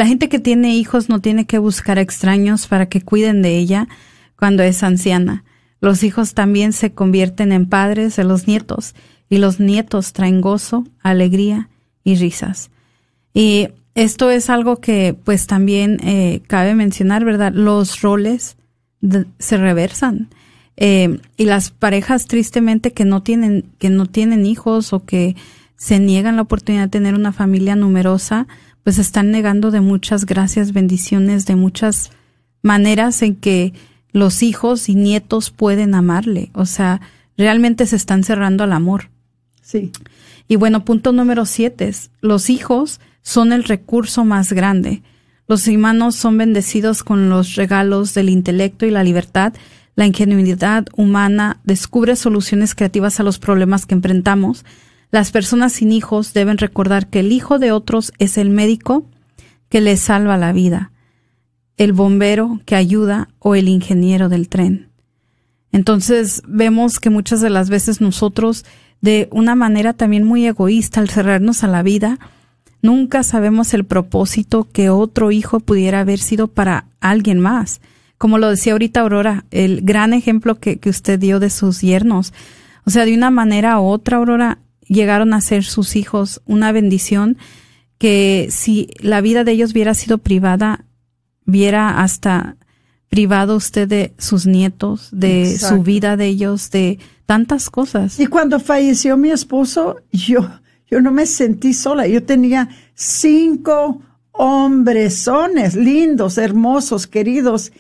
La 0.01 0.07
gente 0.07 0.31
que 0.31 0.39
tiene 0.39 0.77
hijos 0.77 1.11
no 1.11 1.21
tiene 1.21 1.45
que 1.45 1.59
buscar 1.59 1.99
extraños 1.99 2.67
para 2.69 2.89
que 2.89 3.03
cuiden 3.03 3.43
de 3.43 3.59
ella 3.59 3.87
cuando 4.35 4.63
es 4.63 4.83
anciana. 4.83 5.45
Los 5.83 6.05
hijos 6.05 6.33
también 6.33 6.73
se 6.73 6.95
convierten 6.95 7.53
en 7.53 7.67
padres 7.67 8.17
de 8.17 8.25
los 8.25 8.47
nietos 8.47 8.95
y 9.29 9.37
los 9.37 9.61
nietos 9.61 10.15
traen 10.15 10.41
gozo, 10.41 10.87
alegría 11.03 11.69
y 12.03 12.15
risas. 12.15 12.71
Y 13.35 13.69
esto 13.95 14.31
es 14.31 14.49
algo 14.49 14.77
que 14.77 15.15
pues 15.23 15.47
también 15.47 15.99
eh, 16.03 16.41
cabe 16.47 16.75
mencionar, 16.75 17.27
¿verdad? 17.27 17.53
Los 17.53 18.01
roles 18.01 18.57
se 19.39 19.57
reversan. 19.59 20.31
Eh, 20.79 21.21
y 21.37 21.45
las 21.45 21.73
parejas 21.73 22.25
tristemente 22.25 22.95
que 22.95 23.05
no 23.05 23.23
tienen, 23.23 23.67
que 23.77 23.91
no 23.91 24.07
tienen 24.07 24.47
hijos 24.47 24.95
o 24.95 25.05
que 25.05 25.37
se 25.77 25.99
niegan 25.99 26.37
la 26.37 26.43
oportunidad 26.43 26.85
de 26.85 26.89
tener 26.89 27.15
una 27.15 27.33
familia 27.33 27.77
numerosa, 27.77 28.47
pues 28.91 28.99
están 28.99 29.31
negando 29.31 29.71
de 29.71 29.81
muchas 29.81 30.27
gracias, 30.27 30.73
bendiciones, 30.73 31.47
de 31.47 31.55
muchas 31.55 32.11
maneras 32.61 33.23
en 33.23 33.37
que 33.37 33.73
los 34.11 34.43
hijos 34.43 34.89
y 34.89 34.97
nietos 34.97 35.53
pueden 35.53 35.95
amarle. 35.95 36.51
O 36.55 36.67
sea, 36.67 37.01
realmente 37.39 37.87
se 37.87 37.95
están 37.95 38.25
cerrando 38.25 38.65
al 38.65 38.73
amor. 38.73 39.09
Sí. 39.63 39.93
Y 40.49 40.57
bueno, 40.57 40.85
punto 40.85 41.13
número 41.13 41.47
siete, 41.47 41.95
los 42.21 42.51
hijos 42.51 42.99
son 43.23 43.53
el 43.53 43.63
recurso 43.63 44.25
más 44.25 44.53
grande. 44.53 45.05
Los 45.47 45.69
humanos 45.69 46.17
son 46.17 46.37
bendecidos 46.37 47.05
con 47.05 47.31
los 47.31 47.55
regalos 47.55 48.13
del 48.13 48.29
intelecto 48.29 48.87
y 48.87 48.91
la 48.91 49.05
libertad. 49.05 49.53
La 49.95 50.07
ingenuidad 50.07 50.87
humana 50.97 51.61
descubre 51.63 52.17
soluciones 52.17 52.75
creativas 52.75 53.21
a 53.21 53.23
los 53.23 53.39
problemas 53.39 53.87
que 53.87 53.95
enfrentamos. 53.95 54.65
Las 55.11 55.31
personas 55.33 55.73
sin 55.73 55.93
hijos 55.93 56.33
deben 56.33 56.59
recordar 56.59 57.09
que 57.09 57.21
el 57.21 57.33
hijo 57.33 57.59
de 57.59 57.73
otros 57.73 58.13
es 58.19 58.39
el 58.39 58.51
médico 58.51 59.07
que 59.69 59.81
les 59.81 60.01
salva 60.01 60.37
la 60.37 60.53
vida, 60.53 60.93
el 61.77 61.93
bombero 61.93 62.61
que 62.65 62.77
ayuda 62.77 63.29
o 63.39 63.55
el 63.55 63.69
ingeniero 63.69 64.29
del 64.29 64.49
tren. 64.49 64.89
Entonces 65.73 66.43
vemos 66.47 66.99
que 66.99 67.11
muchas 67.11 67.41
de 67.41 67.51
las 67.51 67.71
veces 67.71 68.01
nosotros, 68.01 68.65
de 69.01 69.29
una 69.31 69.55
manera 69.55 69.93
también 69.95 70.25
muy 70.25 70.47
egoísta, 70.47 71.01
al 71.01 71.09
cerrarnos 71.09 71.65
a 71.65 71.69
la 71.69 71.83
vida, 71.83 72.19
Nunca 72.83 73.23
sabemos 73.23 73.75
el 73.75 73.85
propósito 73.85 74.69
que 74.73 74.89
otro 74.89 75.31
hijo 75.31 75.61
pudiera 75.61 76.01
haber 76.01 76.19
sido 76.19 76.49
para 76.49 76.87
alguien 77.01 77.39
más. 77.39 77.81
Como 78.17 78.39
lo 78.39 78.49
decía 78.49 78.73
ahorita 78.73 79.01
Aurora, 79.01 79.45
el 79.51 79.83
gran 79.83 80.15
ejemplo 80.15 80.59
que, 80.59 80.79
que 80.79 80.89
usted 80.89 81.19
dio 81.19 81.41
de 81.41 81.51
sus 81.51 81.83
yernos. 81.83 82.33
O 82.85 82.91
sea, 82.91 83.05
de 83.05 83.15
una 83.15 83.31
manera 83.31 83.79
u 83.81 83.85
otra, 83.85 84.17
Aurora, 84.17 84.59
llegaron 84.91 85.33
a 85.33 85.41
ser 85.41 85.65
sus 85.65 85.97
hijos 85.97 86.43
una 86.45 86.73
bendición 86.73 87.39
que 87.97 88.49
si 88.51 88.89
la 88.99 89.21
vida 89.21 89.45
de 89.45 89.53
ellos 89.53 89.73
hubiera 89.73 89.95
sido 89.95 90.19
privada, 90.19 90.85
viera 91.47 92.03
hasta 92.03 92.57
privado 93.09 93.57
usted 93.57 93.89
de 93.89 94.15
sus 94.19 94.47
nietos, 94.47 95.09
de 95.13 95.59
su 95.59 95.83
vida 95.83 96.17
de 96.17 96.27
ellos, 96.27 96.71
de 96.71 96.99
tantas 97.27 97.71
cosas. 97.71 98.21
Y 98.21 98.27
cuando 98.27 98.61
falleció 98.61 99.17
mi 99.17 99.31
esposo, 99.31 99.97
yo 100.13 100.49
yo 100.91 101.01
no 101.01 101.13
me 101.13 101.27
sentí 101.27 101.73
sola. 101.73 102.07
Yo 102.07 102.25
tenía 102.25 102.69
cinco 102.95 104.03
hombresones 104.33 105.77
lindos, 105.77 106.37
hermosos, 106.37 107.07
queridos, 107.07 107.73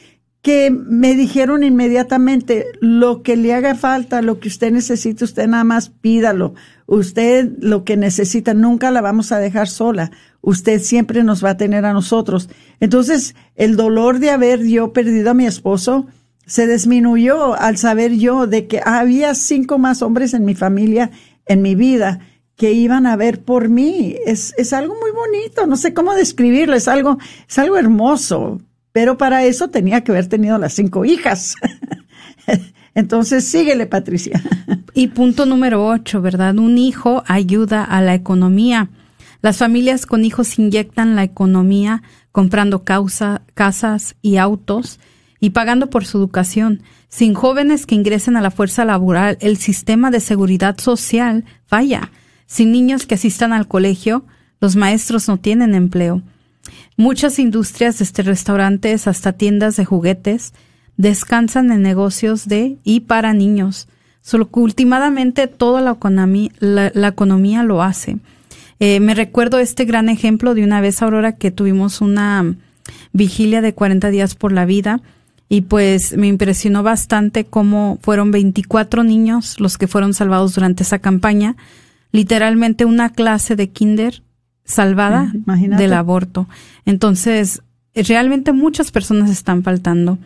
que 0.42 0.70
me 0.70 1.14
dijeron 1.14 1.64
inmediatamente 1.64 2.66
lo 2.80 3.22
que 3.22 3.36
le 3.36 3.52
haga 3.52 3.74
falta, 3.74 4.22
lo 4.22 4.38
que 4.38 4.48
usted 4.48 4.72
necesite, 4.72 5.24
usted 5.24 5.48
nada 5.48 5.64
más 5.64 5.90
pídalo. 5.90 6.54
Usted 6.91 7.53
lo 7.61 7.84
que 7.84 7.97
necesita, 7.97 8.53
nunca 8.53 8.91
la 8.91 9.01
vamos 9.01 9.30
a 9.30 9.38
dejar 9.38 9.68
sola. 9.68 10.11
Usted 10.41 10.80
siempre 10.80 11.22
nos 11.22 11.45
va 11.45 11.51
a 11.51 11.57
tener 11.57 11.84
a 11.84 11.93
nosotros. 11.93 12.51
Entonces, 12.80 13.36
el 13.55 13.76
dolor 13.76 14.18
de 14.18 14.30
haber 14.30 14.66
yo 14.66 14.93
perdido 14.93 15.30
a 15.30 15.34
mi 15.34 15.47
esposo 15.47 16.09
se 16.47 16.66
disminuyó 16.66 17.55
al 17.55 17.76
saber 17.76 18.16
yo 18.16 18.49
de 18.49 18.66
que 18.66 18.80
había 18.84 19.36
cinco 19.36 19.78
más 19.78 20.03
hombres 20.03 20.34
en 20.34 20.45
mi 20.45 20.57
familia, 20.57 21.12
en 21.47 21.62
mi 21.62 21.76
vida, 21.76 22.26
que 22.57 22.72
iban 22.72 23.07
a 23.07 23.14
ver 23.14 23.45
por 23.45 23.68
mí. 23.68 24.16
Es, 24.26 24.53
es 24.59 24.72
algo 24.72 24.97
muy 25.01 25.12
bonito, 25.12 25.68
no 25.68 25.76
sé 25.76 25.95
cómo 25.95 26.12
describirlo, 26.14 26.74
es 26.74 26.88
algo, 26.88 27.18
es 27.49 27.57
algo 27.61 27.78
hermoso, 27.78 28.61
pero 28.91 29.16
para 29.16 29.45
eso 29.45 29.68
tenía 29.68 30.03
que 30.03 30.11
haber 30.11 30.26
tenido 30.26 30.59
las 30.59 30.72
cinco 30.72 31.05
hijas. 31.05 31.55
Entonces, 32.95 33.45
síguele, 33.47 33.86
Patricia. 33.86 34.43
Y 34.93 35.07
punto 35.07 35.47
número 35.47 35.86
ocho, 35.86 36.20
¿verdad? 36.20 36.59
Un 36.59 36.76
hijo 36.76 37.22
ayuda 37.28 37.84
a 37.84 38.01
la 38.01 38.14
economía. 38.14 38.91
Las 39.41 39.57
familias 39.57 40.05
con 40.05 40.24
hijos 40.24 40.59
inyectan 40.59 41.14
la 41.14 41.22
economía 41.22 42.03
comprando 42.32 42.82
casas 42.82 44.16
y 44.20 44.36
autos 44.36 44.99
y 45.38 45.51
pagando 45.51 45.91
por 45.91 46.05
su 46.05 46.18
educación. 46.18 46.82
Sin 47.09 47.34
jóvenes 47.34 47.86
que 47.86 47.95
ingresen 47.95 48.36
a 48.36 48.41
la 48.41 48.51
fuerza 48.51 48.84
laboral, 48.84 49.38
el 49.41 49.57
sistema 49.57 50.11
de 50.11 50.20
seguridad 50.20 50.78
social 50.78 51.45
falla. 51.66 52.11
Sin 52.47 52.72
niños 52.72 53.07
que 53.07 53.14
asistan 53.14 53.53
al 53.53 53.68
colegio, 53.68 54.24
los 54.61 54.76
maestros 54.76 55.28
no 55.28 55.38
tienen 55.38 55.74
empleo. 55.74 56.22
Muchas 56.97 57.38
industrias, 57.38 57.99
desde 57.99 58.22
restaurantes 58.22 59.07
hasta 59.07 59.32
tiendas 59.32 59.76
de 59.76 59.84
juguetes, 59.84 60.53
descansan 61.01 61.72
en 61.72 61.82
negocios 61.82 62.46
de 62.46 62.76
y 62.84 63.01
para 63.01 63.32
niños. 63.32 63.88
Solo 64.20 64.51
que 64.51 64.61
últimamente 64.61 65.46
toda 65.46 65.80
la 65.80 65.92
economía, 65.92 66.51
la, 66.61 67.09
economía 67.09 67.62
lo 67.62 67.82
hace. 67.82 68.18
Eh, 68.80 69.01
me 69.01 69.14
recuerdo 69.14 69.59
este 69.59 69.84
gran 69.84 70.09
ejemplo 70.09 70.55
de 70.55 70.62
una 70.62 70.80
vez, 70.80 71.01
Aurora, 71.01 71.36
que 71.36 71.51
tuvimos 71.51 72.01
una 72.01 72.55
vigilia 73.12 73.62
de 73.62 73.74
40 73.74 74.11
días 74.11 74.34
por 74.34 74.53
la 74.53 74.66
vida 74.66 75.01
y 75.48 75.62
pues 75.62 76.16
me 76.16 76.28
impresionó 76.28 76.82
bastante 76.82 77.44
cómo 77.44 77.98
fueron 78.03 78.30
24 78.30 79.03
niños 79.03 79.59
los 79.59 79.78
que 79.78 79.88
fueron 79.88 80.14
salvados 80.14 80.55
durante 80.55 80.82
esa 80.82 80.98
campaña 80.98 81.57
literalmente 82.12 82.84
una 82.84 83.11
clase 83.11 83.57
de 83.57 83.70
kinder 83.70 84.22
salvada 84.64 85.32
del 85.34 85.92
aborto. 85.92 86.48
Entonces, 86.84 87.62
realmente 87.94 88.53
muchas 88.53 88.90
personas 88.90 89.30
están 89.30 89.62
faltando. 89.62 90.18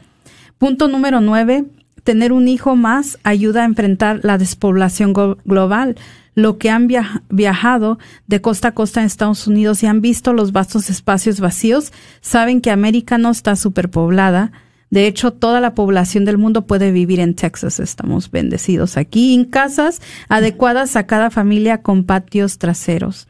Punto 0.58 0.88
número 0.88 1.20
nueve, 1.20 1.64
tener 2.04 2.32
un 2.32 2.48
hijo 2.48 2.76
más 2.76 3.18
ayuda 3.24 3.62
a 3.62 3.66
enfrentar 3.66 4.20
la 4.22 4.38
despoblación 4.38 5.12
global. 5.44 5.96
Lo 6.36 6.58
que 6.58 6.68
han 6.68 6.88
viajado 7.28 7.98
de 8.26 8.40
costa 8.40 8.68
a 8.68 8.74
costa 8.74 9.00
en 9.00 9.06
Estados 9.06 9.46
Unidos 9.46 9.82
y 9.82 9.86
han 9.86 10.00
visto 10.00 10.32
los 10.32 10.52
vastos 10.52 10.90
espacios 10.90 11.38
vacíos, 11.38 11.92
saben 12.20 12.60
que 12.60 12.70
América 12.70 13.18
no 13.18 13.30
está 13.30 13.54
superpoblada. 13.54 14.50
De 14.90 15.06
hecho, 15.06 15.32
toda 15.32 15.60
la 15.60 15.74
población 15.74 16.24
del 16.24 16.38
mundo 16.38 16.66
puede 16.66 16.92
vivir 16.92 17.20
en 17.20 17.34
Texas. 17.34 17.80
Estamos 17.80 18.30
bendecidos 18.30 18.96
aquí, 18.96 19.34
en 19.34 19.44
casas 19.44 20.00
adecuadas 20.28 20.96
a 20.96 21.06
cada 21.06 21.30
familia 21.30 21.82
con 21.82 22.04
patios 22.04 22.58
traseros. 22.58 23.28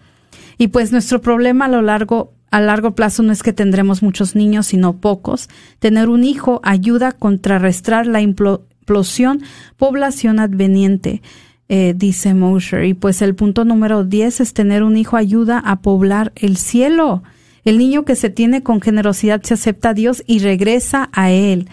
Y 0.57 0.69
pues 0.69 0.93
nuestro 0.93 1.21
problema 1.21 1.67
a 1.67 1.69
lo 1.69 1.83
largo 1.83 2.33
a 2.55 2.61
largo 2.61 2.95
plazo 2.95 3.25
no 3.25 3.33
es 3.33 3.43
que 3.43 3.53
tendremos 3.53 4.01
muchos 4.01 4.37
niños, 4.37 4.67
sino 4.67 4.99
pocos. 4.99 5.49
Tener 5.81 6.09
un 6.09 6.23
hijo 6.23 6.61
ayuda 6.63 7.09
a 7.09 7.13
contrarrestar 7.13 8.07
la 8.07 8.21
implosión 8.21 9.43
población 9.77 10.39
adveniente, 10.39 11.21
eh, 11.69 11.95
dice 11.97 12.33
Mosher. 12.33 12.85
Y 12.85 12.95
pues 12.95 13.23
el 13.23 13.35
punto 13.35 13.65
número 13.65 14.05
10 14.05 14.39
es 14.39 14.55
tener 14.55 14.85
un 14.85 14.97
hijo 14.97 15.17
ayuda 15.17 15.59
a 15.59 15.81
poblar 15.81 16.31
el 16.37 16.57
cielo. 16.57 17.25
El 17.65 17.77
niño 17.77 18.05
que 18.05 18.15
se 18.15 18.31
tiene 18.31 18.63
con 18.63 18.81
generosidad 18.81 19.43
se 19.43 19.55
acepta 19.55 19.89
a 19.89 19.95
Dios 19.95 20.23
y 20.25 20.39
regresa 20.39 21.11
a 21.13 21.33
Él. 21.33 21.69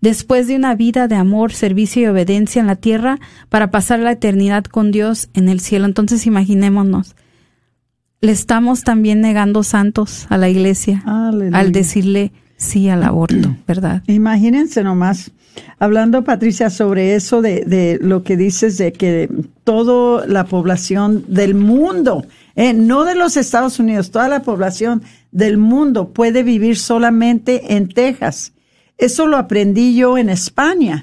Después 0.00 0.48
de 0.48 0.56
una 0.56 0.74
vida 0.74 1.06
de 1.06 1.16
amor, 1.16 1.52
servicio 1.52 2.00
y 2.00 2.06
obediencia 2.06 2.60
en 2.60 2.68
la 2.68 2.76
tierra 2.76 3.18
para 3.50 3.70
pasar 3.70 3.98
la 3.98 4.12
eternidad 4.12 4.64
con 4.64 4.90
Dios 4.90 5.28
en 5.34 5.50
el 5.50 5.60
cielo. 5.60 5.84
Entonces 5.84 6.24
imaginémonos, 6.24 7.14
le 8.24 8.32
estamos 8.32 8.84
también 8.84 9.20
negando 9.20 9.62
santos 9.62 10.26
a 10.30 10.38
la 10.38 10.48
iglesia 10.48 11.02
al 11.04 11.72
decirle 11.72 12.32
sí 12.56 12.88
al 12.88 13.02
aborto, 13.02 13.54
¿verdad? 13.68 14.02
Imagínense 14.06 14.82
nomás, 14.82 15.30
hablando 15.78 16.24
Patricia 16.24 16.70
sobre 16.70 17.14
eso 17.16 17.42
de, 17.42 17.64
de 17.66 17.98
lo 18.00 18.22
que 18.22 18.38
dices 18.38 18.78
de 18.78 18.92
que 18.94 19.28
toda 19.62 20.26
la 20.26 20.46
población 20.46 21.24
del 21.28 21.54
mundo, 21.54 22.24
eh, 22.56 22.72
no 22.72 23.04
de 23.04 23.14
los 23.14 23.36
Estados 23.36 23.78
Unidos, 23.78 24.10
toda 24.10 24.28
la 24.28 24.40
población 24.40 25.02
del 25.30 25.58
mundo 25.58 26.08
puede 26.08 26.42
vivir 26.42 26.78
solamente 26.78 27.74
en 27.76 27.88
Texas. 27.88 28.52
Eso 28.96 29.26
lo 29.26 29.36
aprendí 29.36 29.96
yo 29.96 30.16
en 30.16 30.30
España 30.30 31.02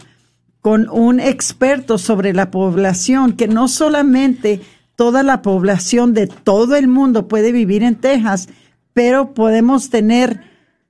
con 0.61 0.89
un 0.89 1.19
experto 1.19 1.99
sobre 1.99 2.33
la 2.33 2.49
población 2.49 3.33
que 3.33 3.47
no 3.47 3.67
solamente 3.67 4.61
toda 5.01 5.23
la 5.23 5.41
población 5.41 6.13
de 6.13 6.27
todo 6.27 6.75
el 6.75 6.87
mundo 6.87 7.27
puede 7.27 7.51
vivir 7.51 7.81
en 7.81 7.95
Texas, 7.95 8.49
pero 8.93 9.33
podemos 9.33 9.89
tener 9.89 10.41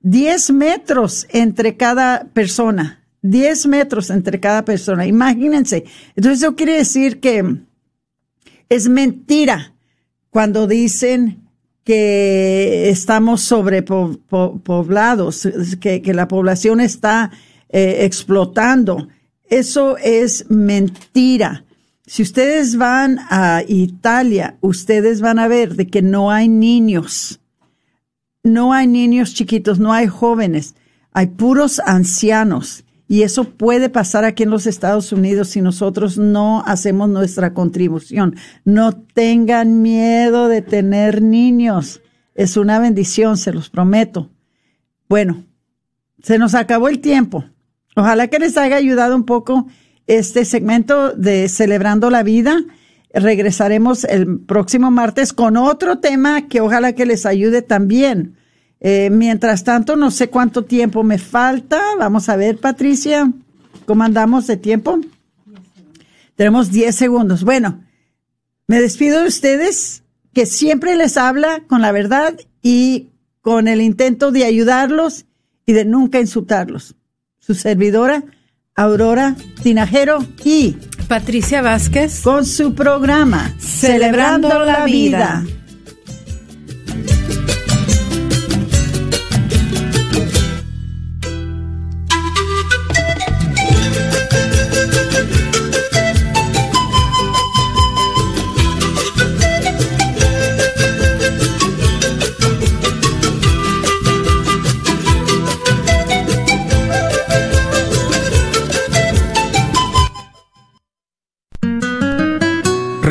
10 0.02 0.50
metros 0.50 1.26
entre 1.30 1.78
cada 1.78 2.26
persona. 2.34 3.02
10 3.22 3.68
metros 3.68 4.10
entre 4.10 4.38
cada 4.38 4.66
persona. 4.66 5.06
Imagínense. 5.06 5.84
Entonces 6.14 6.42
eso 6.42 6.54
quiere 6.56 6.74
decir 6.74 7.20
que 7.20 7.56
es 8.68 8.88
mentira 8.90 9.72
cuando 10.28 10.66
dicen 10.66 11.48
que 11.82 12.90
estamos 12.90 13.40
sobrepoblados, 13.40 15.48
que, 15.80 16.02
que 16.02 16.12
la 16.12 16.28
población 16.28 16.80
está 16.80 17.30
eh, 17.70 18.04
explotando. 18.04 19.08
Eso 19.48 19.96
es 19.96 20.50
mentira. 20.50 21.64
Si 22.04 22.22
ustedes 22.22 22.76
van 22.76 23.20
a 23.30 23.62
Italia, 23.66 24.56
ustedes 24.60 25.20
van 25.20 25.38
a 25.38 25.46
ver 25.46 25.76
de 25.76 25.86
que 25.86 26.02
no 26.02 26.32
hay 26.32 26.48
niños, 26.48 27.40
no 28.42 28.72
hay 28.72 28.88
niños 28.88 29.34
chiquitos, 29.34 29.78
no 29.78 29.92
hay 29.92 30.08
jóvenes, 30.08 30.74
hay 31.12 31.28
puros 31.28 31.80
ancianos. 31.80 32.84
Y 33.06 33.22
eso 33.22 33.44
puede 33.44 33.88
pasar 33.88 34.24
aquí 34.24 34.42
en 34.42 34.50
los 34.50 34.66
Estados 34.66 35.12
Unidos 35.12 35.48
si 35.48 35.60
nosotros 35.60 36.16
no 36.18 36.64
hacemos 36.66 37.08
nuestra 37.08 37.52
contribución. 37.52 38.36
No 38.64 38.92
tengan 38.92 39.82
miedo 39.82 40.48
de 40.48 40.62
tener 40.62 41.20
niños. 41.20 42.00
Es 42.34 42.56
una 42.56 42.78
bendición, 42.78 43.36
se 43.36 43.52
los 43.52 43.68
prometo. 43.68 44.30
Bueno, 45.08 45.44
se 46.22 46.38
nos 46.38 46.54
acabó 46.54 46.88
el 46.88 47.00
tiempo. 47.00 47.44
Ojalá 47.94 48.28
que 48.28 48.38
les 48.38 48.56
haya 48.56 48.76
ayudado 48.76 49.14
un 49.14 49.24
poco 49.24 49.66
este 50.06 50.44
segmento 50.44 51.12
de 51.12 51.48
Celebrando 51.48 52.10
la 52.10 52.22
Vida. 52.22 52.62
Regresaremos 53.12 54.04
el 54.04 54.40
próximo 54.40 54.90
martes 54.90 55.32
con 55.32 55.56
otro 55.56 55.98
tema 55.98 56.48
que 56.48 56.60
ojalá 56.60 56.94
que 56.94 57.06
les 57.06 57.26
ayude 57.26 57.62
también. 57.62 58.36
Eh, 58.80 59.10
mientras 59.10 59.64
tanto, 59.64 59.96
no 59.96 60.10
sé 60.10 60.28
cuánto 60.28 60.64
tiempo 60.64 61.04
me 61.04 61.18
falta. 61.18 61.80
Vamos 61.98 62.28
a 62.28 62.36
ver, 62.36 62.58
Patricia, 62.58 63.32
¿cómo 63.86 64.02
andamos 64.02 64.46
de 64.46 64.56
tiempo? 64.56 64.98
Tenemos 66.34 66.72
10 66.72 66.94
segundos. 66.94 67.44
Bueno, 67.44 67.84
me 68.66 68.80
despido 68.80 69.20
de 69.20 69.28
ustedes, 69.28 70.02
que 70.32 70.46
siempre 70.46 70.96
les 70.96 71.16
habla 71.16 71.62
con 71.68 71.82
la 71.82 71.92
verdad 71.92 72.34
y 72.62 73.10
con 73.40 73.68
el 73.68 73.80
intento 73.80 74.32
de 74.32 74.44
ayudarlos 74.44 75.26
y 75.66 75.72
de 75.72 75.84
nunca 75.84 76.20
insultarlos. 76.20 76.96
Su 77.38 77.54
servidora, 77.54 78.24
Aurora 78.74 79.36
Tinajero 79.62 80.24
y 80.44 80.76
Patricia 81.06 81.60
Vázquez 81.60 82.22
con 82.22 82.46
su 82.46 82.74
programa 82.74 83.54
Celebrando, 83.58 84.64
la, 84.64 84.86
vida. 84.86 85.44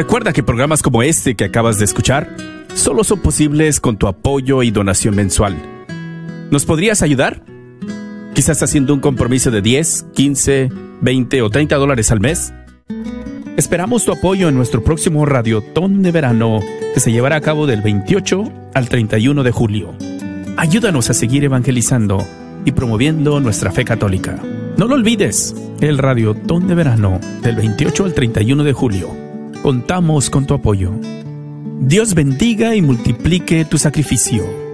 Recuerda 0.01 0.33
que 0.33 0.41
programas 0.41 0.81
como 0.81 1.03
este 1.03 1.35
que 1.35 1.45
acabas 1.45 1.77
de 1.77 1.85
escuchar 1.85 2.35
solo 2.73 3.03
son 3.03 3.19
posibles 3.19 3.79
con 3.79 3.97
tu 3.97 4.07
apoyo 4.07 4.63
y 4.63 4.71
donación 4.71 5.15
mensual. 5.15 5.55
¿Nos 6.49 6.65
podrías 6.65 7.03
ayudar? 7.03 7.43
Quizás 8.33 8.63
haciendo 8.63 8.95
un 8.95 8.99
compromiso 8.99 9.51
de 9.51 9.61
10, 9.61 10.07
15, 10.15 10.71
20 11.01 11.41
o 11.43 11.51
30 11.51 11.75
dólares 11.75 12.11
al 12.11 12.19
mes. 12.19 12.51
Esperamos 13.57 14.03
tu 14.03 14.11
apoyo 14.11 14.49
en 14.49 14.55
nuestro 14.55 14.83
próximo 14.83 15.23
Radiotón 15.27 16.01
de 16.01 16.11
Verano 16.11 16.61
que 16.95 16.99
se 16.99 17.11
llevará 17.11 17.35
a 17.35 17.41
cabo 17.41 17.67
del 17.67 17.83
28 17.83 18.71
al 18.73 18.89
31 18.89 19.43
de 19.43 19.51
julio. 19.51 19.93
Ayúdanos 20.57 21.11
a 21.11 21.13
seguir 21.13 21.43
evangelizando 21.43 22.25
y 22.65 22.71
promoviendo 22.71 23.39
nuestra 23.39 23.71
fe 23.71 23.85
católica. 23.85 24.39
No 24.77 24.87
lo 24.87 24.95
olvides, 24.95 25.55
el 25.79 25.99
Radiotón 25.99 26.67
de 26.67 26.73
Verano 26.73 27.19
del 27.43 27.55
28 27.55 28.05
al 28.05 28.15
31 28.15 28.63
de 28.63 28.73
julio 28.73 29.30
Contamos 29.61 30.31
con 30.31 30.47
tu 30.47 30.55
apoyo. 30.55 30.91
Dios 31.81 32.15
bendiga 32.15 32.75
y 32.75 32.81
multiplique 32.81 33.63
tu 33.63 33.77
sacrificio. 33.77 34.70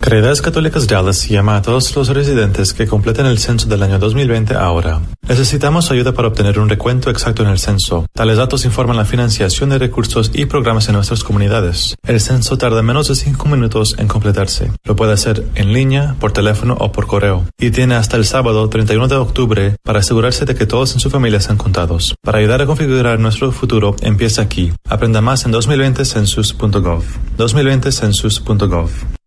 Caridades 0.00 0.40
Católicas 0.40 0.88
Dallas 0.88 1.28
llama 1.28 1.56
a 1.56 1.62
todos 1.62 1.94
los 1.94 2.08
residentes 2.08 2.72
que 2.72 2.86
completen 2.86 3.26
el 3.26 3.38
censo 3.38 3.68
del 3.68 3.82
año 3.82 3.98
2020 3.98 4.54
ahora. 4.54 5.02
Necesitamos 5.28 5.90
ayuda 5.90 6.12
para 6.12 6.28
obtener 6.28 6.58
un 6.58 6.70
recuento 6.70 7.10
exacto 7.10 7.42
en 7.42 7.50
el 7.50 7.58
censo. 7.58 8.06
Tales 8.14 8.38
datos 8.38 8.64
informan 8.64 8.96
la 8.96 9.04
financiación 9.04 9.68
de 9.68 9.78
recursos 9.78 10.30
y 10.32 10.46
programas 10.46 10.88
en 10.88 10.94
nuestras 10.94 11.22
comunidades. 11.22 11.96
El 12.02 12.18
censo 12.18 12.56
tarda 12.56 12.82
menos 12.82 13.08
de 13.08 13.14
5 13.14 13.46
minutos 13.46 13.94
en 13.98 14.08
completarse. 14.08 14.72
Lo 14.84 14.96
puede 14.96 15.12
hacer 15.12 15.46
en 15.54 15.74
línea, 15.74 16.16
por 16.18 16.32
teléfono 16.32 16.78
o 16.80 16.90
por 16.92 17.06
correo. 17.06 17.44
Y 17.58 17.70
tiene 17.70 17.94
hasta 17.94 18.16
el 18.16 18.24
sábado 18.24 18.70
31 18.70 19.06
de 19.06 19.16
octubre 19.16 19.76
para 19.82 19.98
asegurarse 19.98 20.46
de 20.46 20.54
que 20.54 20.66
todos 20.66 20.94
en 20.94 21.00
su 21.00 21.10
familia 21.10 21.40
sean 21.40 21.58
contados. 21.58 22.16
Para 22.22 22.38
ayudar 22.38 22.62
a 22.62 22.66
configurar 22.66 23.20
nuestro 23.20 23.52
futuro, 23.52 23.94
empieza 24.00 24.40
aquí. 24.40 24.72
Aprenda 24.88 25.20
más 25.20 25.44
en 25.44 25.52
2020census.gov. 25.52 27.02
2020census.gov. 27.36 29.19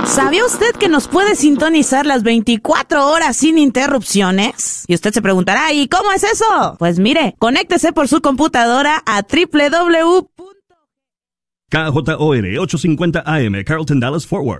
¿Sabía 0.05 0.43
usted 0.45 0.72
que 0.80 0.88
nos 0.89 1.07
puede 1.07 1.36
sintonizar 1.36 2.07
las 2.07 2.24
24 2.24 3.07
horas 3.07 3.38
sin 3.38 3.59
interrupciones? 3.59 4.86
Y 4.88 4.95
usted 4.95 5.13
se 5.13 5.22
preguntará, 5.22 5.72
¿y 5.74 5.88
cómo 5.88 6.11
es 6.11 6.24
eso? 6.24 6.76
Pues 6.80 6.97
mire, 6.99 7.36
conéctese 7.38 7.93
por 7.93 8.07
su 8.07 8.22
computadora 8.22 9.03
a 9.05 9.22
www. 9.22 10.28
KJOR 11.72 12.45
850 12.45 13.24
AM, 13.26 13.63
Carlton 13.63 13.99
Dallas 14.01 14.26
Forward. 14.26 14.59